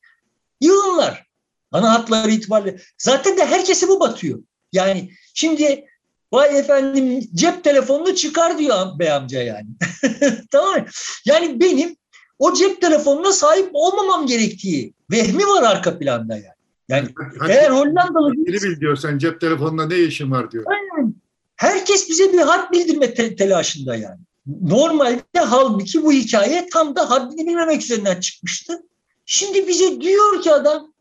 yığınlar. 0.60 1.26
Ana 1.72 1.92
hatları 1.92 2.30
itibariyle. 2.30 2.80
Zaten 2.98 3.36
de 3.36 3.46
herkesi 3.46 3.88
bu 3.88 4.00
batıyor. 4.00 4.38
Yani 4.72 5.10
şimdi 5.34 5.84
vay 6.32 6.58
efendim 6.58 7.28
cep 7.34 7.64
telefonunu 7.64 8.14
çıkar 8.14 8.58
diyor 8.58 8.98
bey 8.98 9.12
amca 9.12 9.42
yani. 9.42 9.68
tamam 10.50 10.86
Yani 11.24 11.60
benim 11.60 11.96
o 12.38 12.54
cep 12.54 12.80
telefonuna 12.80 13.32
sahip 13.32 13.70
olmamam 13.72 14.26
gerektiği 14.26 14.94
vehmi 15.10 15.46
var 15.46 15.62
arka 15.62 15.98
planda 15.98 16.34
yani. 16.34 16.59
Yani 16.90 17.08
Hadi, 17.38 17.52
eğer 17.52 17.70
Hollandalı... 17.70 18.32
Biri 18.32 18.80
diyor 18.80 18.96
sen 18.96 19.18
cep 19.18 19.40
telefonunda 19.40 19.86
ne 19.86 19.98
işin 19.98 20.30
var 20.30 20.50
diyor. 20.50 20.64
Aynen. 20.66 21.14
Herkes 21.56 22.08
bize 22.08 22.32
bir 22.32 22.38
had 22.38 22.72
bildirme 22.72 23.14
te- 23.14 23.36
telaşında 23.36 23.96
yani. 23.96 24.20
Normalde 24.60 25.22
halbuki 25.38 26.02
bu 26.02 26.12
hikaye 26.12 26.68
tam 26.72 26.96
da 26.96 27.10
haddini 27.10 27.46
bilmemek 27.46 27.82
üzerinden 27.82 28.20
çıkmıştı. 28.20 28.82
Şimdi 29.26 29.68
bize 29.68 30.00
diyor 30.00 30.42
ki 30.42 30.52
adam 30.52 30.92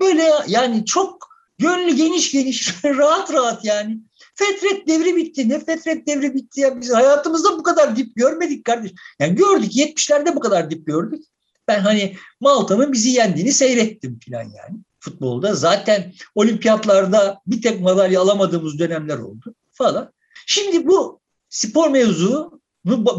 böyle 0.00 0.30
yani 0.48 0.84
çok 0.84 1.28
gönlü 1.58 1.96
geniş 1.96 2.32
geniş 2.32 2.84
rahat 2.84 3.32
rahat 3.32 3.64
yani. 3.64 3.98
Fetret 4.34 4.88
devri 4.88 5.16
bitti. 5.16 5.48
Ne 5.48 5.64
fetret 5.64 6.06
devri 6.06 6.34
bitti 6.34 6.60
ya. 6.60 6.80
Biz 6.80 6.94
hayatımızda 6.94 7.58
bu 7.58 7.62
kadar 7.62 7.96
dip 7.96 8.16
görmedik 8.16 8.64
kardeş. 8.64 8.92
Yani 9.18 9.34
gördük 9.34 9.72
70'lerde 9.72 10.36
bu 10.36 10.40
kadar 10.40 10.70
dip 10.70 10.86
gördük. 10.86 11.24
Ben 11.68 11.80
hani 11.80 12.16
Malta'nın 12.40 12.92
bizi 12.92 13.10
yendiğini 13.10 13.52
seyrettim 13.52 14.18
falan 14.26 14.42
yani 14.42 14.78
futbolda. 15.02 15.54
Zaten 15.54 16.12
olimpiyatlarda 16.34 17.40
bir 17.46 17.62
tek 17.62 17.80
madalya 17.80 18.20
alamadığımız 18.20 18.78
dönemler 18.78 19.18
oldu 19.18 19.54
falan. 19.72 20.12
Şimdi 20.46 20.86
bu 20.86 21.20
spor 21.48 21.90
mevzu 21.90 22.60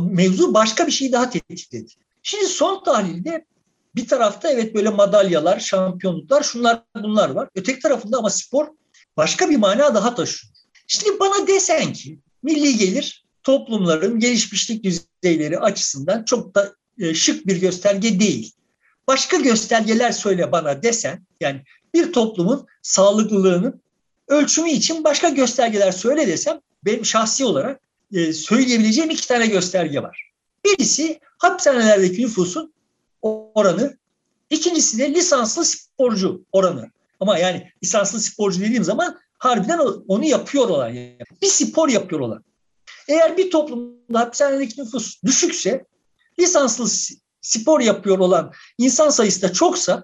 mevzu 0.09 0.53
başka 0.53 0.87
bir 0.87 0.91
şey 0.91 1.11
daha 1.11 1.29
tetikledi. 1.29 1.93
Şimdi 2.23 2.45
son 2.45 2.83
tahlilde 2.83 3.45
bir 3.95 4.07
tarafta 4.07 4.51
evet 4.51 4.75
böyle 4.75 4.89
madalyalar, 4.89 5.59
şampiyonluklar, 5.59 6.43
şunlar 6.43 6.83
bunlar 6.95 7.29
var. 7.29 7.49
Öteki 7.55 7.79
tarafında 7.79 8.17
ama 8.17 8.29
spor 8.29 8.67
başka 9.17 9.49
bir 9.49 9.57
mana 9.57 9.95
daha 9.95 10.15
taşıyor. 10.15 10.53
Şimdi 10.87 11.19
bana 11.19 11.47
desen 11.47 11.93
ki 11.93 12.19
milli 12.43 12.77
gelir 12.77 13.25
toplumların 13.43 14.19
gelişmişlik 14.19 14.83
düzeyleri 14.83 15.59
açısından 15.59 16.23
çok 16.23 16.55
da 16.55 16.75
e, 16.99 17.13
şık 17.13 17.47
bir 17.47 17.61
gösterge 17.61 18.19
değil. 18.19 18.53
Başka 19.07 19.37
göstergeler 19.37 20.11
söyle 20.11 20.51
bana 20.51 20.83
desen 20.83 21.25
yani 21.41 21.61
bir 21.93 22.13
toplumun 22.13 22.67
sağlıklılığının 22.81 23.81
ölçümü 24.27 24.69
için 24.69 25.03
başka 25.03 25.29
göstergeler 25.29 25.91
söyle 25.91 26.27
desem 26.27 26.59
benim 26.85 27.05
şahsi 27.05 27.45
olarak 27.45 27.81
e, 28.13 28.33
söyleyebileceğim 28.33 29.09
iki 29.09 29.27
tane 29.27 29.47
gösterge 29.47 30.03
var. 30.03 30.31
Birisi 30.65 31.19
hapishanelerdeki 31.37 32.21
nüfusun 32.21 32.73
oranı, 33.21 33.97
ikincisi 34.49 34.97
de 34.97 35.13
lisanslı 35.13 35.65
sporcu 35.65 36.45
oranı. 36.51 36.91
Ama 37.19 37.37
yani 37.37 37.71
lisanslı 37.83 38.19
sporcu 38.19 38.61
dediğim 38.61 38.83
zaman 38.83 39.19
harbiden 39.37 39.79
onu 40.07 40.25
yapıyor 40.25 40.69
olan, 40.69 40.89
yani 40.89 41.17
bir 41.41 41.47
spor 41.47 41.89
yapıyor 41.89 42.21
olan. 42.21 42.43
Eğer 43.07 43.37
bir 43.37 43.51
toplumda 43.51 44.19
hapishanedeki 44.19 44.81
nüfus 44.81 45.23
düşükse, 45.23 45.85
lisanslı 46.39 46.89
spor 47.43 47.79
yapıyor 47.79 48.19
olan 48.19 48.51
insan 48.77 49.09
sayısı 49.09 49.41
da 49.41 49.53
çoksa, 49.53 50.03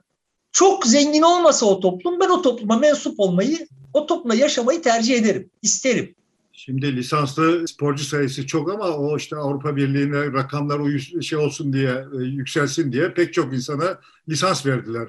çok 0.51 0.85
zengin 0.85 1.21
olmasa 1.21 1.65
o 1.65 1.79
toplum, 1.79 2.19
ben 2.19 2.29
o 2.29 2.41
topluma 2.41 2.77
mensup 2.77 3.19
olmayı, 3.19 3.67
o 3.93 4.05
toplumda 4.05 4.35
yaşamayı 4.35 4.81
tercih 4.81 5.15
ederim, 5.15 5.49
isterim. 5.61 6.15
Şimdi 6.53 6.95
lisanslı 6.95 7.67
sporcu 7.67 8.03
sayısı 8.03 8.47
çok 8.47 8.73
ama 8.73 8.85
o 8.85 9.17
işte 9.17 9.35
Avrupa 9.35 9.75
Birliği'ne 9.75 10.33
rakamlar 10.33 10.79
uyuş, 10.79 11.11
şey 11.21 11.37
olsun 11.37 11.73
diye, 11.73 12.05
e, 12.19 12.23
yükselsin 12.23 12.91
diye 12.91 13.13
pek 13.13 13.33
çok 13.33 13.53
insana 13.53 13.99
lisans 14.29 14.65
verdiler. 14.65 15.07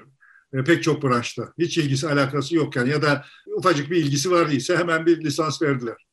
E, 0.53 0.63
pek 0.63 0.83
çok 0.83 1.03
branşta. 1.03 1.43
Hiç 1.59 1.77
ilgisi 1.77 2.07
alakası 2.07 2.55
yokken 2.55 2.85
ya 2.85 3.01
da 3.01 3.25
ufacık 3.57 3.91
bir 3.91 3.95
ilgisi 3.95 4.31
var 4.31 4.47
ise 4.47 4.77
hemen 4.77 5.05
bir 5.05 5.23
lisans 5.23 5.61
verdiler. 5.61 6.05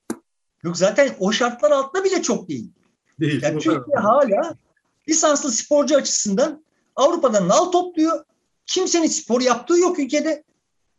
Yok 0.64 0.76
zaten 0.76 1.16
o 1.18 1.32
şartlar 1.32 1.70
altında 1.70 2.04
bile 2.04 2.22
çok 2.22 2.48
değil. 2.48 2.70
Değil. 3.20 3.42
Yani 3.42 3.58
Türkiye 3.58 3.96
hala 3.96 4.54
lisanslı 5.08 5.52
sporcu 5.52 5.96
açısından 5.96 6.64
Avrupa'dan 6.96 7.48
nal 7.48 7.64
topluyor. 7.64 8.24
Kimsenin 8.66 9.06
spor 9.06 9.40
yaptığı 9.40 9.78
yok 9.78 9.98
ülkede. 9.98 10.44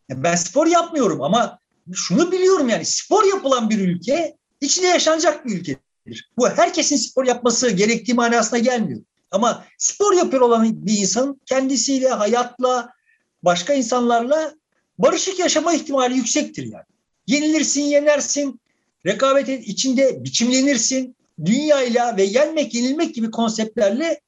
Ben 0.10 0.36
spor 0.36 0.68
yapmıyorum 0.68 1.22
ama 1.22 1.60
şunu 1.94 2.32
biliyorum 2.32 2.70
yani 2.70 2.86
spor 2.86 3.24
yapılan 3.24 3.70
bir 3.70 3.80
ülke 3.80 4.38
içinde 4.62 4.88
yaşanacak 4.88 5.46
bir 5.46 5.60
ülkedir. 5.60 6.30
Bu 6.38 6.50
herkesin 6.50 6.96
spor 6.96 7.26
yapması 7.26 7.70
gerektiği 7.70 8.14
manasına 8.14 8.60
gelmiyor. 8.60 9.02
Ama 9.32 9.66
spor 9.78 10.14
yapıyor 10.14 10.42
olan 10.42 10.86
bir 10.86 10.98
insan 10.98 11.42
kendisiyle, 11.46 12.10
hayatla, 12.10 12.90
başka 13.44 13.74
insanlarla 13.74 14.54
barışık 14.98 15.40
yaşama 15.40 15.74
ihtimali 15.74 16.16
yüksektir 16.18 16.64
yani. 16.64 16.84
Yenilirsin, 17.28 17.82
yenersin, 17.82 18.62
rekabetin 19.06 19.62
içinde 19.62 20.24
biçimlenirsin. 20.24 21.16
Dünyayla 21.46 22.18
ve 22.18 22.24
yenmek, 22.24 22.74
yenilmek 22.74 23.16
gibi 23.16 23.32
konseptlerle 23.32 24.22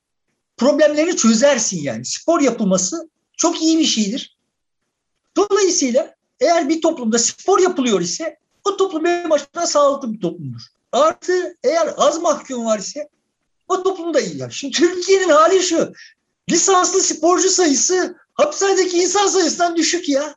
problemleri 0.57 1.15
çözersin 1.17 1.83
yani. 1.83 2.05
Spor 2.05 2.41
yapılması 2.41 3.09
çok 3.37 3.61
iyi 3.61 3.79
bir 3.79 3.85
şeydir. 3.85 4.37
Dolayısıyla 5.37 6.15
eğer 6.39 6.69
bir 6.69 6.81
toplumda 6.81 7.19
spor 7.19 7.59
yapılıyor 7.59 8.01
ise 8.01 8.37
o 8.65 8.77
toplum 8.77 9.05
en 9.05 9.29
başta 9.29 9.67
sağlıklı 9.67 10.13
bir 10.13 10.19
toplumdur. 10.19 10.61
Artı 10.91 11.57
eğer 11.63 11.93
az 11.97 12.21
mahkum 12.21 12.65
var 12.65 12.79
ise 12.79 13.09
o 13.67 13.83
toplum 13.83 14.13
da 14.13 14.19
iyi. 14.19 14.37
Yani. 14.37 14.53
Şimdi 14.53 14.77
Türkiye'nin 14.77 15.29
hali 15.29 15.63
şu. 15.63 15.93
Lisanslı 16.49 17.01
sporcu 17.01 17.49
sayısı 17.49 18.15
hapishanedeki 18.33 18.97
insan 18.97 19.27
sayısından 19.27 19.75
düşük 19.75 20.09
ya. 20.09 20.35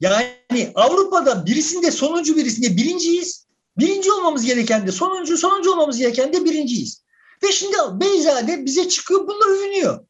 Yani 0.00 0.72
Avrupa'da 0.74 1.46
birisinde 1.46 1.90
sonuncu 1.90 2.36
birisinde 2.36 2.76
birinciyiz. 2.76 3.45
Birinci 3.78 4.12
olmamız 4.12 4.44
gereken 4.44 4.86
de 4.86 4.92
sonuncu, 4.92 5.38
sonuncu 5.38 5.70
olmamız 5.72 5.98
gereken 5.98 6.32
de 6.32 6.44
birinciyiz. 6.44 7.02
Ve 7.42 7.52
şimdi 7.52 7.76
Beyzade 7.92 8.64
bize 8.64 8.88
çıkıyor 8.88 9.28
bunlar 9.28 9.58
övünüyor. 9.58 10.06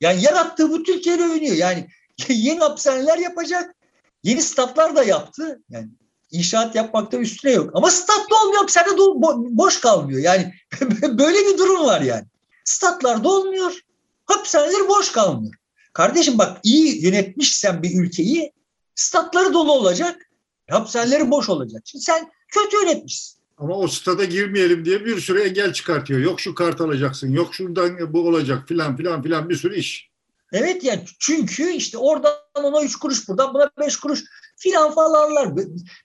Yani 0.00 0.22
yarattığı 0.22 0.70
bu 0.70 0.82
Türkiye'yle 0.82 1.22
övünüyor. 1.22 1.56
Yani 1.56 1.88
yeni 2.28 2.60
hapishaneler 2.60 3.18
yapacak. 3.18 3.74
Yeni 4.22 4.42
statlar 4.42 4.96
da 4.96 5.04
yaptı. 5.04 5.62
Yani 5.70 5.88
inşaat 6.30 6.74
yapmakta 6.74 7.18
üstüne 7.18 7.52
yok. 7.52 7.70
Ama 7.74 7.90
stat 7.90 8.30
da 8.30 8.34
olmuyor. 8.42 8.60
Hapishane 8.60 8.88
bo- 8.88 9.56
boş 9.56 9.80
kalmıyor. 9.80 10.20
Yani 10.20 10.54
böyle 11.02 11.38
bir 11.38 11.58
durum 11.58 11.84
var 11.84 12.00
yani. 12.00 12.24
Statlar 12.64 13.24
dolmuyor. 13.24 13.80
Hapishaneler 14.24 14.88
boş 14.88 15.12
kalmıyor. 15.12 15.54
Kardeşim 15.92 16.38
bak 16.38 16.58
iyi 16.62 17.04
yönetmişsen 17.04 17.82
bir 17.82 18.00
ülkeyi 18.00 18.52
statları 18.94 19.54
dolu 19.54 19.72
olacak. 19.72 20.30
Hapishaneleri 20.70 21.30
boş 21.30 21.48
olacak. 21.48 21.82
Şimdi 21.84 22.04
sen 22.04 22.30
kötü 22.48 22.76
yönetmişsin. 22.76 23.38
Ama 23.58 23.76
o 23.76 23.88
stada 23.88 24.24
girmeyelim 24.24 24.84
diye 24.84 25.04
bir 25.04 25.20
sürü 25.20 25.40
engel 25.40 25.72
çıkartıyor. 25.72 26.20
Yok 26.20 26.40
şu 26.40 26.54
kart 26.54 26.80
alacaksın, 26.80 27.32
yok 27.32 27.54
şuradan 27.54 28.12
bu 28.12 28.28
olacak 28.28 28.68
filan 28.68 28.96
filan 28.96 29.22
filan 29.22 29.48
bir 29.48 29.56
sürü 29.56 29.76
iş. 29.76 30.08
Evet 30.52 30.84
yani 30.84 31.04
çünkü 31.18 31.70
işte 31.70 31.98
oradan 31.98 32.32
ona 32.54 32.82
üç 32.82 32.96
kuruş 32.96 33.28
buradan 33.28 33.54
buna 33.54 33.70
beş 33.78 33.96
kuruş 33.96 34.24
filan 34.56 34.94
falanlar. 34.94 35.48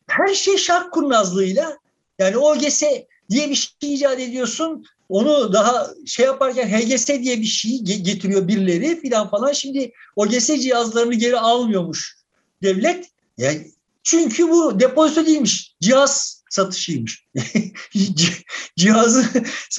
Her 0.08 0.34
şey 0.34 0.58
şart 0.58 0.91
kurnazlığıyla 0.91 1.77
yani 2.19 2.38
OGS 2.38 2.84
diye 3.29 3.49
bir 3.49 3.56
şey 3.56 3.93
icat 3.93 4.19
ediyorsun. 4.19 4.86
Onu 5.10 5.53
daha 5.53 5.88
şey 6.06 6.25
yaparken 6.25 6.67
HGS 6.67 7.08
diye 7.08 7.41
bir 7.41 7.45
şey 7.45 7.79
getiriyor 7.82 8.47
birileri 8.47 9.01
filan 9.01 9.29
falan. 9.29 9.53
Şimdi 9.53 9.91
OGS 10.15 10.47
cihazlarını 10.47 11.13
geri 11.13 11.39
almıyormuş 11.39 12.17
devlet. 12.63 13.10
Yani 13.38 13.71
çünkü 14.04 14.50
bu 14.50 14.80
depozito 14.80 15.26
değilmiş. 15.26 15.76
Cihaz 15.82 16.44
satışıymış. 16.50 17.28
Cihazı 18.78 19.26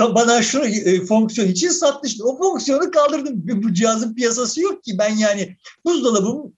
bana 0.00 0.42
şu 0.42 0.60
e, 0.60 1.06
fonksiyon 1.06 1.48
için 1.48 1.68
satmış. 1.68 2.20
O 2.20 2.38
fonksiyonu 2.38 2.90
kaldırdım. 2.90 3.32
Bu 3.36 3.72
cihazın 3.72 4.14
piyasası 4.14 4.60
yok 4.60 4.84
ki. 4.84 4.98
Ben 4.98 5.16
yani 5.16 5.56
buzdolabım 5.84 6.52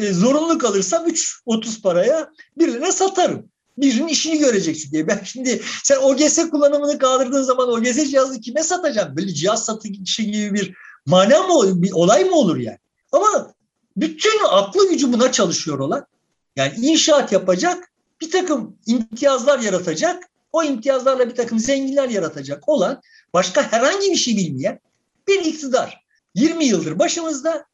e, 0.00 0.12
zorunlu 0.12 0.58
kalırsam 0.58 1.08
3.30 1.08 1.82
paraya 1.82 2.30
birilerine 2.58 2.92
satarım. 2.92 3.48
Birinin 3.78 4.08
işini 4.08 4.38
görecek 4.38 4.78
çünkü. 4.78 5.06
Ben 5.06 5.20
şimdi 5.24 5.62
sen 5.82 5.96
OGS 5.96 6.50
kullanımını 6.50 6.98
kaldırdığın 6.98 7.42
zaman 7.42 7.68
OGS 7.68 8.10
cihazı 8.10 8.40
kime 8.40 8.62
satacağım? 8.62 9.16
Böyle 9.16 9.34
cihaz 9.34 9.64
satışı 9.64 10.22
gibi 10.22 10.54
bir 10.54 10.74
mana 11.06 11.42
mı, 11.42 11.82
bir 11.82 11.92
olay 11.92 12.24
mı 12.24 12.36
olur 12.36 12.56
yani? 12.56 12.78
Ama 13.12 13.54
bütün 13.96 14.40
aklı 14.50 14.90
gücü 14.90 15.12
buna 15.12 15.32
çalışıyor 15.32 15.78
olan. 15.78 16.06
Yani 16.56 16.74
inşaat 16.76 17.32
yapacak, 17.32 17.92
bir 18.20 18.30
takım 18.30 18.76
imtiyazlar 18.86 19.58
yaratacak, 19.58 20.24
o 20.52 20.62
imtiyazlarla 20.62 21.28
bir 21.28 21.34
takım 21.34 21.58
zenginler 21.58 22.08
yaratacak 22.08 22.68
olan 22.68 23.00
başka 23.32 23.72
herhangi 23.72 24.10
bir 24.10 24.16
şey 24.16 24.36
bilmeyen 24.36 24.80
bir 25.28 25.44
iktidar. 25.44 26.04
20 26.34 26.64
yıldır 26.64 26.98
başımızda 26.98 27.66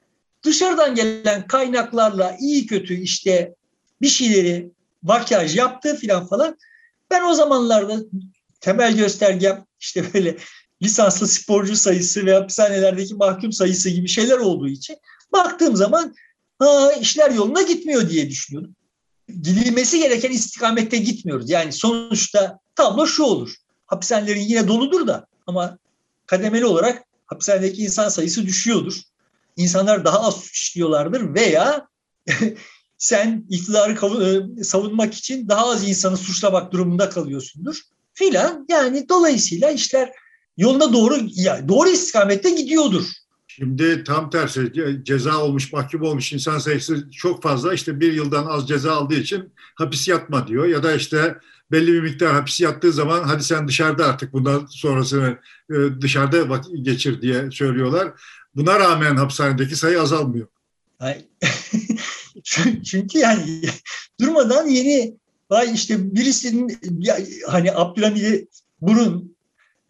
dışarıdan 0.43 0.95
gelen 0.95 1.47
kaynaklarla 1.47 2.37
iyi 2.41 2.67
kötü 2.67 2.95
işte 2.95 3.55
bir 4.03 4.09
şeyleri 4.09 4.71
makyaj 5.03 5.57
yaptı 5.57 5.97
filan 5.97 6.27
falan. 6.27 6.57
Ben 7.11 7.23
o 7.23 7.35
zamanlarda 7.35 7.97
temel 8.61 8.97
göstergem 8.97 9.65
işte 9.81 10.15
böyle 10.15 10.37
lisanslı 10.83 11.29
sporcu 11.29 11.77
sayısı 11.77 12.27
ve 12.27 12.35
hapishanelerdeki 12.35 13.15
mahkum 13.15 13.53
sayısı 13.53 13.91
gibi 13.91 14.09
şeyler 14.09 14.39
olduğu 14.39 14.69
için 14.69 14.97
baktığım 15.33 15.77
zaman 15.77 16.15
ha, 16.61 16.93
işler 16.93 17.31
yoluna 17.31 17.63
gitmiyor 17.63 18.11
diye 18.11 18.31
düşünüyordum 18.31 18.75
gidilmesi 19.43 19.99
gereken 19.99 20.31
istikamette 20.31 20.97
gitmiyoruz. 20.97 21.51
Yani 21.51 21.73
sonuçta 21.73 22.59
tablo 22.75 23.07
şu 23.07 23.23
olur. 23.23 23.55
Hapishanelerin 23.87 24.41
yine 24.41 24.69
doludur 24.69 25.07
da 25.07 25.27
ama 25.47 25.79
kademeli 26.27 26.67
olarak 26.67 27.05
hapishanedeki 27.27 27.83
insan 27.83 28.09
sayısı 28.09 28.47
düşüyordur. 28.47 28.95
İnsanlar 29.57 30.05
daha 30.05 30.21
az 30.21 30.35
suç 30.35 30.59
işliyorlardır 30.59 31.35
veya 31.35 31.87
sen 32.99 33.47
iktidarı 33.51 33.93
e, 34.25 34.65
savunmak 34.65 35.15
için 35.15 35.49
daha 35.49 35.71
az 35.71 35.89
insanı 35.89 36.17
suçlamak 36.17 36.73
durumunda 36.73 37.11
kalıyorsundur 37.11 37.81
filan. 38.15 38.67
Yani 38.69 39.09
dolayısıyla 39.09 39.71
işler 39.71 40.11
yoluna 40.57 40.93
doğru 40.93 41.19
yani 41.35 41.69
doğru 41.69 41.89
istikamette 41.89 42.51
gidiyordur. 42.51 43.05
Şimdi 43.61 44.05
tam 44.05 44.31
tersi 44.31 44.73
ceza 45.03 45.39
olmuş, 45.39 45.73
mahkum 45.73 46.03
olmuş 46.03 46.33
insan 46.33 46.59
sayısı 46.59 47.11
çok 47.11 47.43
fazla. 47.43 47.75
İşte 47.75 48.01
bir 48.01 48.13
yıldan 48.13 48.47
az 48.47 48.69
ceza 48.69 48.93
aldığı 48.93 49.15
için 49.15 49.53
hapis 49.75 50.09
yatma 50.09 50.47
diyor. 50.47 50.67
Ya 50.67 50.83
da 50.83 50.95
işte 50.95 51.39
belli 51.73 51.93
bir 51.93 52.01
miktar 52.01 52.33
hapis 52.33 52.61
yattığı 52.61 52.93
zaman 52.93 53.23
hadi 53.23 53.45
sen 53.45 53.69
dışarıda 53.69 54.07
artık 54.07 54.33
bundan 54.33 54.67
sonrasını 54.67 55.39
e, 55.71 55.75
dışarıda 56.01 56.61
geçir 56.83 57.23
diye 57.23 57.51
söylüyorlar. 57.51 58.13
Buna 58.55 58.81
rağmen 58.81 59.17
hapishanedeki 59.17 59.77
sayı 59.77 60.01
azalmıyor. 60.01 60.47
Çünkü 62.85 63.19
yani 63.19 63.63
durmadan 64.21 64.67
yeni 64.67 65.17
vay 65.51 65.75
işte 65.75 66.15
birisinin 66.15 66.79
hani 67.47 67.73
Abdülhamid 67.73 68.47
Burun 68.81 69.37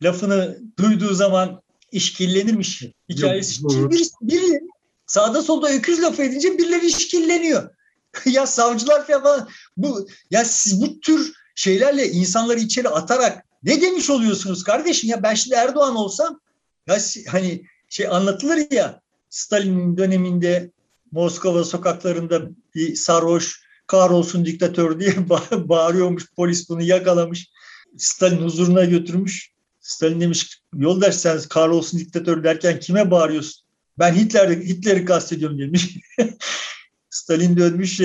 lafını 0.02 0.58
duyduğu 0.78 1.14
zaman 1.14 1.59
işkillenirmiş. 1.92 2.82
Hikayesi. 3.08 3.62
Yok, 3.62 3.90
biri, 3.90 4.02
biri 4.22 4.60
sağda 5.06 5.42
solda 5.42 5.72
öküz 5.72 6.02
laf 6.02 6.20
edince 6.20 6.58
birileri 6.58 6.86
işkilleniyor. 6.86 7.70
ya 8.26 8.46
savcılar 8.46 9.06
falan 9.06 9.48
bu 9.76 10.08
ya 10.30 10.44
siz 10.44 10.82
bu 10.82 11.00
tür 11.00 11.32
şeylerle 11.54 12.08
insanları 12.08 12.60
içeri 12.60 12.88
atarak 12.88 13.44
ne 13.62 13.80
demiş 13.80 14.10
oluyorsunuz 14.10 14.64
kardeşim? 14.64 15.10
Ya 15.10 15.22
ben 15.22 15.34
şimdi 15.34 15.56
Erdoğan 15.56 15.96
olsam 15.96 16.40
ya 16.86 16.98
hani 17.28 17.62
şey 17.88 18.06
anlatılır 18.08 18.70
ya 18.70 19.00
Stalin 19.30 19.96
döneminde 19.96 20.70
Moskova 21.12 21.64
sokaklarında 21.64 22.42
bir 22.74 22.94
sarhoş 22.94 23.60
kahrolsun 23.86 24.44
diktatör 24.44 25.00
diye 25.00 25.14
bağırıyormuş 25.50 26.26
polis 26.36 26.68
bunu 26.68 26.82
yakalamış 26.82 27.50
Stalin 27.98 28.42
huzuruna 28.42 28.84
götürmüş 28.84 29.50
Stalin 29.90 30.20
demiş 30.20 30.60
yoldaş 30.76 31.14
sen 31.14 31.40
kahrolsun 31.42 31.98
diktatör 31.98 32.44
derken 32.44 32.80
kime 32.80 33.10
bağırıyorsun? 33.10 33.62
Ben 33.98 34.14
Hitler'i 34.14 34.68
Hitler'i 34.68 35.04
kastediyorum 35.04 35.58
demiş. 35.58 35.96
Stalin 37.10 37.56
dönmüş 37.56 38.00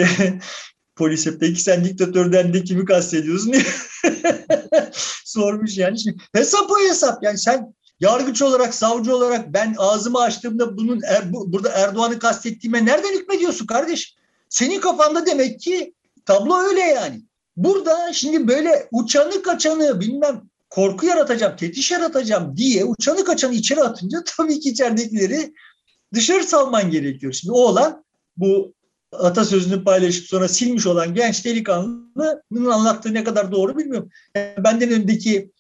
polise 0.95 1.39
peki 1.39 1.61
sen 1.61 1.85
diktatörden 1.85 2.53
de 2.53 2.63
kimi 2.63 2.85
kastediyorsun 2.85 3.53
diye 3.53 3.63
sormuş 5.25 5.77
yani. 5.77 5.99
Şimdi, 5.99 6.17
hesap 6.33 6.71
o 6.71 6.89
hesap 6.89 7.23
yani 7.23 7.37
sen 7.37 7.73
yargıç 7.99 8.41
olarak, 8.41 8.73
savcı 8.73 9.15
olarak 9.15 9.53
ben 9.53 9.75
ağzımı 9.77 10.21
açtığımda 10.21 10.77
bunun 10.77 11.01
er, 11.01 11.33
bu, 11.33 11.53
burada 11.53 11.69
Erdoğan'ı 11.69 12.19
kastettiğime 12.19 12.85
nereden 12.85 13.13
hükmediyorsun 13.13 13.65
kardeş? 13.65 14.15
Senin 14.49 14.79
kafanda 14.79 15.25
demek 15.25 15.59
ki 15.59 15.93
tablo 16.25 16.57
öyle 16.57 16.81
yani. 16.81 17.21
burada 17.57 18.13
şimdi 18.13 18.47
böyle 18.47 18.87
uçanı 18.91 19.41
kaçanı 19.41 19.99
bilmem 19.99 20.49
korku 20.75 21.05
yaratacağım, 21.05 21.55
tetiş 21.55 21.91
yaratacağım 21.91 22.57
diye 22.57 22.85
uçanı 22.85 23.23
kaçanı 23.23 23.53
içeri 23.53 23.81
atınca 23.83 24.23
tabii 24.37 24.59
ki 24.59 24.69
içeridekileri 24.69 25.53
dışarı 26.13 26.43
salman 26.43 26.91
gerekiyor. 26.91 27.33
Şimdi 27.33 27.51
o 27.51 27.57
olan 27.57 28.05
bu 28.37 28.73
atasözünü 29.11 29.83
paylaşıp 29.83 30.25
sonra 30.25 30.47
silmiş 30.47 30.87
olan 30.87 31.13
genç 31.13 31.45
delikanlının 31.45 32.71
anlattığı 32.71 33.13
ne 33.13 33.23
kadar 33.23 33.51
doğru 33.51 33.77
bilmiyorum. 33.77 34.09
benden 34.35 34.91
öndeki 34.91 35.51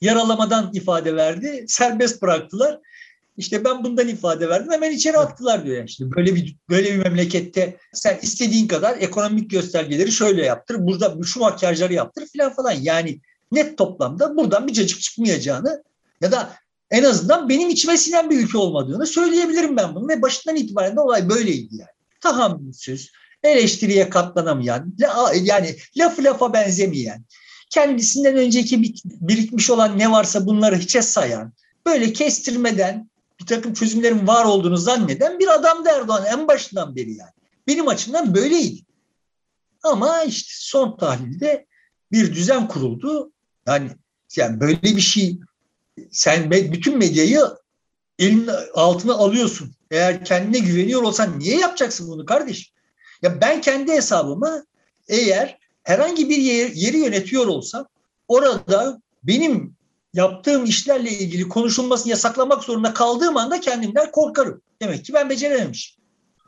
yaralamadan 0.00 0.70
ifade 0.74 1.16
verdi. 1.16 1.64
Serbest 1.68 2.22
bıraktılar. 2.22 2.78
İşte 3.36 3.64
ben 3.64 3.84
bundan 3.84 4.08
ifade 4.08 4.48
verdim 4.48 4.72
hemen 4.72 4.92
içeri 4.92 5.18
attılar 5.18 5.64
diyor. 5.64 5.76
Yani. 5.76 5.86
İşte 5.86 6.10
böyle 6.16 6.34
bir 6.34 6.56
böyle 6.68 6.94
bir 6.94 6.98
memlekette 6.98 7.76
sen 7.92 8.18
istediğin 8.22 8.68
kadar 8.68 8.96
ekonomik 9.00 9.50
göstergeleri 9.50 10.12
şöyle 10.12 10.44
yaptır. 10.44 10.76
Burada 10.78 11.16
şu 11.24 11.40
makyajları 11.40 11.94
yaptır 11.94 12.26
filan 12.26 12.52
falan. 12.52 12.72
Yani 12.72 13.20
net 13.52 13.78
toplamda 13.78 14.36
buradan 14.36 14.66
bir 14.66 14.72
cacık 14.72 15.00
çıkmayacağını 15.00 15.84
ya 16.20 16.32
da 16.32 16.52
en 16.90 17.04
azından 17.04 17.48
benim 17.48 17.70
içime 17.70 17.96
sinen 17.96 18.30
bir 18.30 18.38
ülke 18.38 18.58
olmadığını 18.58 19.06
söyleyebilirim 19.06 19.76
ben 19.76 19.94
bunu. 19.94 20.08
Ve 20.08 20.22
başından 20.22 20.56
itibaren 20.56 20.96
de 20.96 21.00
olay 21.00 21.28
böyleydi 21.28 21.76
yani. 21.76 21.90
Tahammülsüz, 22.20 23.12
eleştiriye 23.42 24.10
katlanamayan, 24.10 24.94
yani 25.42 25.76
lafı 25.96 26.24
lafa 26.24 26.52
benzemeyen, 26.52 27.24
kendisinden 27.70 28.36
önceki 28.36 28.94
birikmiş 29.04 29.70
olan 29.70 29.98
ne 29.98 30.10
varsa 30.10 30.46
bunları 30.46 30.76
hiçe 30.76 31.02
sayan, 31.02 31.52
böyle 31.86 32.12
kestirmeden 32.12 33.10
bir 33.40 33.46
takım 33.46 33.74
çözümlerin 33.74 34.26
var 34.26 34.44
olduğunu 34.44 34.76
zanneden 34.76 35.38
bir 35.38 35.48
adamdı 35.48 35.88
Erdoğan 35.88 36.24
en 36.24 36.48
başından 36.48 36.96
beri 36.96 37.14
yani. 37.14 37.30
Benim 37.66 37.88
açımdan 37.88 38.34
böyleydi. 38.34 38.80
Ama 39.82 40.22
işte 40.22 40.52
son 40.54 40.96
tahlilde 40.96 41.66
bir 42.12 42.34
düzen 42.34 42.68
kuruldu. 42.68 43.32
Yani 43.68 43.90
yani 44.36 44.60
böyle 44.60 44.82
bir 44.82 45.00
şey 45.00 45.38
sen 46.10 46.50
bütün 46.50 46.98
medyayı 46.98 47.40
elin 48.18 48.50
altına 48.74 49.14
alıyorsun. 49.14 49.74
Eğer 49.90 50.24
kendine 50.24 50.58
güveniyor 50.58 51.02
olsan 51.02 51.38
niye 51.38 51.58
yapacaksın 51.58 52.08
bunu 52.08 52.26
kardeş? 52.26 52.72
Ya 53.22 53.40
ben 53.40 53.60
kendi 53.60 53.92
hesabıma 53.92 54.64
eğer 55.08 55.58
herhangi 55.82 56.30
bir 56.30 56.36
yer, 56.36 56.70
yeri 56.70 56.98
yönetiyor 56.98 57.46
olsam 57.46 57.86
orada 58.28 59.00
benim 59.22 59.76
yaptığım 60.14 60.64
işlerle 60.64 61.10
ilgili 61.10 61.48
konuşulmasını 61.48 62.10
yasaklamak 62.10 62.64
zorunda 62.64 62.94
kaldığım 62.94 63.36
anda 63.36 63.60
kendimden 63.60 64.10
korkarım. 64.10 64.62
Demek 64.82 65.04
ki 65.04 65.12
ben 65.12 65.30
becerememişim. 65.30 66.02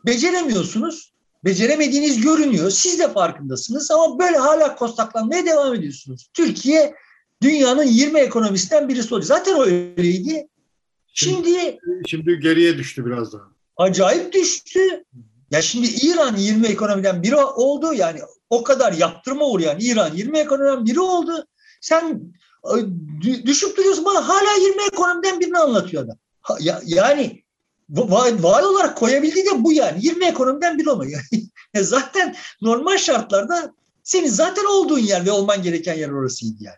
Beceremiyorsunuz. 0.07 1.13
Beceremediğiniz 1.45 2.21
görünüyor. 2.21 2.71
Siz 2.71 2.99
de 2.99 3.13
farkındasınız 3.13 3.91
ama 3.91 4.19
böyle 4.19 4.37
hala 4.37 4.77
kostaklanmaya 4.77 5.47
devam 5.47 5.75
ediyorsunuz. 5.75 6.31
Türkiye 6.35 6.95
dünyanın 7.43 7.85
20 7.85 8.21
ekonomisinden 8.21 8.89
birisi 8.89 9.15
oldu. 9.15 9.23
Zaten 9.23 9.61
öyleydi. 9.61 10.49
Şimdi 11.15 11.79
şimdi 12.07 12.41
geriye 12.41 12.79
düştü 12.79 13.07
biraz 13.07 13.33
daha. 13.33 13.43
Acayip 13.77 14.33
düştü. 14.33 15.05
Ya 15.51 15.63
şimdi 15.63 15.87
İran 15.87 16.37
20 16.37 16.67
ekonomiden 16.67 17.23
biri 17.23 17.37
oldu. 17.37 17.93
Yani 17.95 18.21
o 18.51 18.63
kadar 18.63 18.93
yaptırma 18.93 19.47
uğrayan 19.47 19.77
İran 19.81 20.15
20 20.15 20.39
ekonomiden 20.39 20.87
biri 20.87 21.01
oldu. 21.01 21.47
Sen 21.81 22.21
düşüp 23.23 23.77
duruyorsun 23.77 24.05
bana 24.05 24.29
hala 24.29 24.57
20 24.63 24.83
ekonomiden 24.83 25.41
birini 25.41 25.59
anlatıyor 25.59 26.05
adam. 26.05 26.17
Ya, 26.61 26.81
yani 26.85 27.43
vaat 27.91 28.65
olarak 28.65 28.97
koyabildiği 28.97 29.47
de 29.47 29.65
bu 29.65 29.73
yani. 29.73 29.99
20 30.07 30.25
ekonomiden 30.25 30.79
biri 30.79 30.91
olmuyor. 30.91 31.29
zaten 31.81 32.37
normal 32.63 32.99
şartlarda 32.99 33.75
senin 34.03 34.29
zaten 34.29 34.65
olduğun 34.65 34.99
yer 34.99 35.27
ve 35.27 35.31
olman 35.31 35.63
gereken 35.63 35.95
yer 35.95 36.09
orasıydı 36.09 36.57
yani. 36.61 36.77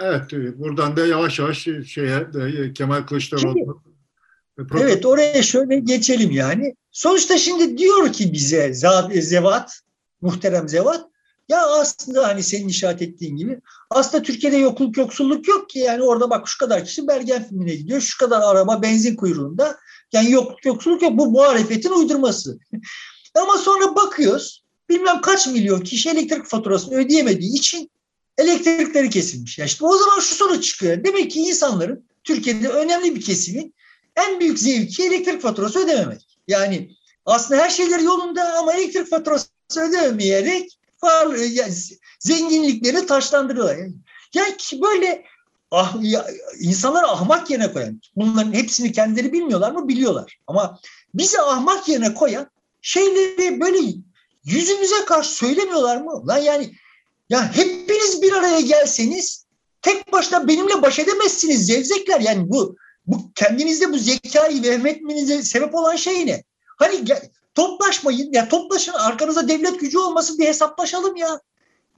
Evet, 0.00 0.32
buradan 0.32 0.96
da 0.96 1.06
yavaş 1.06 1.38
yavaş 1.38 1.68
şeye 1.86 2.32
de 2.32 2.72
Kemal 2.72 3.02
Kılıçdaroğlu. 3.02 3.82
Evet, 4.80 5.06
oraya 5.06 5.42
şöyle 5.42 5.78
geçelim 5.78 6.30
yani. 6.30 6.74
Sonuçta 6.90 7.38
şimdi 7.38 7.78
diyor 7.78 8.12
ki 8.12 8.32
bize 8.32 8.74
Zevat, 9.20 9.80
muhterem 10.20 10.68
Zevat, 10.68 11.06
ya 11.48 11.66
aslında 11.66 12.28
hani 12.28 12.42
senin 12.42 12.68
işaret 12.68 13.02
ettiğin 13.02 13.36
gibi 13.36 13.60
aslında 13.90 14.22
Türkiye'de 14.22 14.56
yokluk 14.56 14.96
yoksulluk 14.96 15.48
yok 15.48 15.70
ki 15.70 15.78
yani 15.78 16.02
orada 16.02 16.30
bak 16.30 16.48
şu 16.48 16.58
kadar 16.58 16.84
kişi 16.84 17.08
Bergen 17.08 17.48
filmine 17.48 17.74
gidiyor, 17.74 18.00
şu 18.00 18.18
kadar 18.18 18.40
araba 18.40 18.82
benzin 18.82 19.16
kuyruğunda. 19.16 19.76
Yani 20.12 20.30
yokluk 20.30 20.64
yoksulluk 20.64 21.02
yok 21.02 21.12
bu 21.18 21.30
muhalefetin 21.30 21.90
uydurması. 21.90 22.58
Ama 23.34 23.58
sonra 23.58 23.96
bakıyoruz 23.96 24.64
bilmem 24.88 25.20
kaç 25.20 25.46
milyon 25.46 25.80
kişi 25.80 26.10
elektrik 26.10 26.46
faturasını 26.46 26.94
ödeyemediği 26.94 27.58
için 27.58 27.90
elektrikleri 28.38 29.10
kesilmiş. 29.10 29.58
Ya 29.58 29.64
işte 29.64 29.84
o 29.84 29.98
zaman 29.98 30.20
şu 30.20 30.34
sonuç 30.34 30.64
çıkıyor. 30.64 31.04
Demek 31.04 31.30
ki 31.30 31.40
insanların 31.40 32.04
Türkiye'de 32.24 32.68
önemli 32.68 33.14
bir 33.14 33.20
kesimin 33.20 33.74
en 34.16 34.40
büyük 34.40 34.58
zevki 34.58 35.06
elektrik 35.06 35.42
faturası 35.42 35.84
ödememek. 35.84 36.38
Yani 36.48 36.90
aslında 37.26 37.62
her 37.62 37.70
şeyler 37.70 37.98
yolunda 37.98 38.58
ama 38.58 38.72
elektrik 38.72 39.10
faturası 39.10 39.48
ödemeyerek 39.76 40.78
yani 41.50 41.72
zenginlikleri 42.18 43.06
taşlandırıyorlar. 43.06 43.76
Yani, 43.76 43.94
yani 44.34 44.56
böyle 44.82 45.24
ah, 45.70 45.96
ya, 46.00 46.26
insanları 46.60 47.06
ahmak 47.06 47.50
yerine 47.50 47.72
koyan, 47.72 48.00
bunların 48.16 48.52
hepsini 48.52 48.92
kendileri 48.92 49.32
bilmiyorlar 49.32 49.72
mı? 49.72 49.88
Biliyorlar. 49.88 50.38
Ama 50.46 50.78
bizi 51.14 51.40
ahmak 51.40 51.88
yerine 51.88 52.14
koyan 52.14 52.50
şeyleri 52.82 53.60
böyle 53.60 53.78
yüzümüze 54.44 55.04
karşı 55.06 55.30
söylemiyorlar 55.30 55.96
mı? 55.96 56.26
Lan 56.26 56.38
yani 56.38 56.74
ya 57.28 57.56
hepiniz 57.56 58.22
bir 58.22 58.32
araya 58.32 58.60
gelseniz 58.60 59.46
tek 59.82 60.12
başına 60.12 60.48
benimle 60.48 60.82
baş 60.82 60.98
edemezsiniz 60.98 61.66
zevzekler. 61.66 62.20
Yani 62.20 62.50
bu 62.50 62.76
bu 63.06 63.32
kendinizde 63.34 63.92
bu 63.92 63.98
zekayı 63.98 64.62
vehmetmenize 64.62 65.42
sebep 65.42 65.74
olan 65.74 65.96
şey 65.96 66.26
ne? 66.26 66.44
Hani 66.78 67.04
toplaşmayın 67.54 68.32
ya 68.32 68.48
toplaşın 68.48 68.92
arkanıza 68.92 69.48
devlet 69.48 69.80
gücü 69.80 69.98
olmasın 69.98 70.38
bir 70.38 70.46
hesaplaşalım 70.46 71.16
ya. 71.16 71.40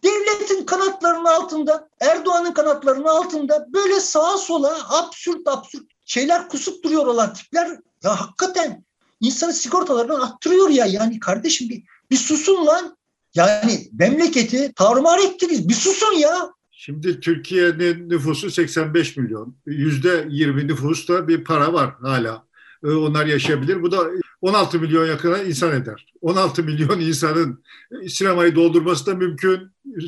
Devletin 0.04 0.64
kanatlarının 0.64 1.24
altında, 1.24 1.88
Erdoğan'ın 2.00 2.52
kanatlarının 2.52 3.04
altında 3.04 3.66
böyle 3.72 4.00
sağa 4.00 4.38
sola 4.38 4.78
absürt 4.88 5.48
absürt 5.48 5.82
şeyler 6.04 6.48
kusup 6.48 6.84
duruyor 6.84 7.06
olan 7.06 7.34
tipler 7.34 7.68
ya 8.02 8.20
hakikaten 8.20 8.84
insanı 9.20 9.52
sigortalarından 9.52 10.20
attırıyor 10.20 10.68
ya. 10.68 10.86
Yani 10.86 11.20
kardeşim 11.20 11.68
bir, 11.68 11.82
bir 12.10 12.16
susun 12.16 12.66
lan. 12.66 12.97
Yani 13.38 13.88
memleketi 13.98 14.72
tarumar 14.72 15.18
ettiniz. 15.18 15.68
Bir 15.68 15.74
susun 15.74 16.12
ya. 16.12 16.50
Şimdi 16.70 17.20
Türkiye'nin 17.20 18.10
nüfusu 18.10 18.50
85 18.50 19.16
milyon. 19.16 19.56
Yüzde 19.66 20.26
20 20.30 20.68
nüfusta 20.68 21.28
bir 21.28 21.44
para 21.44 21.72
var 21.72 21.94
hala. 22.00 22.46
Ee, 22.84 22.88
onlar 22.88 23.26
yaşayabilir. 23.26 23.82
Bu 23.82 23.92
da 23.92 24.10
16 24.40 24.80
milyon 24.80 25.06
yakına 25.06 25.38
insan 25.38 25.72
eder. 25.72 26.06
16 26.20 26.62
milyon 26.62 27.00
insanın 27.00 27.64
sinemayı 28.08 28.54
doldurması 28.54 29.06
da 29.06 29.14
mümkün, 29.14 29.60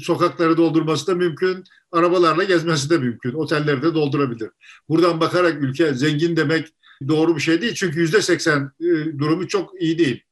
sokakları 0.02 0.56
doldurması 0.56 1.06
da 1.06 1.14
mümkün, 1.14 1.64
arabalarla 1.92 2.44
gezmesi 2.44 2.90
de 2.90 2.98
mümkün, 2.98 3.32
otelleri 3.32 3.82
de 3.82 3.94
doldurabilir. 3.94 4.50
Buradan 4.88 5.20
bakarak 5.20 5.62
ülke 5.62 5.94
zengin 5.94 6.36
demek 6.36 6.68
doğru 7.08 7.36
bir 7.36 7.40
şey 7.40 7.62
değil. 7.62 7.74
Çünkü 7.74 8.00
yüzde 8.00 8.22
80 8.22 8.72
e, 8.80 8.84
durumu 9.18 9.48
çok 9.48 9.82
iyi 9.82 9.98
değil. 9.98 10.22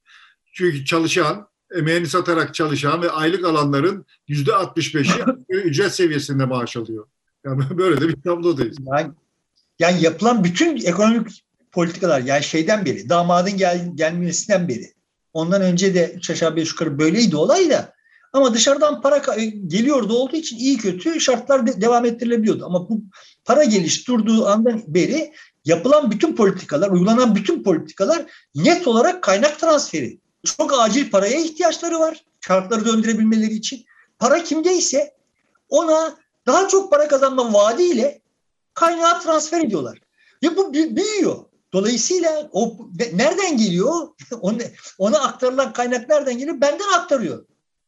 Çünkü 0.52 0.84
çalışan, 0.84 1.48
emeğini 1.74 2.06
satarak 2.06 2.54
çalışan 2.54 3.02
ve 3.02 3.10
aylık 3.10 3.44
alanların 3.44 4.06
yüzde 4.28 4.50
65'i 4.50 5.24
ücret 5.48 5.94
seviyesinde 5.94 6.44
maaş 6.44 6.76
alıyor. 6.76 7.06
Yani 7.44 7.62
böyle 7.78 8.00
de 8.00 8.08
bir 8.08 8.22
tablodayız. 8.22 8.76
Yani, 8.86 9.10
yani 9.78 10.02
yapılan 10.02 10.44
bütün 10.44 10.76
ekonomik 10.76 11.44
politikalar 11.72 12.20
yani 12.20 12.44
şeyden 12.44 12.84
beri 12.84 13.08
damadın 13.08 13.56
gel, 13.56 13.90
gelmesinden 13.94 14.68
beri 14.68 14.92
ondan 15.32 15.62
önce 15.62 15.94
de 15.94 16.12
üç 16.16 16.30
aşağı 16.30 16.56
beş 16.56 16.68
yukarı 16.68 16.98
böyleydi 16.98 17.36
olay 17.36 17.70
da 17.70 17.92
ama 18.32 18.54
dışarıdan 18.54 19.00
para 19.00 19.22
geliyordu 19.66 20.14
olduğu 20.14 20.36
için 20.36 20.56
iyi 20.56 20.76
kötü 20.76 21.20
şartlar 21.20 21.66
de, 21.66 21.80
devam 21.80 22.04
ettirilebiliyordu. 22.04 22.64
Ama 22.64 22.88
bu 22.88 23.02
para 23.44 23.64
geliş 23.64 24.08
durduğu 24.08 24.46
andan 24.46 24.82
beri 24.86 25.32
yapılan 25.64 26.10
bütün 26.10 26.36
politikalar, 26.36 26.90
uygulanan 26.90 27.34
bütün 27.34 27.62
politikalar 27.62 28.26
net 28.54 28.86
olarak 28.86 29.22
kaynak 29.22 29.58
transferi. 29.60 30.18
Çok 30.44 30.78
acil 30.78 31.10
paraya 31.10 31.40
ihtiyaçları 31.40 31.98
var 31.98 32.24
şartları 32.40 32.84
döndürebilmeleri 32.84 33.52
için. 33.52 33.84
Para 34.18 34.44
kimdeyse 34.44 35.14
ona 35.68 36.16
daha 36.46 36.68
çok 36.68 36.90
para 36.90 37.08
kazanma 37.08 37.52
vaadiyle 37.52 38.20
kaynağı 38.74 39.22
transfer 39.22 39.60
ediyorlar. 39.60 39.98
Ve 40.42 40.56
bu 40.56 40.74
büyüyor. 40.74 41.44
Dolayısıyla 41.72 42.48
o 42.52 42.76
nereden 43.12 43.56
geliyor? 43.56 44.08
ona, 44.40 44.62
ona 44.98 45.18
aktarılan 45.18 45.72
kaynak 45.72 46.08
nereden 46.08 46.38
geliyor? 46.38 46.60
Benden 46.60 46.92
aktarıyor. 46.94 47.46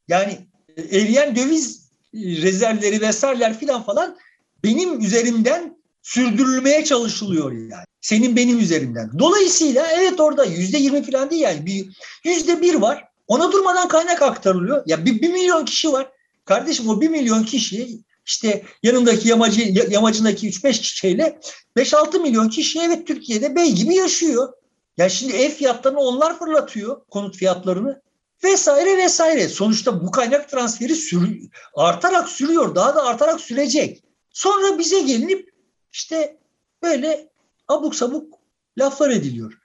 Yani 0.09 0.39
e, 0.77 0.99
eriyen 0.99 1.37
döviz 1.37 1.91
rezervleri 2.15 3.01
vesaireler 3.01 3.59
filan 3.59 3.83
falan 3.83 4.19
benim 4.65 5.01
üzerimden 5.01 5.80
sürdürülmeye 6.11 6.85
çalışılıyor 6.85 7.53
yani. 7.53 7.85
Senin 8.01 8.37
benim 8.37 8.59
üzerimden. 8.59 9.11
Dolayısıyla 9.19 9.87
evet 9.93 10.21
orada 10.21 10.45
yüzde 10.45 10.79
yirmi 10.79 11.11
falan 11.11 11.31
değil 11.31 11.43
yani. 11.43 11.67
Bir, 11.67 11.87
yüzde 12.25 12.63
bir 12.63 12.75
var. 12.75 13.05
Ona 13.29 13.53
durmadan 13.53 13.89
kaynak 13.89 14.23
aktarılıyor. 14.23 14.83
Ya 14.87 15.05
bir, 15.05 15.23
bir 15.23 15.33
milyon 15.33 15.65
kişi 15.65 15.93
var. 15.93 16.09
Kardeşim 16.45 16.89
o 16.89 17.01
bir 17.01 17.09
milyon 17.09 17.45
kişi 17.45 17.89
işte 18.27 18.63
yanındaki 18.83 19.29
yamacı, 19.29 19.61
yamacındaki 19.91 20.51
3-5 20.51 20.73
kişiyle 20.73 21.41
5-6 21.77 22.23
milyon 22.23 22.49
kişi 22.49 22.81
evet 22.81 23.07
Türkiye'de 23.07 23.57
bey 23.57 23.73
gibi 23.73 23.95
yaşıyor. 23.95 24.53
Yani 24.97 25.11
şimdi 25.11 25.33
ev 25.33 25.51
fiyatlarını 25.51 26.01
onlar 26.01 26.39
fırlatıyor 26.39 27.01
konut 27.11 27.37
fiyatlarını 27.37 28.03
vesaire 28.45 28.97
vesaire. 28.97 29.49
Sonuçta 29.49 30.07
bu 30.07 30.11
kaynak 30.11 30.51
transferi 30.51 30.95
sür, 30.95 31.41
artarak 31.75 32.29
sürüyor. 32.29 32.75
Daha 32.75 32.95
da 32.95 33.03
artarak 33.05 33.41
sürecek. 33.41 34.03
Sonra 34.31 34.79
bize 34.79 35.01
gelinip 35.01 35.50
işte 35.93 36.37
böyle 36.83 37.29
abuk 37.69 37.95
sabuk 37.95 38.35
laflar 38.79 39.11
ediliyor. 39.11 39.59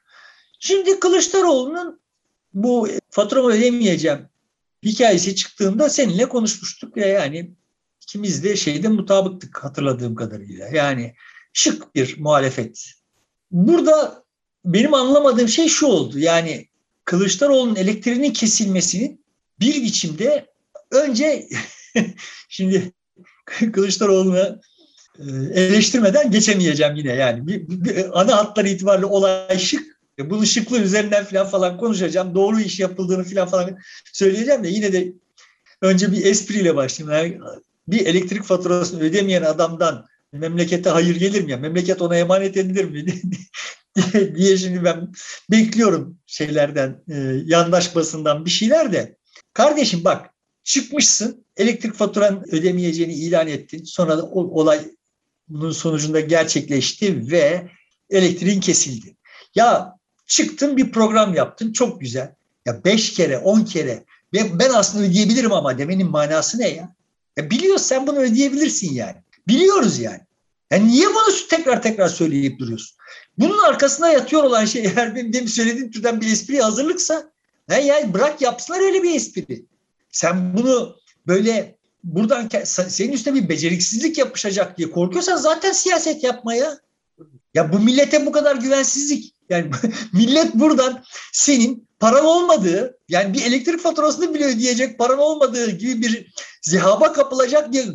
Şimdi 0.59 0.99
Kılıçdaroğlu'nun 0.99 1.99
bu 2.53 2.89
faturamı 3.09 3.51
ödemeyeceğim 3.51 4.29
hikayesi 4.83 5.35
çıktığında 5.35 5.89
seninle 5.89 6.29
konuşmuştuk 6.29 6.97
ya 6.97 7.07
yani 7.07 7.51
ikimiz 8.01 8.43
de 8.43 8.55
şeyde 8.55 8.87
mutabıktık 8.87 9.63
hatırladığım 9.63 10.15
kadarıyla. 10.15 10.67
Yani 10.67 11.15
şık 11.53 11.95
bir 11.95 12.19
muhalefet. 12.19 12.91
Burada 13.51 14.23
benim 14.65 14.93
anlamadığım 14.93 15.47
şey 15.47 15.67
şu 15.67 15.85
oldu. 15.85 16.19
Yani 16.19 16.67
Kılıçdaroğlu'nun 17.05 17.75
elektriğinin 17.75 18.33
kesilmesinin 18.33 19.25
bir 19.59 19.83
biçimde 19.83 20.53
önce 20.91 21.49
şimdi 22.49 22.93
Kılıçdaroğlu'na 23.45 24.59
eleştirmeden 25.53 26.31
geçemeyeceğim 26.31 26.95
yine 26.95 27.13
yani. 27.13 27.47
Bir, 27.47 27.67
bir, 27.67 28.21
ana 28.21 28.37
hatları 28.37 28.69
itibariyle 28.69 29.05
olay 29.05 29.59
şık. 29.59 29.95
Bunun 30.19 30.43
şıklığı 30.43 30.79
üzerinden 30.79 31.25
falan 31.25 31.47
falan 31.47 31.77
konuşacağım. 31.77 32.35
Doğru 32.35 32.59
iş 32.59 32.79
yapıldığını 32.79 33.23
falan 33.23 33.47
falan 33.47 33.77
söyleyeceğim 34.13 34.63
de 34.63 34.69
yine 34.69 34.93
de 34.93 35.13
önce 35.81 36.11
bir 36.11 36.25
espriyle 36.25 36.75
başlayayım. 36.75 37.39
Yani 37.41 37.61
bir 37.87 38.05
elektrik 38.05 38.43
faturasını 38.43 39.03
ödemeyen 39.03 39.43
adamdan 39.43 40.05
memlekete 40.33 40.89
hayır 40.89 41.15
gelir 41.15 41.43
mi? 41.43 41.51
Ya? 41.51 41.57
Memleket 41.57 42.01
ona 42.01 42.17
emanet 42.17 42.57
edilir 42.57 42.85
mi? 42.85 43.05
diye, 44.35 44.57
şimdi 44.57 44.83
ben 44.83 45.13
bekliyorum 45.51 46.17
şeylerden, 46.27 47.03
e, 47.09 47.15
yandaş 47.45 47.95
basından 47.95 48.45
bir 48.45 48.49
şeyler 48.49 48.93
de. 48.93 49.17
Kardeşim 49.53 50.03
bak 50.03 50.29
çıkmışsın 50.63 51.45
elektrik 51.57 51.93
faturanı 51.93 52.43
ödemeyeceğini 52.51 53.13
ilan 53.13 53.47
ettin. 53.47 53.83
Sonra 53.83 54.17
da 54.17 54.23
olay 54.23 54.79
bunun 55.49 55.71
sonucunda 55.71 56.19
gerçekleşti 56.19 57.31
ve 57.31 57.69
elektriğin 58.09 58.59
kesildi. 58.59 59.15
Ya 59.55 59.95
çıktın 60.27 60.77
bir 60.77 60.91
program 60.91 61.33
yaptın 61.33 61.73
çok 61.73 62.01
güzel. 62.01 62.35
Ya 62.65 62.83
beş 62.85 63.13
kere, 63.13 63.37
on 63.37 63.63
kere 63.63 64.03
ben, 64.33 64.69
aslında 64.69 65.05
ödeyebilirim 65.05 65.51
ama 65.51 65.77
demenin 65.77 66.09
manası 66.09 66.59
ne 66.59 66.67
ya? 66.67 66.95
ya 67.37 67.49
biliyoruz 67.49 67.81
sen 67.81 68.07
bunu 68.07 68.19
ödeyebilirsin 68.19 68.93
yani. 68.93 69.15
Biliyoruz 69.47 69.99
yani. 69.99 70.19
Yani 70.71 70.87
niye 70.87 71.07
bunu 71.07 71.47
tekrar 71.49 71.81
tekrar 71.81 72.07
söyleyip 72.07 72.59
duruyorsun? 72.59 72.97
Bunun 73.37 73.57
arkasına 73.57 74.09
yatıyor 74.09 74.43
olan 74.43 74.65
şey 74.65 74.85
eğer 74.95 75.15
benim 75.15 75.33
demin 75.33 75.47
söylediğim 75.47 75.91
türden 75.91 76.21
bir 76.21 76.31
espri 76.31 76.61
hazırlıksa 76.61 77.31
he 77.69 77.81
yani 77.81 78.13
bırak 78.13 78.41
yapsınlar 78.41 78.79
öyle 78.79 79.03
bir 79.03 79.15
espri. 79.15 79.65
Sen 80.11 80.57
bunu 80.57 80.95
böyle 81.27 81.74
buradan 82.05 82.49
senin 82.63 83.13
üstüne 83.13 83.35
bir 83.35 83.49
beceriksizlik 83.49 84.17
yapışacak 84.17 84.77
diye 84.77 84.91
korkuyorsan 84.91 85.37
zaten 85.37 85.71
siyaset 85.71 86.23
yapmaya. 86.23 86.79
Ya 87.53 87.73
bu 87.73 87.79
millete 87.79 88.25
bu 88.25 88.31
kadar 88.31 88.55
güvensizlik. 88.55 89.35
Yani 89.49 89.71
millet 90.13 90.55
buradan 90.55 91.03
senin 91.33 91.87
paran 91.99 92.25
olmadığı 92.25 92.97
yani 93.09 93.33
bir 93.33 93.45
elektrik 93.45 93.79
faturasını 93.79 94.33
bile 94.33 94.45
ödeyecek 94.45 94.99
paran 94.99 95.19
olmadığı 95.19 95.71
gibi 95.71 96.01
bir 96.01 96.33
zihaba 96.61 97.13
kapılacak 97.13 97.73
diye 97.73 97.85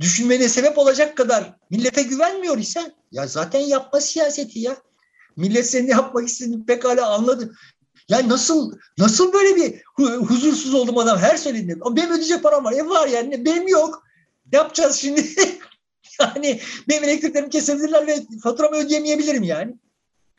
düşünmene 0.00 0.48
sebep 0.48 0.78
olacak 0.78 1.16
kadar 1.16 1.56
millete 1.70 2.02
güvenmiyor 2.02 2.58
ise 2.58 2.94
ya 3.12 3.26
zaten 3.26 3.60
yapma 3.60 4.00
siyaseti 4.00 4.58
ya. 4.58 4.76
Millet 5.36 5.70
senin 5.70 5.88
yapmak 5.88 6.28
istediğini 6.28 6.66
pekala 6.66 7.10
anladı. 7.14 7.56
Ya 8.08 8.28
nasıl 8.28 8.72
nasıl 8.98 9.32
böyle 9.32 9.56
bir 9.56 9.82
huzursuz 10.18 10.74
oldum 10.74 10.98
adam 10.98 11.18
her 11.18 11.36
söylediğinde. 11.36 11.80
Benim 11.96 12.10
ödeyecek 12.10 12.42
param 12.42 12.64
var. 12.64 12.72
E 12.72 12.88
var 12.88 13.08
yani 13.08 13.44
benim 13.44 13.68
yok. 13.68 14.02
Ne 14.52 14.58
yapacağız 14.58 14.96
şimdi? 14.96 15.26
yani 16.20 16.60
benim 16.88 17.04
elektriklerimi 17.04 17.50
kesebilirler 17.50 18.06
ve 18.06 18.16
faturamı 18.42 18.76
ödeyemeyebilirim 18.76 19.42
yani. 19.42 19.74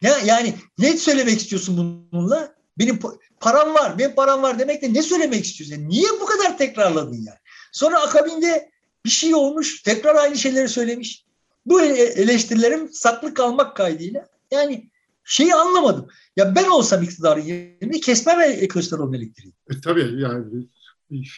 Ya 0.02 0.18
yani 0.26 0.54
ne 0.78 0.98
söylemek 0.98 1.40
istiyorsun 1.40 2.08
bununla? 2.12 2.54
Benim 2.78 3.00
param 3.40 3.74
var, 3.74 4.00
benim 4.00 4.16
param 4.16 4.42
var 4.42 4.60
demek 4.60 4.82
de 4.82 4.94
ne 4.94 5.02
söylemek 5.02 5.46
istiyorsun? 5.46 5.90
Niye 5.90 6.10
bu 6.22 6.26
kadar 6.26 6.58
tekrarladın 6.58 7.14
yani? 7.14 7.38
Sonra 7.72 8.00
akabinde 8.00 8.70
bir 9.06 9.10
şey 9.10 9.36
olmuş, 9.36 9.82
tekrar 9.82 10.16
aynı 10.16 10.38
şeyleri 10.38 10.70
söylemiş. 10.70 11.26
Bu 11.66 11.82
eleştirilerim 11.82 12.94
saklı 12.94 13.34
kalmak 13.34 13.78
kaydıyla. 13.78 14.28
Yani 14.52 14.90
şeyi 15.28 15.56
anlamadım. 15.56 16.08
Ya 16.36 16.56
ben 16.56 16.70
olsam 16.70 17.04
iktidarın 17.04 17.42
yerine 17.42 18.00
kesmem 18.00 18.68
Kılıçdaroğlu'nun 18.68 19.14
elektriği. 19.14 19.54
E, 19.70 19.82
tabii 19.82 20.22
yani 20.22 20.46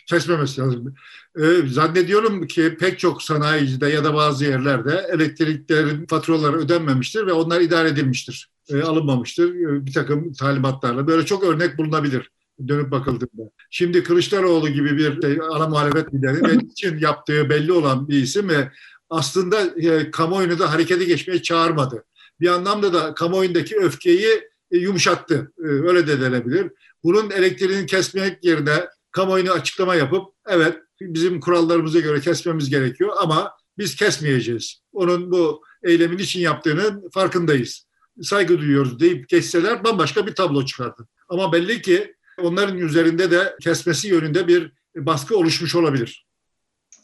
kesmemesi 0.07 0.61
lazım. 0.61 0.95
E, 1.41 1.67
zannediyorum 1.67 2.47
ki 2.47 2.77
pek 2.79 2.99
çok 2.99 3.23
sanayicide 3.23 3.87
ya 3.89 4.03
da 4.03 4.13
bazı 4.13 4.45
yerlerde 4.45 5.07
elektriklerin 5.13 6.05
faturaları 6.05 6.57
ödenmemiştir 6.57 7.27
ve 7.27 7.33
onlar 7.33 7.61
idare 7.61 7.89
edilmiştir. 7.89 8.49
E, 8.69 8.81
alınmamıştır 8.81 9.55
e, 9.55 9.85
bir 9.85 9.93
takım 9.93 10.33
talimatlarla. 10.33 11.07
Böyle 11.07 11.25
çok 11.25 11.43
örnek 11.43 11.77
bulunabilir 11.77 12.31
dönüp 12.67 12.91
bakıldığında. 12.91 13.51
Şimdi 13.69 14.03
Kılıçdaroğlu 14.03 14.69
gibi 14.69 14.97
bir 14.97 15.23
e, 15.23 15.41
ana 15.41 15.67
muhalefet 15.67 16.13
lideri 16.13 16.43
ve 16.43 16.53
için 16.71 16.97
yaptığı 16.97 17.49
belli 17.49 17.71
olan 17.71 18.09
bir 18.09 18.21
isim 18.21 18.49
ve 18.49 18.71
aslında 19.09 19.61
e, 19.61 20.11
kamuoyunu 20.11 20.59
da 20.59 20.71
harekete 20.71 21.05
geçmeye 21.05 21.41
çağırmadı. 21.41 22.03
Bir 22.41 22.47
anlamda 22.47 22.93
da 22.93 23.13
kamuoyundaki 23.13 23.77
öfkeyi 23.77 24.49
e, 24.71 24.77
yumuşattı. 24.77 25.51
E, 25.59 25.63
öyle 25.63 26.07
de 26.07 26.21
denebilir. 26.21 26.71
Bunun 27.03 27.29
elektriğini 27.29 27.85
kesmek 27.85 28.45
yerine 28.45 28.85
kamuoyuna 29.11 29.51
açıklama 29.51 29.95
yapıp 29.95 30.33
evet 30.47 30.77
bizim 31.01 31.39
kurallarımıza 31.39 31.99
göre 31.99 32.21
kesmemiz 32.21 32.69
gerekiyor 32.69 33.15
ama 33.19 33.51
biz 33.77 33.95
kesmeyeceğiz. 33.95 34.79
Onun 34.93 35.31
bu 35.31 35.61
eylemin 35.83 36.17
için 36.17 36.39
yaptığının 36.39 37.09
farkındayız. 37.13 37.85
Saygı 38.21 38.59
duyuyoruz 38.59 38.99
deyip 38.99 39.29
kesseler 39.29 39.83
bambaşka 39.83 40.27
bir 40.27 40.35
tablo 40.35 40.65
çıkardı. 40.65 41.07
Ama 41.29 41.53
belli 41.53 41.81
ki 41.81 42.15
onların 42.41 42.77
üzerinde 42.77 43.31
de 43.31 43.55
kesmesi 43.61 44.07
yönünde 44.07 44.47
bir 44.47 44.71
baskı 44.95 45.37
oluşmuş 45.37 45.75
olabilir. 45.75 46.25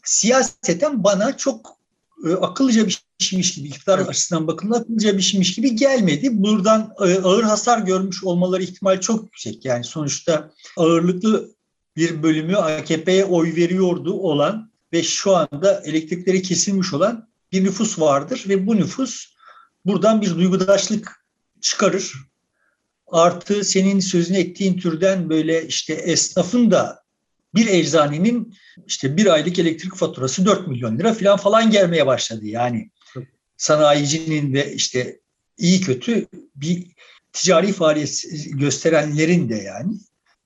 Siyaseten 0.04 1.04
bana 1.04 1.36
çok 1.36 1.75
e, 2.24 2.32
akıllıca 2.32 2.86
bir 2.86 3.02
şeymiş 3.18 3.54
gibi, 3.54 3.68
iktidar 3.68 3.98
evet. 3.98 4.08
açısından 4.08 4.46
bakımda 4.46 4.76
akıllıca 4.76 5.16
bir 5.16 5.22
şeymiş 5.22 5.54
gibi 5.54 5.76
gelmedi. 5.76 6.42
Buradan 6.42 6.94
e, 7.00 7.18
ağır 7.18 7.42
hasar 7.42 7.78
görmüş 7.78 8.24
olmaları 8.24 8.62
ihtimal 8.62 9.00
çok 9.00 9.24
yüksek. 9.24 9.64
Yani 9.64 9.84
sonuçta 9.84 10.50
ağırlıklı 10.76 11.50
bir 11.96 12.22
bölümü 12.22 12.56
AKP'ye 12.56 13.24
oy 13.24 13.56
veriyordu 13.56 14.12
olan 14.12 14.70
ve 14.92 15.02
şu 15.02 15.36
anda 15.36 15.82
elektrikleri 15.84 16.42
kesilmiş 16.42 16.94
olan 16.94 17.28
bir 17.52 17.64
nüfus 17.64 17.98
vardır 17.98 18.44
ve 18.48 18.66
bu 18.66 18.76
nüfus 18.76 19.26
buradan 19.84 20.22
bir 20.22 20.34
duygudaşlık 20.34 21.26
çıkarır. 21.60 22.12
Artı 23.06 23.64
senin 23.64 24.00
sözünü 24.00 24.38
ettiğin 24.38 24.78
türden 24.78 25.30
böyle 25.30 25.66
işte 25.66 25.92
esnafın 25.94 26.70
da 26.70 27.05
bir 27.56 27.66
eczanenin 27.66 28.54
işte 28.86 29.16
bir 29.16 29.26
aylık 29.26 29.58
elektrik 29.58 29.96
faturası 29.96 30.46
4 30.46 30.68
milyon 30.68 30.98
lira 30.98 31.14
falan 31.14 31.36
falan 31.36 31.70
gelmeye 31.70 32.06
başladı. 32.06 32.46
Yani 32.46 32.90
sanayicinin 33.56 34.54
ve 34.54 34.74
işte 34.74 35.20
iyi 35.58 35.80
kötü 35.80 36.26
bir 36.56 36.86
ticari 37.32 37.72
faaliyet 37.72 38.24
gösterenlerin 38.52 39.48
de 39.48 39.56
yani. 39.56 39.92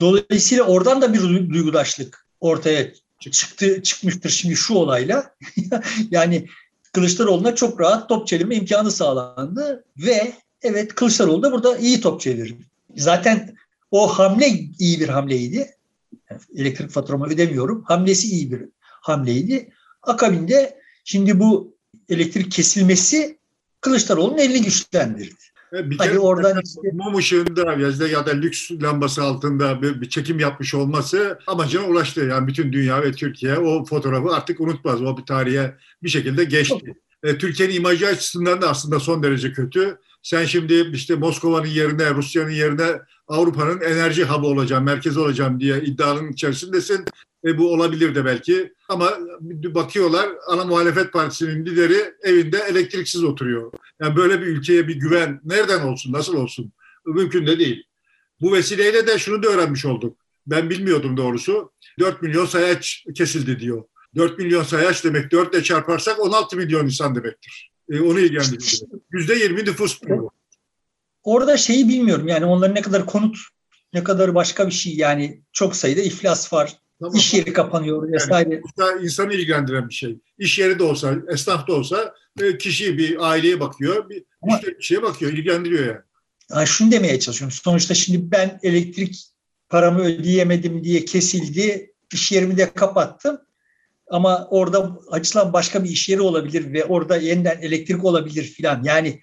Dolayısıyla 0.01 0.65
oradan 0.65 1.03
da 1.03 1.15
bir 1.15 1.21
duygudaşlık 1.51 2.27
ortaya 2.41 2.93
çıktı 3.31 3.83
çıkmıştır 3.83 4.31
şimdi 4.31 4.57
şu 4.57 4.75
olayla. 4.75 5.35
yani 6.11 6.47
Kılıçdaroğlu'na 6.93 7.55
çok 7.55 7.81
rahat 7.81 8.09
top 8.09 8.27
çevirme 8.27 8.57
imkanı 8.57 8.91
sağlandı 8.91 9.85
ve 9.97 10.33
evet 10.63 10.95
Kılıçdaroğlu 10.95 11.43
da 11.43 11.53
burada 11.53 11.79
iyi 11.79 12.01
top 12.01 12.21
çevirdi. 12.21 12.63
Zaten 12.97 13.55
o 13.91 14.07
hamle 14.07 14.49
iyi 14.79 15.01
bir 15.01 15.09
hamleydi. 15.09 15.71
Yani 16.31 16.41
elektrik 16.57 16.91
faturamı 16.91 17.27
ödemiyorum. 17.27 17.83
Hamlesi 17.83 18.29
iyi 18.29 18.53
bir 18.53 18.61
hamleydi. 18.83 19.73
Akabinde 20.03 20.81
şimdi 21.05 21.41
bu 21.41 21.77
elektrik 22.09 22.53
kesilmesi 22.53 23.39
Kılıçdaroğlu'nun 23.81 24.39
elini 24.39 24.63
güçlendirdi. 24.63 25.35
Bir 25.73 25.99
hani 25.99 26.19
oradan 26.19 26.61
işte... 26.65 26.81
mum 26.93 27.17
ışığında 27.17 28.07
ya 28.07 28.27
da 28.27 28.31
lüks 28.31 28.71
lambası 28.71 29.23
altında 29.23 29.83
bir, 29.83 30.01
bir 30.01 30.09
çekim 30.09 30.39
yapmış 30.39 30.75
olması 30.75 31.39
amacına 31.47 31.87
ulaştı. 31.87 32.21
Yani 32.21 32.47
bütün 32.47 32.73
dünya 32.73 33.03
ve 33.03 33.13
Türkiye 33.13 33.59
o 33.59 33.85
fotoğrafı 33.85 34.35
artık 34.35 34.61
unutmaz. 34.61 35.03
O 35.03 35.17
bir 35.17 35.23
tarihe 35.23 35.75
bir 36.03 36.09
şekilde 36.09 36.45
geçti. 36.45 36.95
E, 37.23 37.39
Türkiye'nin 37.39 37.75
imajı 37.75 38.07
açısından 38.07 38.63
da 38.63 38.71
aslında 38.71 39.01
son 39.01 39.23
derece 39.23 39.53
kötü. 39.53 39.99
Sen 40.23 40.45
şimdi 40.45 40.91
işte 40.93 41.15
Moskova'nın 41.15 41.67
yerine, 41.67 42.15
Rusya'nın 42.15 42.51
yerine 42.51 42.89
Avrupa'nın 43.31 43.81
enerji 43.81 44.25
hub'ı 44.25 44.47
olacağım, 44.47 44.85
merkezi 44.85 45.21
olacağım 45.21 45.61
diye 45.61 45.81
iddianın 45.81 46.33
içerisindesin. 46.33 47.05
E, 47.45 47.59
bu 47.59 47.73
olabilir 47.73 48.15
de 48.15 48.25
belki. 48.25 48.73
Ama 48.89 49.19
bakıyorlar 49.63 50.29
ana 50.49 50.65
muhalefet 50.65 51.13
partisinin 51.13 51.67
lideri 51.67 52.15
evinde 52.23 52.59
elektriksiz 52.59 53.25
oturuyor. 53.25 53.73
Yani 54.01 54.17
böyle 54.17 54.41
bir 54.41 54.47
ülkeye 54.47 54.89
bir 54.89 54.95
güven 54.95 55.41
nereden 55.45 55.87
olsun, 55.87 56.13
nasıl 56.13 56.35
olsun? 56.35 56.73
Mümkün 57.07 57.47
de 57.47 57.59
değil. 57.59 57.85
Bu 58.41 58.53
vesileyle 58.53 59.07
de 59.07 59.19
şunu 59.19 59.43
da 59.43 59.49
öğrenmiş 59.49 59.85
olduk. 59.85 60.17
Ben 60.47 60.71
bilmiyordum 60.71 61.17
doğrusu. 61.17 61.73
4 61.99 62.23
milyon 62.23 62.47
sayaç 62.47 63.05
kesildi 63.15 63.61
diyor. 63.61 63.85
4 64.17 64.39
milyon 64.39 64.63
sayaç 64.63 65.05
demek 65.05 65.33
4 65.33 65.55
ile 65.55 65.63
çarparsak 65.63 66.21
16 66.21 66.57
milyon 66.57 66.85
insan 66.85 67.15
demektir. 67.15 67.71
E, 67.91 68.01
onu 68.01 68.21
ilgilendiriyor. 68.21 68.83
%20 69.13 69.65
nüfus 69.65 70.03
bu. 70.03 70.31
Orada 71.23 71.57
şeyi 71.57 71.89
bilmiyorum 71.89 72.29
yani 72.29 72.45
onların 72.45 72.75
ne 72.75 72.83
kadar 72.83 73.07
konut 73.07 73.37
ne 73.93 74.05
kadar 74.05 74.35
başka 74.35 74.67
bir 74.67 74.73
şey 74.73 74.97
yani 74.97 75.43
çok 75.53 75.77
sayıda 75.77 76.01
iflas 76.01 76.53
var. 76.53 76.79
Tamam. 77.01 77.17
İş 77.17 77.35
yeri 77.35 77.53
kapanıyor 77.53 78.13
vesaire. 78.13 78.63
Yani 78.79 79.05
insanı 79.05 79.35
ilgilendiren 79.35 79.89
bir 79.89 79.95
şey. 79.95 80.19
İş 80.39 80.59
yeri 80.59 80.79
de 80.79 80.83
olsa, 80.83 81.17
esnaf 81.33 81.69
da 81.69 81.73
olsa 81.73 82.15
e, 82.43 82.59
kişi 82.59 82.99
bir 82.99 83.31
aileye 83.31 83.61
bakıyor, 83.61 84.09
bir 84.09 84.25
Ama, 84.43 84.59
işte 84.59 84.79
bir 84.79 84.83
şeye 84.83 85.03
bakıyor, 85.03 85.33
ilgilendiriyor 85.33 85.87
yani. 85.87 86.01
yani. 86.51 86.67
Şunu 86.67 86.91
demeye 86.91 87.21
çalışıyorum. 87.21 87.59
Sonuçta 87.63 87.95
şimdi 87.95 88.31
ben 88.31 88.61
elektrik 88.63 89.25
paramı 89.69 90.03
ödeyemedim 90.03 90.85
diye 90.85 91.05
kesildi. 91.05 91.93
İş 92.13 92.33
yerimi 92.33 92.57
de 92.57 92.73
kapattım. 92.75 93.41
Ama 94.11 94.49
orada 94.51 94.99
açılan 95.11 95.53
başka 95.53 95.85
bir 95.85 95.91
iş 95.91 96.09
yeri 96.09 96.21
olabilir 96.21 96.73
ve 96.73 96.85
orada 96.85 97.17
yeniden 97.17 97.59
elektrik 97.63 98.05
olabilir 98.05 98.43
filan. 98.43 98.83
Yani 98.85 99.21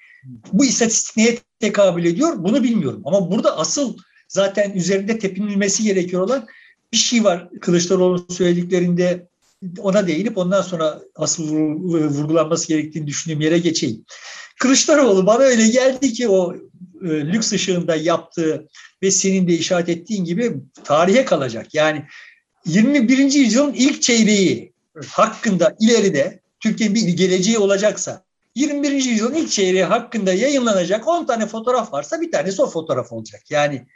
bu 0.53 0.65
istatistik 0.65 1.17
neye 1.17 1.37
tekabül 1.59 2.05
ediyor 2.05 2.43
bunu 2.43 2.63
bilmiyorum. 2.63 3.01
Ama 3.05 3.31
burada 3.31 3.57
asıl 3.57 3.97
zaten 4.27 4.71
üzerinde 4.71 5.19
tepinilmesi 5.19 5.83
gerekiyor 5.83 6.21
olan 6.21 6.47
bir 6.93 6.97
şey 6.97 7.23
var. 7.23 7.49
Kılıçdaroğlu'nun 7.61 8.25
söylediklerinde 8.29 9.27
ona 9.79 10.07
değinip 10.07 10.37
ondan 10.37 10.61
sonra 10.61 11.01
asıl 11.15 11.43
vurgulanması 12.09 12.67
gerektiğini 12.67 13.07
düşündüğüm 13.07 13.41
yere 13.41 13.59
geçeyim. 13.59 14.05
Kılıçdaroğlu 14.59 15.25
bana 15.25 15.43
öyle 15.43 15.67
geldi 15.67 16.13
ki 16.13 16.29
o 16.29 16.55
e, 17.03 17.07
lüks 17.07 17.53
ışığında 17.53 17.95
yaptığı 17.95 18.67
ve 19.03 19.11
senin 19.11 19.47
de 19.47 19.53
işaret 19.53 19.89
ettiğin 19.89 20.25
gibi 20.25 20.53
tarihe 20.83 21.25
kalacak. 21.25 21.73
Yani 21.73 22.05
21. 22.65 23.17
yüzyılın 23.17 23.73
ilk 23.73 24.01
çeyreği 24.01 24.73
hakkında 25.07 25.75
ileride 25.79 26.39
Türkiye'nin 26.59 26.95
bir 26.95 27.07
geleceği 27.07 27.57
olacaksa 27.57 28.23
21. 28.57 28.91
yüzyılın 28.91 29.33
ilk 29.33 29.51
çeyreği 29.51 29.83
hakkında 29.83 30.33
yayınlanacak 30.33 31.07
10 31.07 31.25
tane 31.25 31.45
fotoğraf 31.45 31.93
varsa 31.93 32.21
bir 32.21 32.31
tanesi 32.31 32.61
o 32.61 32.67
fotoğraf 32.69 33.11
olacak. 33.11 33.41
Yani 33.49 33.87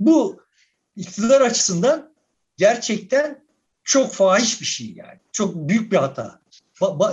bu 0.00 0.40
iktidar 0.96 1.40
açısından 1.40 2.14
gerçekten 2.56 3.44
çok 3.84 4.12
fahiş 4.12 4.60
bir 4.60 4.66
şey 4.66 4.92
yani. 4.96 5.18
Çok 5.32 5.54
büyük 5.54 5.92
bir 5.92 5.96
hata. 5.96 6.40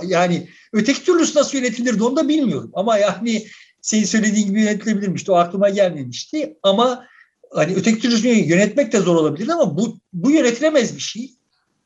Yani 0.06 0.48
öteki 0.72 1.04
türlüsü 1.04 1.38
nasıl 1.38 1.58
yönetilirdi 1.58 2.02
onu 2.02 2.16
da 2.16 2.28
bilmiyorum. 2.28 2.70
Ama 2.74 2.98
yani 2.98 3.46
senin 3.80 4.04
söylediğin 4.04 4.46
gibi 4.46 4.60
yönetilebilirmişti. 4.60 5.32
O 5.32 5.34
aklıma 5.34 5.68
gelmemişti. 5.68 6.58
Ama 6.62 7.06
hani 7.50 7.74
öteki 7.74 7.98
türlüsünü 7.98 8.32
yönetmek 8.32 8.92
de 8.92 9.00
zor 9.00 9.16
olabilir 9.16 9.48
ama 9.48 9.78
bu, 9.78 9.98
bu 10.12 10.30
yönetilemez 10.30 10.96
bir 10.96 11.00
şey. 11.00 11.30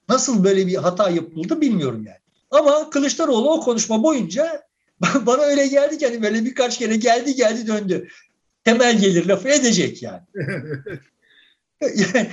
Nasıl 0.09 0.45
böyle 0.45 0.67
bir 0.67 0.77
hata 0.77 1.11
yapıldı 1.11 1.61
bilmiyorum 1.61 2.05
yani. 2.07 2.19
Ama 2.51 2.91
Kılıçdaroğlu 2.91 3.53
o 3.53 3.61
konuşma 3.61 4.03
boyunca 4.03 4.70
bana 5.27 5.43
öyle 5.43 5.67
geldi 5.67 5.99
ki 5.99 6.07
hani 6.07 6.23
böyle 6.23 6.45
birkaç 6.45 6.79
kere 6.79 6.97
geldi 6.97 7.35
geldi 7.35 7.67
döndü. 7.67 8.09
Temel 8.65 8.99
gelir 8.99 9.27
lafı 9.27 9.49
edecek 9.49 10.03
yani. 10.03 10.23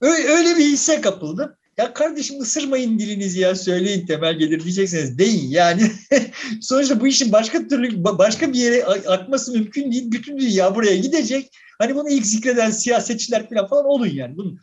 öyle 0.00 0.56
bir 0.56 0.64
hisse 0.64 1.00
kapıldım. 1.00 1.54
Ya 1.78 1.92
kardeşim 1.92 2.40
ısırmayın 2.40 2.98
dilinizi 2.98 3.40
ya 3.40 3.54
söyleyin 3.54 4.06
temel 4.06 4.34
gelir 4.34 4.64
diyeceksiniz 4.64 5.18
deyin 5.18 5.50
yani. 5.50 5.92
Sonuçta 6.60 7.00
bu 7.00 7.06
işin 7.06 7.32
başka 7.32 7.68
türlü 7.68 8.04
başka 8.04 8.52
bir 8.52 8.58
yere 8.58 8.84
akması 8.84 9.52
mümkün 9.52 9.92
değil. 9.92 10.12
Bütün 10.12 10.38
dünya 10.38 10.74
buraya 10.74 10.96
gidecek. 10.96 11.50
Hani 11.78 11.94
bunu 11.94 12.10
ilk 12.10 12.26
zikreden 12.26 12.70
siyasetçiler 12.70 13.48
falan 13.48 13.66
falan 13.66 13.84
olun 13.84 14.10
yani. 14.12 14.36
Bunun 14.36 14.60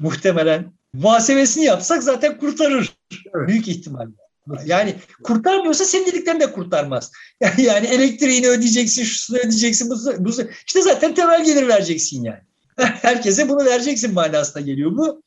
muhtemelen 0.00 0.72
muhasebesini 0.92 1.64
yapsak 1.64 2.02
zaten 2.02 2.38
kurtarır. 2.38 2.92
Evet. 3.34 3.48
Büyük 3.48 3.68
ihtimalle. 3.68 4.21
Yani 4.66 4.94
kurtarmıyorsa 5.22 5.84
senin 5.84 6.06
dediklerini 6.06 6.40
de 6.40 6.52
kurtarmaz. 6.52 7.10
Yani, 7.40 7.62
yani 7.62 7.86
elektriğini 7.86 8.48
ödeyeceksin, 8.48 9.04
şusunu 9.04 9.38
ödeyeceksin, 9.38 9.90
bu, 9.90 10.24
bu, 10.24 10.30
işte 10.66 10.82
zaten 10.82 11.14
temel 11.14 11.44
gelir 11.44 11.68
vereceksin 11.68 12.24
yani. 12.24 12.40
Herkese 12.76 13.48
bunu 13.48 13.64
vereceksin 13.64 14.14
manasına 14.14 14.62
geliyor 14.62 14.96
bu. 14.96 15.22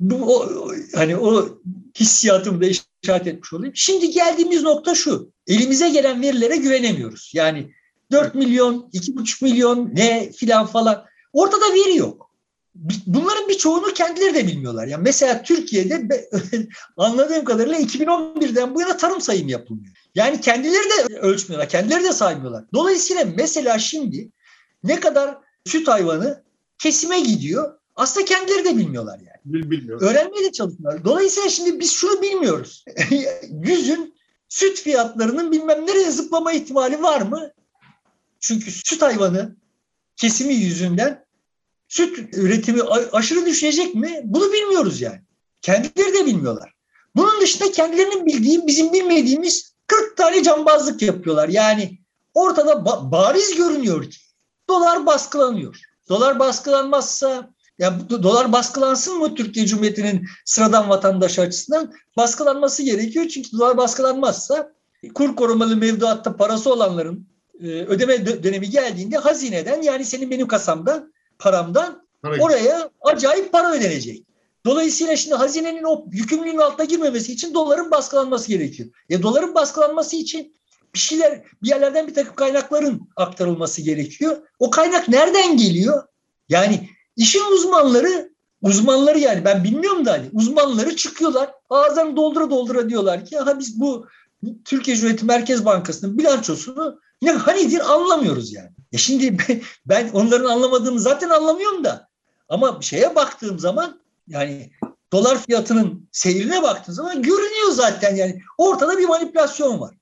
Bu 0.00 0.36
o, 0.36 0.48
hani 0.94 1.16
o 1.16 1.58
hissiyatımı 2.00 2.60
da 2.60 2.66
işaret 2.66 3.26
etmiş 3.26 3.52
olayım. 3.52 3.72
Şimdi 3.76 4.10
geldiğimiz 4.10 4.62
nokta 4.62 4.94
şu. 4.94 5.32
Elimize 5.46 5.88
gelen 5.88 6.22
verilere 6.22 6.56
güvenemiyoruz. 6.56 7.30
Yani 7.34 7.70
4 8.12 8.34
milyon, 8.34 8.90
2,5 8.94 9.44
milyon 9.44 9.90
ne 9.94 10.32
filan 10.32 10.66
falan. 10.66 11.04
Ortada 11.32 11.64
veri 11.74 11.96
yok. 11.96 12.23
Bunların 13.06 13.48
birçoğunu 13.48 13.94
kendileri 13.94 14.34
de 14.34 14.46
bilmiyorlar. 14.46 14.86
Yani 14.86 15.02
mesela 15.02 15.42
Türkiye'de 15.42 16.28
anladığım 16.96 17.44
kadarıyla 17.44 17.78
2011'den 17.78 18.74
bu 18.74 18.80
yana 18.80 18.96
tarım 18.96 19.20
sayım 19.20 19.48
yapılmıyor. 19.48 19.94
Yani 20.14 20.40
kendileri 20.40 20.84
de 21.10 21.18
ölçmüyorlar, 21.18 21.68
kendileri 21.68 22.04
de 22.04 22.12
saymıyorlar. 22.12 22.64
Dolayısıyla 22.74 23.24
mesela 23.36 23.78
şimdi 23.78 24.30
ne 24.84 25.00
kadar 25.00 25.38
süt 25.64 25.88
hayvanı 25.88 26.42
kesime 26.78 27.20
gidiyor 27.20 27.78
aslında 27.96 28.24
kendileri 28.24 28.64
de 28.64 28.76
bilmiyorlar 28.76 29.18
yani. 29.18 29.64
Bilmiyor. 29.70 30.02
Öğrenmeye 30.02 30.44
de 30.44 30.52
çalışıyorlar. 30.52 31.04
Dolayısıyla 31.04 31.48
şimdi 31.48 31.80
biz 31.80 31.92
şunu 31.92 32.22
bilmiyoruz. 32.22 32.84
Yüzün 33.64 34.14
süt 34.48 34.80
fiyatlarının 34.80 35.52
bilmem 35.52 35.86
nereye 35.86 36.10
zıplama 36.10 36.52
ihtimali 36.52 37.02
var 37.02 37.20
mı? 37.20 37.50
Çünkü 38.40 38.70
süt 38.70 39.02
hayvanı 39.02 39.56
kesimi 40.16 40.54
yüzünden 40.54 41.23
süt 41.88 42.18
üretimi 42.34 42.82
aşırı 43.12 43.46
düşecek 43.46 43.94
mi? 43.94 44.20
Bunu 44.24 44.52
bilmiyoruz 44.52 45.00
yani. 45.00 45.20
Kendileri 45.62 46.14
de 46.14 46.26
bilmiyorlar. 46.26 46.74
Bunun 47.16 47.40
dışında 47.40 47.72
kendilerinin 47.72 48.26
bildiği, 48.26 48.66
bizim 48.66 48.92
bilmediğimiz 48.92 49.74
40 49.86 50.16
tane 50.16 50.42
cambazlık 50.42 51.02
yapıyorlar. 51.02 51.48
Yani 51.48 51.98
ortada 52.34 52.72
ba- 52.72 53.10
bariz 53.10 53.56
görünüyor 53.56 54.10
ki 54.10 54.18
dolar 54.68 55.06
baskılanıyor. 55.06 55.80
Dolar 56.08 56.38
baskılanmazsa 56.38 57.50
ya 57.78 58.00
dolar 58.10 58.52
baskılansın 58.52 59.18
mı 59.18 59.34
Türkiye 59.34 59.66
Cumhuriyeti'nin 59.66 60.26
sıradan 60.44 60.88
vatandaşı 60.88 61.42
açısından? 61.42 61.92
Baskılanması 62.16 62.82
gerekiyor. 62.82 63.28
Çünkü 63.28 63.52
dolar 63.52 63.76
baskılanmazsa 63.76 64.72
kur 65.14 65.36
korumalı 65.36 65.76
mevduatta 65.76 66.36
parası 66.36 66.72
olanların 66.72 67.28
e, 67.60 67.66
ödeme 67.66 68.42
dönemi 68.44 68.70
geldiğinde 68.70 69.16
hazineden 69.16 69.82
yani 69.82 70.04
senin 70.04 70.30
benim 70.30 70.48
kasamdan 70.48 71.13
paramdan 71.38 72.04
para 72.22 72.42
oraya 72.42 72.90
acayip 73.00 73.52
para 73.52 73.72
ödenecek. 73.72 74.24
Dolayısıyla 74.66 75.16
şimdi 75.16 75.34
hazinenin 75.34 75.82
o 75.82 76.04
yükümlülüğün 76.10 76.58
altına 76.58 76.84
girmemesi 76.84 77.32
için 77.32 77.54
doların 77.54 77.90
baskılanması 77.90 78.48
gerekiyor. 78.48 78.88
E 79.10 79.22
doların 79.22 79.54
baskılanması 79.54 80.16
için 80.16 80.54
bir 80.94 80.98
şeyler 80.98 81.42
bir 81.62 81.68
yerlerden 81.68 82.06
bir 82.06 82.14
takım 82.14 82.34
kaynakların 82.34 83.08
aktarılması 83.16 83.82
gerekiyor. 83.82 84.36
O 84.58 84.70
kaynak 84.70 85.08
nereden 85.08 85.56
geliyor? 85.56 86.02
Yani 86.48 86.88
işin 87.16 87.52
uzmanları 87.52 88.34
uzmanları 88.62 89.18
yani 89.18 89.44
ben 89.44 89.64
bilmiyorum 89.64 90.06
da 90.06 90.12
hani 90.12 90.26
uzmanları 90.32 90.96
çıkıyorlar 90.96 91.50
ağızlarını 91.70 92.16
doldura 92.16 92.50
doldura 92.50 92.88
diyorlar 92.88 93.24
ki 93.24 93.38
ha 93.38 93.58
biz 93.58 93.80
bu 93.80 94.06
Türkiye 94.64 94.96
Cumhuriyeti 94.96 95.24
Merkez 95.24 95.64
Bankası'nın 95.64 96.18
bilançosunu 96.18 97.00
ne 97.22 97.32
hanidir 97.32 97.92
anlamıyoruz 97.92 98.52
yani. 98.52 98.70
Ya 98.92 98.98
şimdi 98.98 99.36
ben 99.86 100.08
onların 100.08 100.50
anlamadığını 100.50 101.00
zaten 101.00 101.30
anlamıyorum 101.30 101.84
da 101.84 102.08
ama 102.48 102.78
şeye 102.80 103.14
baktığım 103.14 103.58
zaman 103.58 104.00
yani 104.28 104.70
dolar 105.12 105.42
fiyatının 105.42 106.08
seyrine 106.12 106.62
baktığım 106.62 106.94
zaman 106.94 107.22
görünüyor 107.22 107.70
zaten 107.70 108.16
yani 108.16 108.40
ortada 108.58 108.98
bir 108.98 109.08
manipülasyon 109.08 109.80
var. 109.80 109.94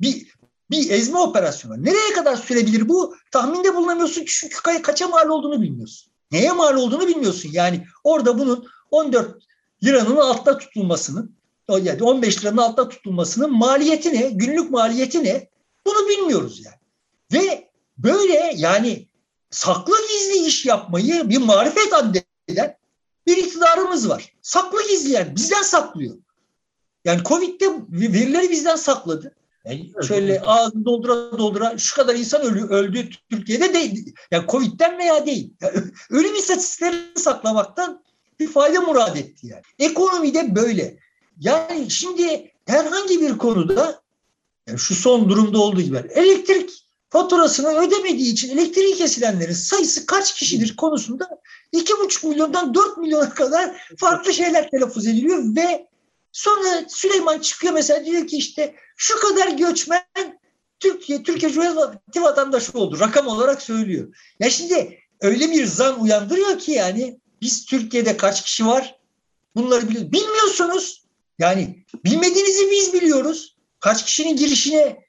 Bir 0.00 0.26
bir 0.70 0.90
ezme 0.90 1.18
operasyonu. 1.18 1.84
Nereye 1.84 2.12
kadar 2.12 2.36
sürebilir 2.36 2.88
bu? 2.88 3.16
Tahminde 3.30 3.74
bulunamıyorsun 3.74 4.24
çünkü 4.26 4.82
kaça 4.82 5.08
mal 5.08 5.28
olduğunu 5.28 5.62
bilmiyorsun. 5.62 6.12
Neye 6.30 6.52
mal 6.52 6.74
olduğunu 6.74 7.06
bilmiyorsun. 7.06 7.50
Yani 7.52 7.86
orada 8.04 8.38
bunun 8.38 8.66
14 8.90 9.42
liranın 9.84 10.16
altta 10.16 10.58
tutulmasının 10.58 11.36
yani 11.78 12.02
15 12.02 12.44
liranın 12.44 12.56
altta 12.56 12.88
tutulmasının 12.88 13.52
maliyeti 13.58 14.14
ne? 14.14 14.30
Günlük 14.30 14.70
maliyeti 14.70 15.24
ne? 15.24 15.48
Bunu 15.86 16.08
bilmiyoruz 16.08 16.62
yani. 16.64 16.76
Ve 17.32 17.70
böyle 17.98 18.52
yani 18.56 19.08
saklı 19.50 19.94
gizli 20.08 20.46
iş 20.46 20.66
yapmayı 20.66 21.28
bir 21.28 21.38
marifet 21.38 21.94
addeden 21.94 22.76
bir 23.26 23.36
iktidarımız 23.36 24.08
var. 24.08 24.32
Saklı 24.42 24.88
gizli 24.88 25.12
yani 25.12 25.36
bizden 25.36 25.62
saklıyor. 25.62 26.16
Yani 27.04 27.22
Covid'de 27.24 27.66
verileri 27.90 28.50
bizden 28.50 28.76
sakladı. 28.76 29.34
Yani 29.64 29.92
şöyle 30.08 30.40
ağzını 30.40 30.84
doldura 30.84 31.38
doldura 31.38 31.78
şu 31.78 31.96
kadar 31.96 32.14
insan 32.14 32.42
ölü, 32.42 32.66
öldü 32.66 33.08
Türkiye'de 33.30 33.74
değil. 33.74 34.14
Yani 34.30 34.46
Covid'den 34.48 34.98
veya 34.98 35.26
değil. 35.26 35.54
Yani 35.60 35.76
ölüm 36.10 36.34
istatistiklerini 36.34 37.18
saklamaktan 37.18 38.04
bir 38.40 38.48
fayda 38.48 38.80
murad 38.80 39.16
etti 39.16 39.46
yani. 39.46 39.62
Ekonomide 39.78 40.54
böyle. 40.54 40.98
Yani 41.40 41.90
şimdi 41.90 42.52
herhangi 42.66 43.20
bir 43.20 43.38
konuda 43.38 44.02
yani 44.68 44.78
şu 44.78 44.94
son 44.94 45.28
durumda 45.28 45.58
olduğu 45.58 45.80
gibi 45.80 45.96
elektrik 45.96 46.70
faturasını 47.10 47.68
ödemediği 47.68 48.32
için 48.32 48.58
elektriği 48.58 48.94
kesilenlerin 48.94 49.52
sayısı 49.52 50.06
kaç 50.06 50.34
kişidir 50.34 50.76
konusunda 50.76 51.40
2,5 51.74 52.28
milyondan 52.28 52.74
4 52.74 52.98
milyona 52.98 53.30
kadar 53.30 53.94
farklı 53.96 54.32
şeyler 54.32 54.70
telaffuz 54.70 55.06
ediliyor 55.06 55.56
ve 55.56 55.86
sonra 56.32 56.84
Süleyman 56.88 57.38
çıkıyor 57.38 57.72
mesela 57.72 58.04
diyor 58.04 58.26
ki 58.26 58.36
işte 58.36 58.74
şu 58.96 59.20
kadar 59.20 59.48
göçmen 59.48 60.40
Türkiye, 60.80 61.22
Türkiye 61.22 61.52
Cumhuriyeti 61.52 62.22
vatandaşı 62.22 62.78
oldu. 62.78 63.00
Rakam 63.00 63.26
olarak 63.26 63.62
söylüyor. 63.62 64.16
Ya 64.40 64.50
şimdi 64.50 64.98
öyle 65.20 65.52
bir 65.52 65.66
zan 65.66 66.00
uyandırıyor 66.00 66.58
ki 66.58 66.72
yani 66.72 67.20
biz 67.40 67.64
Türkiye'de 67.64 68.16
kaç 68.16 68.42
kişi 68.42 68.66
var? 68.66 68.98
Bunları 69.56 69.88
biliyoruz. 69.88 70.12
Bilmiyorsunuz. 70.12 71.04
Yani 71.40 71.84
bilmediğinizi 72.04 72.70
biz 72.70 72.92
biliyoruz. 72.92 73.56
Kaç 73.80 74.04
kişinin 74.04 74.36
girişine 74.36 75.04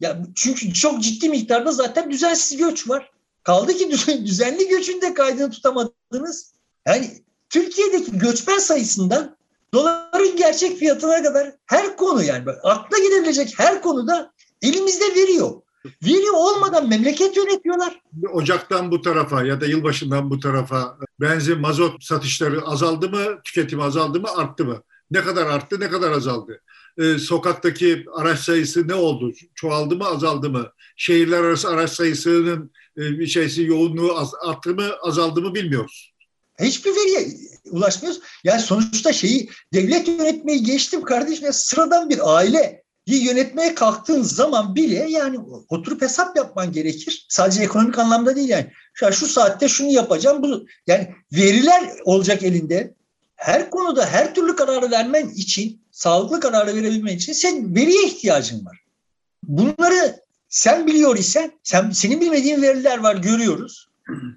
ya 0.00 0.18
çünkü 0.34 0.72
çok 0.72 1.02
ciddi 1.02 1.28
miktarda 1.28 1.72
zaten 1.72 2.10
düzensiz 2.10 2.58
göç 2.58 2.88
var. 2.88 3.10
Kaldı 3.42 3.72
ki 3.72 3.90
düzenli 4.26 4.68
göçün 4.68 5.00
de 5.00 5.14
kaydını 5.14 5.50
tutamadınız. 5.50 6.52
Yani 6.86 7.10
Türkiye'deki 7.50 8.18
göçmen 8.18 8.58
sayısından 8.58 9.36
doların 9.74 10.36
gerçek 10.36 10.78
fiyatına 10.78 11.22
kadar 11.22 11.52
her 11.66 11.96
konu 11.96 12.22
yani 12.24 12.50
akla 12.62 12.98
gidebilecek 12.98 13.54
her 13.56 13.82
konuda 13.82 14.32
elimizde 14.62 15.04
veriyor. 15.04 15.62
Veri 16.04 16.30
olmadan 16.30 16.88
memleket 16.88 17.36
yönetiyorlar. 17.36 18.00
Ocaktan 18.32 18.90
bu 18.90 19.02
tarafa 19.02 19.44
ya 19.44 19.60
da 19.60 19.66
yılbaşından 19.66 20.30
bu 20.30 20.40
tarafa 20.40 20.96
benzin, 21.20 21.60
mazot 21.60 22.04
satışları 22.04 22.62
azaldı 22.62 23.10
mı, 23.10 23.42
tüketimi 23.44 23.82
azaldı 23.82 24.20
mı, 24.20 24.28
arttı 24.36 24.64
mı? 24.64 24.82
Ne 25.12 25.20
kadar 25.20 25.46
arttı, 25.46 25.80
ne 25.80 25.90
kadar 25.90 26.10
azaldı? 26.10 26.60
Ee, 26.98 27.18
sokaktaki 27.18 28.04
araç 28.14 28.38
sayısı 28.38 28.88
ne 28.88 28.94
oldu? 28.94 29.32
Çoğaldı 29.54 29.96
mı, 29.96 30.04
azaldı 30.04 30.50
mı? 30.50 30.72
Şehirler 30.96 31.38
arası 31.38 31.68
araç 31.68 31.90
sayısının 31.90 32.70
e, 32.98 33.00
bir 33.00 33.26
şeysi 33.26 33.62
yoğunluğu 33.62 34.18
az, 34.18 34.32
arttı 34.40 34.74
mı, 34.74 34.90
azaldı 35.02 35.42
mı 35.42 35.54
bilmiyoruz. 35.54 36.12
Hiçbir 36.60 36.90
veriye 36.90 37.28
ulaşmıyoruz. 37.70 38.20
Yani 38.44 38.60
sonuçta 38.60 39.12
şeyi 39.12 39.50
devlet 39.74 40.08
yönetmeyi 40.08 40.62
geçtim 40.62 41.02
kardeşim. 41.02 41.52
Sıradan 41.52 42.10
bir 42.10 42.36
aile 42.36 42.82
yönetmeye 43.06 43.74
kalktığın 43.74 44.22
zaman 44.22 44.74
bile 44.74 45.06
yani 45.08 45.38
oturup 45.68 46.02
hesap 46.02 46.36
yapman 46.36 46.72
gerekir. 46.72 47.26
Sadece 47.28 47.62
ekonomik 47.62 47.98
anlamda 47.98 48.36
değil 48.36 48.48
yani. 48.48 48.72
Şu 48.94 49.26
saatte 49.26 49.68
şunu 49.68 49.90
yapacağım. 49.90 50.42
Bu 50.42 50.66
yani 50.86 51.14
veriler 51.32 51.90
olacak 52.04 52.42
elinde. 52.42 52.94
Her 53.42 53.70
konuda 53.70 54.06
her 54.06 54.34
türlü 54.34 54.56
kararı 54.56 54.90
vermen 54.90 55.28
için, 55.28 55.80
sağlıklı 55.90 56.40
kararı 56.40 56.76
verebilmen 56.76 57.16
için 57.16 57.32
sen 57.32 57.74
veriye 57.74 58.06
ihtiyacın 58.06 58.64
var. 58.66 58.78
Bunları 59.42 60.20
sen 60.48 60.86
biliyor 60.86 61.16
isen, 61.16 61.52
sen 61.62 61.90
senin 61.90 62.20
bilmediğin 62.20 62.62
veriler 62.62 62.98
var 62.98 63.16
görüyoruz. 63.16 63.88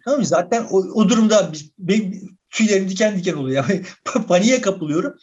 Tamam 0.06 0.20
mı? 0.20 0.26
Zaten 0.26 0.68
o, 0.72 0.78
o 0.78 1.10
durumda 1.10 1.52
benim 1.80 2.38
tüylerim 2.50 2.90
diken 2.90 3.18
diken 3.18 3.34
oluyor. 3.34 3.66
Paniğe 4.28 4.62
kapılıyorum. 4.62 5.14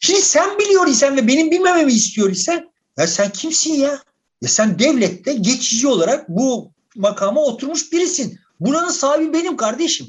Şimdi 0.00 0.20
sen 0.20 0.58
biliyor 0.58 0.86
isen 0.86 1.16
ve 1.16 1.28
benim 1.28 1.50
bilmememi 1.50 1.92
istiyor 1.92 2.30
isen 2.30 2.70
ya 2.98 3.06
sen 3.06 3.30
kimsin 3.30 3.74
ya? 3.74 4.02
Ya 4.42 4.48
sen 4.48 4.78
devlette 4.78 5.32
geçici 5.34 5.88
olarak 5.88 6.28
bu 6.28 6.72
makama 6.96 7.40
oturmuş 7.40 7.92
birisin. 7.92 8.38
Buranın 8.60 8.90
sahibi 8.90 9.32
benim 9.32 9.56
kardeşim. 9.56 10.06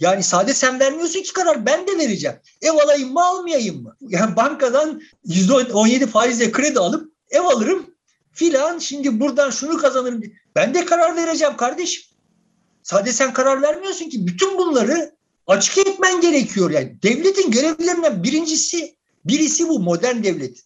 Yani 0.00 0.22
sade 0.22 0.54
sen 0.54 0.80
vermiyorsun 0.80 1.22
ki 1.22 1.32
karar 1.32 1.66
ben 1.66 1.86
de 1.86 1.98
vereceğim. 1.98 2.36
Ev 2.62 2.72
alayım 2.72 3.12
mı 3.12 3.24
almayayım 3.24 3.82
mı? 3.82 3.96
Yani 4.00 4.36
bankadan 4.36 5.02
%17 5.26 6.06
faizle 6.06 6.52
kredi 6.52 6.78
alıp 6.78 7.12
ev 7.30 7.40
alırım 7.40 7.94
filan 8.32 8.78
şimdi 8.78 9.20
buradan 9.20 9.50
şunu 9.50 9.78
kazanırım. 9.78 10.22
Ben 10.56 10.74
de 10.74 10.84
karar 10.84 11.16
vereceğim 11.16 11.56
kardeşim. 11.56 12.04
Sade 12.82 13.12
sen 13.12 13.32
karar 13.32 13.62
vermiyorsun 13.62 14.08
ki 14.08 14.26
bütün 14.26 14.58
bunları 14.58 15.14
açık 15.46 15.78
etmen 15.78 16.20
gerekiyor 16.20 16.70
yani. 16.70 16.96
Devletin 17.02 17.50
görevlerinden 17.50 18.22
birincisi 18.22 18.96
birisi 19.24 19.68
bu 19.68 19.80
modern 19.80 20.22
devletin 20.22 20.64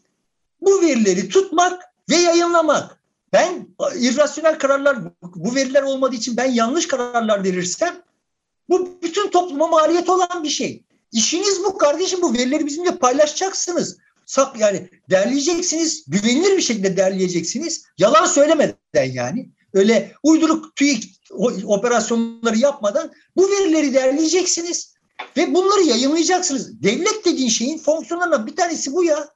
bu 0.61 0.83
verileri 0.83 1.29
tutmak 1.29 1.83
ve 2.11 2.17
yayınlamak. 2.17 2.99
Ben 3.33 3.69
irrasyonel 3.95 4.59
kararlar, 4.59 4.99
bu 5.23 5.55
veriler 5.55 5.83
olmadığı 5.83 6.17
için 6.17 6.37
ben 6.37 6.51
yanlış 6.51 6.89
kararlar 6.89 7.45
verirsem 7.45 8.03
bu 8.69 8.99
bütün 9.03 9.31
topluma 9.31 9.67
maliyet 9.67 10.09
olan 10.09 10.45
bir 10.45 10.49
şey. 10.49 10.83
İşiniz 11.13 11.65
bu 11.65 11.79
kardeşim 11.79 12.23
bu 12.23 12.35
verileri 12.35 12.67
bizimle 12.67 12.97
paylaşacaksınız. 12.97 13.99
Sak 14.27 14.61
yani 14.61 14.89
derleyeceksiniz, 15.11 16.05
güvenilir 16.07 16.57
bir 16.57 16.63
şekilde 16.63 16.97
derleyeceksiniz. 16.97 17.85
Yalan 17.99 18.27
söylemeden 18.27 19.13
yani. 19.13 19.49
Öyle 19.75 20.13
uyduruk 20.23 20.77
TÜİK 20.77 21.05
operasyonları 21.65 22.59
yapmadan 22.59 23.13
bu 23.37 23.51
verileri 23.51 23.95
derleyeceksiniz 23.95 24.95
ve 25.37 25.55
bunları 25.55 25.83
yayınlayacaksınız. 25.83 26.83
Devlet 26.83 27.25
dediğin 27.25 27.49
şeyin 27.49 27.79
fonksiyonlarından 27.79 28.47
bir 28.47 28.57
tanesi 28.57 28.93
bu 28.93 29.05
ya. 29.05 29.29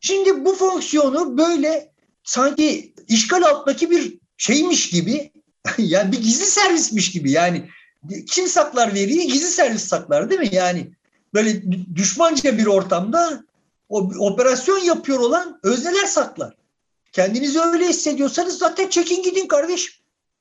Şimdi 0.00 0.44
bu 0.44 0.54
fonksiyonu 0.54 1.38
böyle 1.38 1.92
sanki 2.24 2.94
işgal 3.08 3.42
altındaki 3.42 3.90
bir 3.90 4.18
şeymiş 4.36 4.90
gibi 4.90 5.32
yani 5.78 6.12
bir 6.12 6.22
gizli 6.22 6.44
servismiş 6.44 7.10
gibi 7.10 7.30
yani 7.30 7.68
kim 8.26 8.48
saklar 8.48 8.94
veriyi 8.94 9.26
gizli 9.26 9.46
servis 9.46 9.84
saklar 9.84 10.30
değil 10.30 10.40
mi? 10.40 10.48
Yani 10.52 10.90
böyle 11.34 11.62
düşmanca 11.94 12.58
bir 12.58 12.66
ortamda 12.66 13.44
o 13.88 13.98
operasyon 14.18 14.78
yapıyor 14.78 15.18
olan 15.18 15.60
özneler 15.62 16.06
saklar. 16.06 16.56
Kendinizi 17.12 17.60
öyle 17.60 17.88
hissediyorsanız 17.88 18.58
zaten 18.58 18.88
çekin 18.88 19.22
gidin 19.22 19.46
kardeşim. 19.46 19.94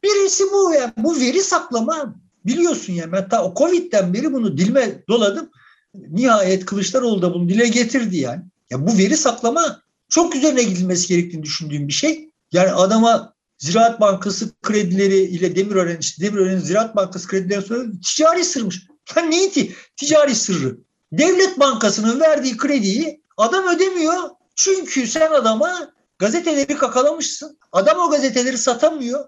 Birisi 0.03 0.43
bu 0.43 0.73
yani 0.73 0.93
bu 0.97 1.19
veri 1.19 1.41
saklama 1.41 2.15
biliyorsun 2.45 2.93
ya 2.93 3.01
yani. 3.01 3.11
ben 3.11 3.29
ta 3.29 3.43
o 3.43 3.53
Covid'den 3.55 4.13
beri 4.13 4.33
bunu 4.33 4.57
dilime 4.57 5.03
doladım. 5.09 5.49
Nihayet 5.93 6.65
Kılıçdaroğlu 6.65 7.21
da 7.21 7.33
bunu 7.33 7.49
dile 7.49 7.67
getirdi 7.67 8.17
yani. 8.17 8.43
Ya 8.69 8.87
bu 8.87 8.97
veri 8.97 9.17
saklama 9.17 9.81
çok 10.09 10.35
üzerine 10.35 10.63
gidilmesi 10.63 11.07
gerektiğini 11.07 11.43
düşündüğüm 11.43 11.87
bir 11.87 11.93
şey. 11.93 12.29
Yani 12.51 12.71
adama 12.71 13.34
Ziraat 13.57 14.01
Bankası 14.01 14.51
kredileri 14.61 15.17
ile 15.17 15.55
Demirören, 15.55 15.97
işte 15.99 16.25
Demirören'in 16.25 16.59
Ziraat 16.59 16.95
Bankası 16.95 17.27
kredileri 17.27 17.61
sonra 17.61 17.83
ticari 18.05 18.45
sırmış. 18.45 18.87
Lan 19.17 19.31
neydi? 19.31 19.75
Ticari 19.97 20.35
sırrı. 20.35 20.77
Devlet 21.11 21.59
Bankası'nın 21.59 22.19
verdiği 22.19 22.57
krediyi 22.57 23.21
adam 23.37 23.75
ödemiyor. 23.75 24.29
Çünkü 24.55 25.07
sen 25.07 25.31
adama 25.31 25.93
gazeteleri 26.19 26.77
kakalamışsın. 26.77 27.57
Adam 27.71 27.99
o 27.99 28.11
gazeteleri 28.11 28.57
satamıyor. 28.57 29.25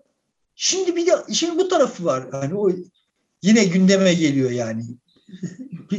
Şimdi 0.55 0.95
bir 0.95 1.07
de 1.07 1.11
işin 1.27 1.57
bu 1.57 1.67
tarafı 1.67 2.05
var. 2.05 2.23
Yani 2.33 2.55
o 2.55 2.69
yine 3.41 3.65
gündeme 3.65 4.13
geliyor 4.13 4.51
yani 4.51 4.83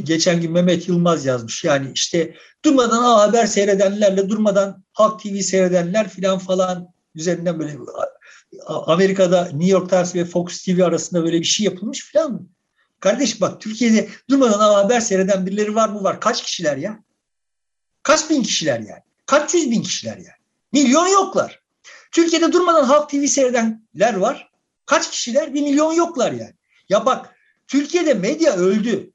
geçen 0.03 0.41
gün 0.41 0.51
Mehmet 0.51 0.87
Yılmaz 0.87 1.25
yazmış. 1.25 1.63
Yani 1.63 1.91
işte 1.93 2.35
durmadan 2.65 3.03
A 3.03 3.19
Haber 3.19 3.45
seyredenlerle 3.45 4.29
durmadan 4.29 4.83
Halk 4.93 5.23
TV 5.23 5.39
seyredenler 5.39 6.09
filan 6.09 6.39
falan 6.39 6.93
üzerinden 7.15 7.59
böyle 7.59 7.77
Amerika'da 8.67 9.43
New 9.45 9.67
York 9.67 9.89
Times 9.89 10.15
ve 10.15 10.25
Fox 10.25 10.63
TV 10.63 10.83
arasında 10.83 11.23
böyle 11.23 11.39
bir 11.39 11.45
şey 11.45 11.65
yapılmış 11.65 12.05
filan. 12.05 12.49
Kardeş 12.99 13.41
bak 13.41 13.61
Türkiye'de 13.61 14.09
durmadan 14.29 14.73
Haber 14.73 14.99
seyreden 14.99 15.45
birileri 15.45 15.75
var 15.75 15.89
mı 15.89 16.03
var? 16.03 16.21
Kaç 16.21 16.43
kişiler 16.43 16.77
ya? 16.77 17.03
Kaç 18.03 18.29
bin 18.29 18.43
kişiler 18.43 18.79
yani? 18.79 19.01
Kaç 19.25 19.53
yüz 19.53 19.71
bin 19.71 19.81
kişiler 19.81 20.17
yani? 20.17 20.39
Milyon 20.71 21.07
yoklar. 21.07 21.61
Türkiye'de 22.11 22.51
durmadan 22.51 22.83
Halk 22.83 23.09
TV 23.09 23.25
seyredenler 23.25 24.13
var. 24.13 24.51
Kaç 24.85 25.11
kişiler? 25.11 25.53
Bir 25.53 25.61
milyon 25.61 25.93
yoklar 25.93 26.31
yani. 26.31 26.53
Ya 26.89 27.05
bak 27.05 27.35
Türkiye'de 27.67 28.13
medya 28.13 28.55
öldü. 28.55 29.11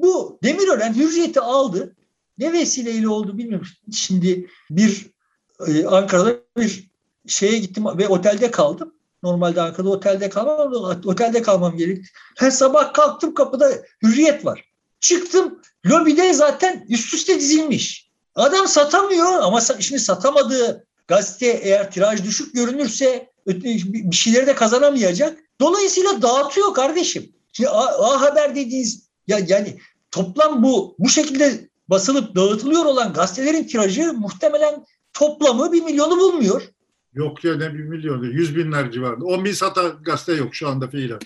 Bu 0.00 0.38
Demirören 0.42 0.94
hürriyeti 0.94 1.40
aldı. 1.40 1.96
Ne 2.38 2.52
vesileyle 2.52 3.08
oldu 3.08 3.38
bilmiyorum. 3.38 3.66
Şimdi 3.92 4.50
bir 4.70 5.06
e, 5.66 5.86
Ankara'da 5.86 6.36
bir 6.56 6.90
şeye 7.26 7.58
gittim 7.58 7.84
ve 7.98 8.08
otelde 8.08 8.50
kaldım. 8.50 8.94
Normalde 9.22 9.62
Ankara'da 9.62 9.90
otelde 9.90 10.28
kalmam, 10.28 10.72
otelde 11.04 11.42
kalmam 11.42 11.76
gerekti. 11.76 12.08
Her 12.36 12.50
sabah 12.50 12.92
kalktım 12.92 13.34
kapıda 13.34 13.70
hürriyet 14.02 14.44
var. 14.44 14.64
Çıktım 15.00 15.60
lobide 15.86 16.34
zaten 16.34 16.86
üst 16.88 17.14
üste 17.14 17.40
dizilmiş. 17.40 18.10
Adam 18.34 18.68
satamıyor 18.68 19.32
ama 19.42 19.60
şimdi 19.60 20.00
satamadığı 20.00 20.86
gazete 21.08 21.46
eğer 21.46 21.90
tiraj 21.90 22.24
düşük 22.24 22.54
görünürse 22.54 23.30
bir 23.46 24.16
şeyleri 24.16 24.46
de 24.46 24.54
kazanamayacak. 24.54 25.38
Dolayısıyla 25.60 26.22
dağıtıyor 26.22 26.74
kardeşim. 26.74 27.32
Şimdi 27.52 27.70
A, 27.70 28.12
A 28.12 28.20
Haber 28.20 28.54
dediğiniz 28.54 29.02
ya 29.26 29.40
yani 29.48 29.78
toplam 30.10 30.62
bu 30.62 30.96
bu 30.98 31.08
şekilde 31.08 31.68
basılıp 31.88 32.36
dağıtılıyor 32.36 32.84
olan 32.84 33.12
gazetelerin 33.12 33.64
tirajı 33.64 34.12
muhtemelen 34.12 34.86
toplamı 35.12 35.72
bir 35.72 35.82
milyonu 35.82 36.18
bulmuyor. 36.18 36.62
Yok 37.14 37.44
ya 37.44 37.56
ne 37.56 37.74
bir 37.74 37.84
milyonu, 37.84 38.26
yüz 38.26 38.56
binler 38.56 38.92
civarında. 38.92 39.24
On 39.24 39.44
bin 39.44 39.52
sata 39.52 39.88
gazete 39.88 40.32
yok 40.32 40.54
şu 40.54 40.68
anda 40.68 40.88
fiilen. 40.88 41.18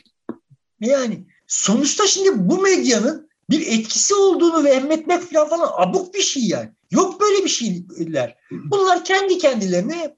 Yani 0.81 1.27
sonuçta 1.47 2.07
şimdi 2.07 2.31
bu 2.35 2.63
medyanın 2.63 3.29
bir 3.51 3.67
etkisi 3.67 4.15
olduğunu 4.15 4.65
vehmetmek 4.65 5.23
falan, 5.23 5.49
falan 5.49 5.71
abuk 5.77 6.15
bir 6.15 6.23
şey 6.23 6.43
yani. 6.43 6.71
Yok 6.91 7.21
böyle 7.21 7.45
bir 7.45 7.49
şeyler. 7.49 8.37
Bunlar 8.51 9.05
kendi 9.05 9.39
kendilerine 9.39 10.17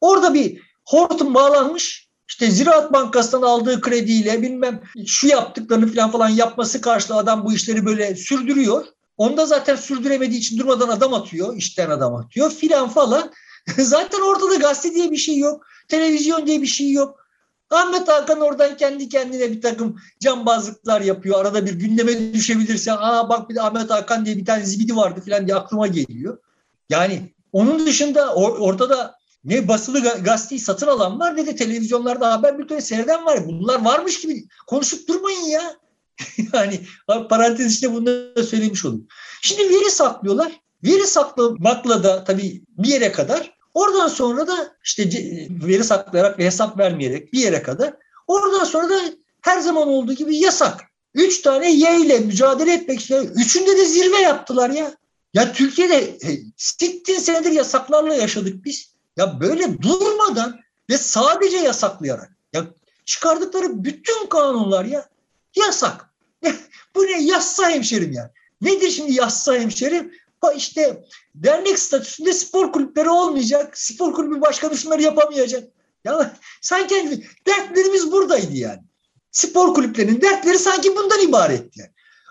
orada 0.00 0.34
bir 0.34 0.60
hortum 0.84 1.34
bağlanmış 1.34 2.08
işte 2.28 2.50
Ziraat 2.50 2.92
Bankası'ndan 2.92 3.46
aldığı 3.46 3.80
krediyle 3.80 4.42
bilmem 4.42 4.82
şu 5.06 5.26
yaptıklarını 5.28 5.92
falan 5.92 6.10
falan 6.10 6.28
yapması 6.28 6.80
karşılığı 6.80 7.16
adam 7.16 7.44
bu 7.44 7.52
işleri 7.52 7.86
böyle 7.86 8.16
sürdürüyor. 8.16 8.84
Onda 9.16 9.46
zaten 9.46 9.76
sürdüremediği 9.76 10.40
için 10.40 10.58
durmadan 10.58 10.88
adam 10.88 11.14
atıyor, 11.14 11.56
işten 11.56 11.90
adam 11.90 12.14
atıyor 12.14 12.50
filan 12.50 12.88
falan. 12.88 13.32
zaten 13.78 14.20
ortada 14.20 14.54
gazete 14.54 14.94
diye 14.94 15.10
bir 15.10 15.16
şey 15.16 15.38
yok, 15.38 15.66
televizyon 15.88 16.46
diye 16.46 16.62
bir 16.62 16.66
şey 16.66 16.92
yok. 16.92 17.22
Ahmet 17.70 18.08
Hakan 18.08 18.40
oradan 18.40 18.76
kendi 18.76 19.08
kendine 19.08 19.50
bir 19.50 19.60
takım 19.60 20.00
cambazlıklar 20.20 21.00
yapıyor. 21.00 21.40
Arada 21.40 21.66
bir 21.66 21.72
gündeme 21.72 22.34
düşebilirse 22.34 22.92
aa 22.92 23.28
bak 23.28 23.50
bir 23.50 23.54
de 23.54 23.62
Ahmet 23.62 23.90
Hakan 23.90 24.26
diye 24.26 24.36
bir 24.36 24.44
tane 24.44 24.64
zibidi 24.64 24.96
vardı 24.96 25.20
falan 25.28 25.46
diye 25.46 25.56
aklıma 25.56 25.86
geliyor. 25.86 26.38
Yani 26.90 27.34
onun 27.52 27.86
dışında 27.86 28.20
or- 28.20 28.58
ortada 28.58 29.14
ne 29.44 29.68
basılı 29.68 30.22
gazeteyi 30.22 30.60
satın 30.60 30.86
alan 30.86 31.20
var 31.20 31.36
ne 31.36 31.46
de 31.46 31.56
televizyonlarda 31.56 32.32
haber 32.32 32.58
bülteni 32.58 32.82
seyreden 32.82 33.26
var. 33.26 33.46
Bunlar 33.46 33.84
varmış 33.84 34.20
gibi 34.20 34.44
konuşup 34.66 35.08
durmayın 35.08 35.44
ya. 35.44 35.62
yani 36.52 36.80
parantez 37.06 37.74
içinde 37.74 37.92
bunu 37.92 38.06
da 38.06 38.42
söylemiş 38.42 38.84
olayım. 38.84 39.06
Şimdi 39.42 39.74
veri 39.74 39.90
saklıyorlar. 39.90 40.61
Veri 40.84 41.06
saklamakla 41.06 42.04
da 42.04 42.24
tabii 42.24 42.62
bir 42.78 42.88
yere 42.88 43.12
kadar 43.12 43.54
oradan 43.74 44.08
sonra 44.08 44.46
da 44.46 44.76
işte 44.84 45.10
veri 45.50 45.84
saklayarak 45.84 46.38
ve 46.38 46.44
hesap 46.44 46.78
vermeyerek 46.78 47.32
bir 47.32 47.38
yere 47.38 47.62
kadar 47.62 47.94
oradan 48.26 48.64
sonra 48.64 48.88
da 48.88 49.00
her 49.40 49.60
zaman 49.60 49.88
olduğu 49.88 50.12
gibi 50.12 50.36
yasak. 50.36 50.80
Üç 51.14 51.42
tane 51.42 51.72
Y 51.72 52.00
ile 52.00 52.18
mücadele 52.18 52.74
etmek 52.74 53.00
için 53.00 53.30
üçünde 53.36 53.76
de 53.76 53.84
zirve 53.84 54.18
yaptılar 54.18 54.70
ya. 54.70 54.94
Ya 55.34 55.52
Türkiye'de 55.52 56.18
sittin 56.56 57.18
senedir 57.18 57.50
yasaklarla 57.50 58.14
yaşadık 58.14 58.64
biz. 58.64 58.92
Ya 59.16 59.40
böyle 59.40 59.82
durmadan 59.82 60.60
ve 60.90 60.98
sadece 60.98 61.56
yasaklayarak 61.56 62.30
ya 62.52 62.66
çıkardıkları 63.04 63.84
bütün 63.84 64.26
kanunlar 64.26 64.84
ya 64.84 65.08
yasak. 65.56 66.10
Bu 66.94 67.02
ne 67.02 67.22
yassa 67.22 67.70
hemşerim 67.70 68.12
yani. 68.12 68.30
Nedir 68.60 68.90
şimdi 68.90 69.12
yassa 69.12 69.54
hemşerim? 69.54 70.12
Ha 70.42 70.52
işte 70.52 71.04
dernek 71.34 71.78
statüsünde 71.78 72.32
spor 72.32 72.72
kulüpleri 72.72 73.10
olmayacak. 73.10 73.78
Spor 73.78 74.12
kulübü 74.12 74.40
başkanı 74.40 74.76
şunları 74.76 75.02
yapamayacak. 75.02 75.68
Ya 76.04 76.36
sanki 76.60 77.26
dertlerimiz 77.46 78.12
buradaydı 78.12 78.56
yani. 78.56 78.80
Spor 79.30 79.74
kulüplerinin 79.74 80.20
dertleri 80.20 80.58
sanki 80.58 80.96
bundan 80.96 81.20
ibaretti. 81.20 81.80
Yani. 81.80 81.90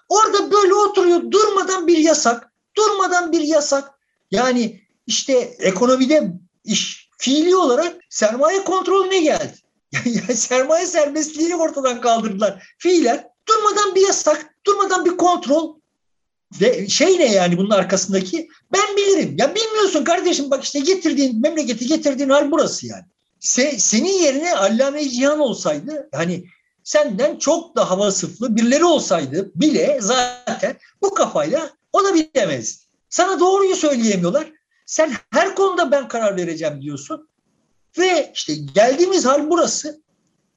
Orada 0.10 0.52
böyle 0.52 0.74
oturuyor 0.74 1.32
durmadan 1.32 1.88
bir 1.88 1.98
yasak, 1.98 2.52
durmadan 2.78 3.32
bir 3.32 3.42
yasak. 3.42 3.92
Yani 4.32 4.82
işte 5.08 5.34
ekonomide 5.60 6.32
iş 6.64 7.10
fiili 7.18 7.56
olarak 7.56 7.96
sermaye 8.10 8.64
kontrolüne 8.64 9.20
geldi. 9.20 9.56
Sermaye 10.36 10.86
serbestliğini 10.86 11.56
ortadan 11.56 12.02
kaldırdılar. 12.02 12.76
Fiilen 12.78 13.30
durmadan 13.48 13.96
bir 13.96 14.08
yasak, 14.08 14.56
durmadan 14.66 15.06
bir 15.06 15.18
kontrol 15.18 15.81
ve 16.62 16.88
şey 16.88 17.20
ne 17.20 17.32
yani 17.32 17.58
bunun 17.58 17.70
arkasındaki? 17.70 18.50
Ben 18.74 18.98
bilirim. 18.98 19.36
Ya 19.38 19.56
bilmiyorsun 19.56 20.04
kardeşim 20.04 20.52
bak 20.52 20.64
işte 20.64 20.80
getirdiğin 20.80 21.42
memleketi 21.42 21.88
getirdiğin 21.88 22.30
hal 22.30 22.52
burası 22.52 22.88
yani. 22.88 23.04
Se, 23.40 23.80
senin 23.80 24.24
yerine 24.24 24.56
Allame 24.56 25.10
Cihan 25.10 25.40
olsaydı 25.40 26.10
hani 26.14 26.46
senden 26.84 27.36
çok 27.38 27.76
daha 27.76 28.00
vasıflı 28.00 28.56
birileri 28.56 28.86
olsaydı 28.86 29.52
bile 29.56 29.98
zaten 30.02 30.78
bu 31.02 31.14
kafayla 31.14 31.70
o 31.94 32.04
da 32.04 32.14
bilemez. 32.14 32.88
Sana 33.10 33.40
doğruyu 33.40 33.76
söyleyemiyorlar. 33.76 34.52
Sen 34.86 35.12
her 35.32 35.56
konuda 35.56 35.92
ben 35.92 36.08
karar 36.08 36.38
vereceğim 36.38 36.82
diyorsun. 36.82 37.30
Ve 37.98 38.32
işte 38.36 38.54
geldiğimiz 38.54 39.26
hal 39.26 39.50
burası. 39.50 40.02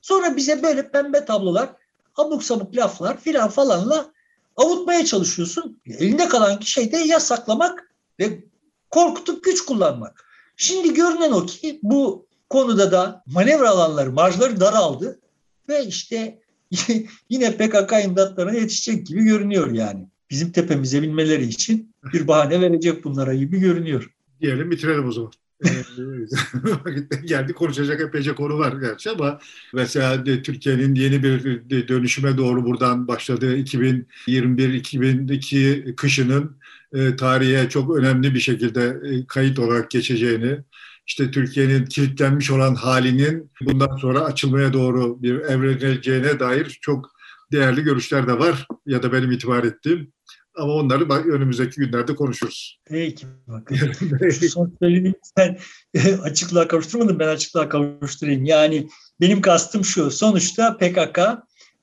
Sonra 0.02 0.36
bize 0.36 0.62
böyle 0.62 0.90
pembe 0.90 1.24
tablolar, 1.24 1.68
abuk 2.16 2.44
sabuk 2.44 2.76
laflar 2.76 3.20
filan 3.20 3.48
falanla 3.48 4.13
avutmaya 4.56 5.04
çalışıyorsun. 5.04 5.80
Elinde 5.86 6.28
kalan 6.28 6.60
şey 6.60 6.92
de 6.92 6.96
yasaklamak 6.96 7.94
ve 8.20 8.44
korkutup 8.90 9.44
güç 9.44 9.60
kullanmak. 9.60 10.24
Şimdi 10.56 10.94
görünen 10.94 11.32
o 11.32 11.46
ki 11.46 11.80
bu 11.82 12.26
konuda 12.50 12.92
da 12.92 13.22
manevra 13.26 13.70
alanları, 13.70 14.12
marjları 14.12 14.60
daraldı 14.60 15.20
ve 15.68 15.86
işte 15.86 16.38
yine 17.30 17.56
PKK 17.56 18.04
imdatlarına 18.04 18.52
yetişecek 18.52 19.06
gibi 19.06 19.24
görünüyor 19.24 19.72
yani. 19.72 20.06
Bizim 20.30 20.52
tepemize 20.52 21.02
binmeleri 21.02 21.44
için 21.44 21.94
bir 22.12 22.28
bahane 22.28 22.60
verecek 22.60 23.04
bunlara 23.04 23.34
gibi 23.34 23.60
görünüyor 23.60 24.14
diyelim 24.40 24.70
bitirelim 24.70 25.08
o 25.08 25.12
zaman. 25.12 25.32
geldi 27.24 27.52
konuşacak 27.52 28.00
epeyce 28.00 28.34
konu 28.34 28.58
var 28.58 28.72
gerçi 28.80 29.10
ama 29.10 29.38
mesela 29.74 30.24
Türkiye'nin 30.24 30.94
yeni 30.94 31.22
bir 31.22 31.88
dönüşüme 31.88 32.36
doğru 32.36 32.64
buradan 32.64 33.08
başladığı 33.08 33.56
2021-2002 33.56 35.96
kışının 35.96 36.56
e, 36.92 37.16
tarihe 37.16 37.68
çok 37.68 37.96
önemli 37.96 38.34
bir 38.34 38.40
şekilde 38.40 38.96
e, 39.04 39.26
kayıt 39.26 39.58
olarak 39.58 39.90
geçeceğini, 39.90 40.58
işte 41.06 41.30
Türkiye'nin 41.30 41.84
kilitlenmiş 41.84 42.50
olan 42.50 42.74
halinin 42.74 43.50
bundan 43.60 43.96
sonra 43.96 44.20
açılmaya 44.20 44.72
doğru 44.72 45.22
bir 45.22 45.34
evreneceğine 45.34 46.40
dair 46.40 46.78
çok 46.80 47.10
değerli 47.52 47.82
görüşler 47.82 48.26
de 48.26 48.38
var 48.38 48.66
ya 48.86 49.02
da 49.02 49.12
benim 49.12 49.32
itibar 49.32 49.64
ettiğim. 49.64 50.13
Ama 50.56 50.72
onları 50.72 51.08
önümüzdeki 51.32 51.80
günlerde 51.80 52.14
konuşuruz. 52.14 52.80
Peki 52.84 53.26
bakalım. 53.46 53.92
Şu 54.40 54.48
son 54.48 54.76
söylediğini 54.82 55.14
sen 55.36 55.58
açıklığa 56.22 56.68
kavuşturmadın 56.68 57.18
ben 57.18 57.28
açıklığa 57.28 57.68
kavuşturayım. 57.68 58.44
Yani 58.44 58.88
benim 59.20 59.40
kastım 59.40 59.84
şu. 59.84 60.10
Sonuçta 60.10 60.76
PKK 60.76 61.18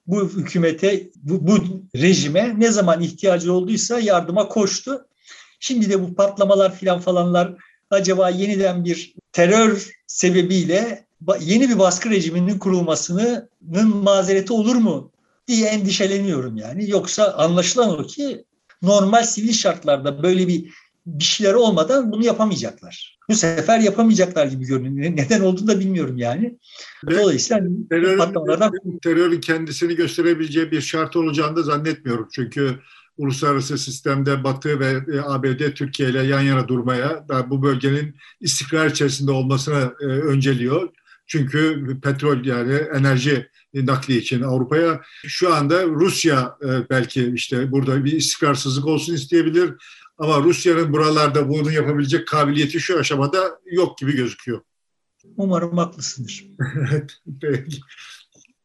bu 0.07 0.30
hükümete, 0.30 1.09
bu, 1.15 1.47
bu 1.47 1.84
rejime 1.95 2.55
ne 2.57 2.72
zaman 2.72 3.01
ihtiyacı 3.01 3.53
olduysa 3.53 3.99
yardıma 3.99 4.47
koştu. 4.47 5.05
Şimdi 5.59 5.89
de 5.89 6.01
bu 6.03 6.15
patlamalar 6.15 6.76
filan 6.76 6.99
falanlar 6.99 7.55
acaba 7.89 8.30
yeniden 8.30 8.86
bir 8.86 9.13
terör 9.32 9.91
sebebiyle 10.07 11.05
yeni 11.39 11.69
bir 11.69 11.80
baskı 11.80 12.09
rejiminin 12.09 12.59
kurulmasının 12.59 13.49
mazereti 13.86 14.53
olur 14.53 14.76
mu 14.76 15.11
diye 15.47 15.67
endişeleniyorum 15.67 16.57
yani. 16.57 16.89
Yoksa 16.89 17.34
anlaşılan 17.34 17.99
o 17.99 18.03
ki 18.03 18.45
normal 18.82 19.23
sivil 19.23 19.53
şartlarda 19.53 20.23
böyle 20.23 20.47
bir 20.47 20.73
bir 21.05 21.23
şeyler 21.23 21.53
olmadan 21.53 22.11
bunu 22.11 22.25
yapamayacaklar. 22.25 23.17
Bu 23.29 23.36
sefer 23.36 23.79
yapamayacaklar 23.79 24.45
gibi 24.45 24.65
görünüyor. 24.65 25.11
Neden 25.15 25.41
olduğunu 25.41 25.67
da 25.67 25.79
bilmiyorum 25.79 26.17
yani. 26.17 26.57
Dolayısıyla 27.11 27.63
terörün, 27.89 28.17
patlamalardan... 28.17 28.71
terörün 29.03 29.41
kendisini 29.41 29.95
gösterebileceği 29.95 30.71
bir 30.71 30.82
şart 30.82 31.15
olacağını 31.15 31.55
da 31.55 31.63
zannetmiyorum. 31.63 32.27
Çünkü 32.32 32.79
uluslararası 33.17 33.77
sistemde 33.77 34.43
Batı 34.43 34.79
ve 34.79 35.15
e, 35.15 35.19
ABD 35.19 35.73
Türkiye 35.75 36.09
ile 36.09 36.23
yan 36.23 36.41
yana 36.41 36.67
durmaya 36.67 37.25
bu 37.49 37.63
bölgenin 37.63 38.15
istikrar 38.41 38.88
içerisinde 38.88 39.32
olmasını 39.32 39.93
e, 40.01 40.05
önceliyor. 40.05 40.89
Çünkü 41.32 41.86
petrol 42.03 42.45
yani 42.45 42.73
enerji 42.73 43.49
nakli 43.73 44.17
için 44.17 44.41
Avrupa'ya. 44.41 45.01
Şu 45.27 45.53
anda 45.53 45.86
Rusya 45.86 46.57
e, 46.63 46.89
belki 46.89 47.32
işte 47.36 47.71
burada 47.71 48.05
bir 48.05 48.11
istikrarsızlık 48.11 48.86
olsun 48.86 49.13
isteyebilir 49.13 49.73
ama 50.17 50.43
Rusya'nın 50.43 50.93
buralarda 50.93 51.49
bunu 51.49 51.71
yapabilecek 51.71 52.27
kabiliyeti 52.27 52.79
şu 52.79 52.99
aşamada 52.99 53.59
yok 53.71 53.97
gibi 53.97 54.15
gözüküyor. 54.15 54.61
Umarım 55.38 55.77
haklısındır. 55.77 56.45
evet, 56.89 57.11
peki. 57.41 57.77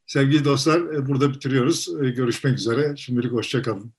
Sevgili 0.07 0.45
dostlar 0.45 0.95
e, 0.95 1.09
burada 1.09 1.35
bitiriyoruz. 1.35 1.89
E, 2.03 2.11
görüşmek 2.11 2.59
üzere. 2.59 2.97
Şimdilik 2.97 3.33
hoşçakalın. 3.33 3.93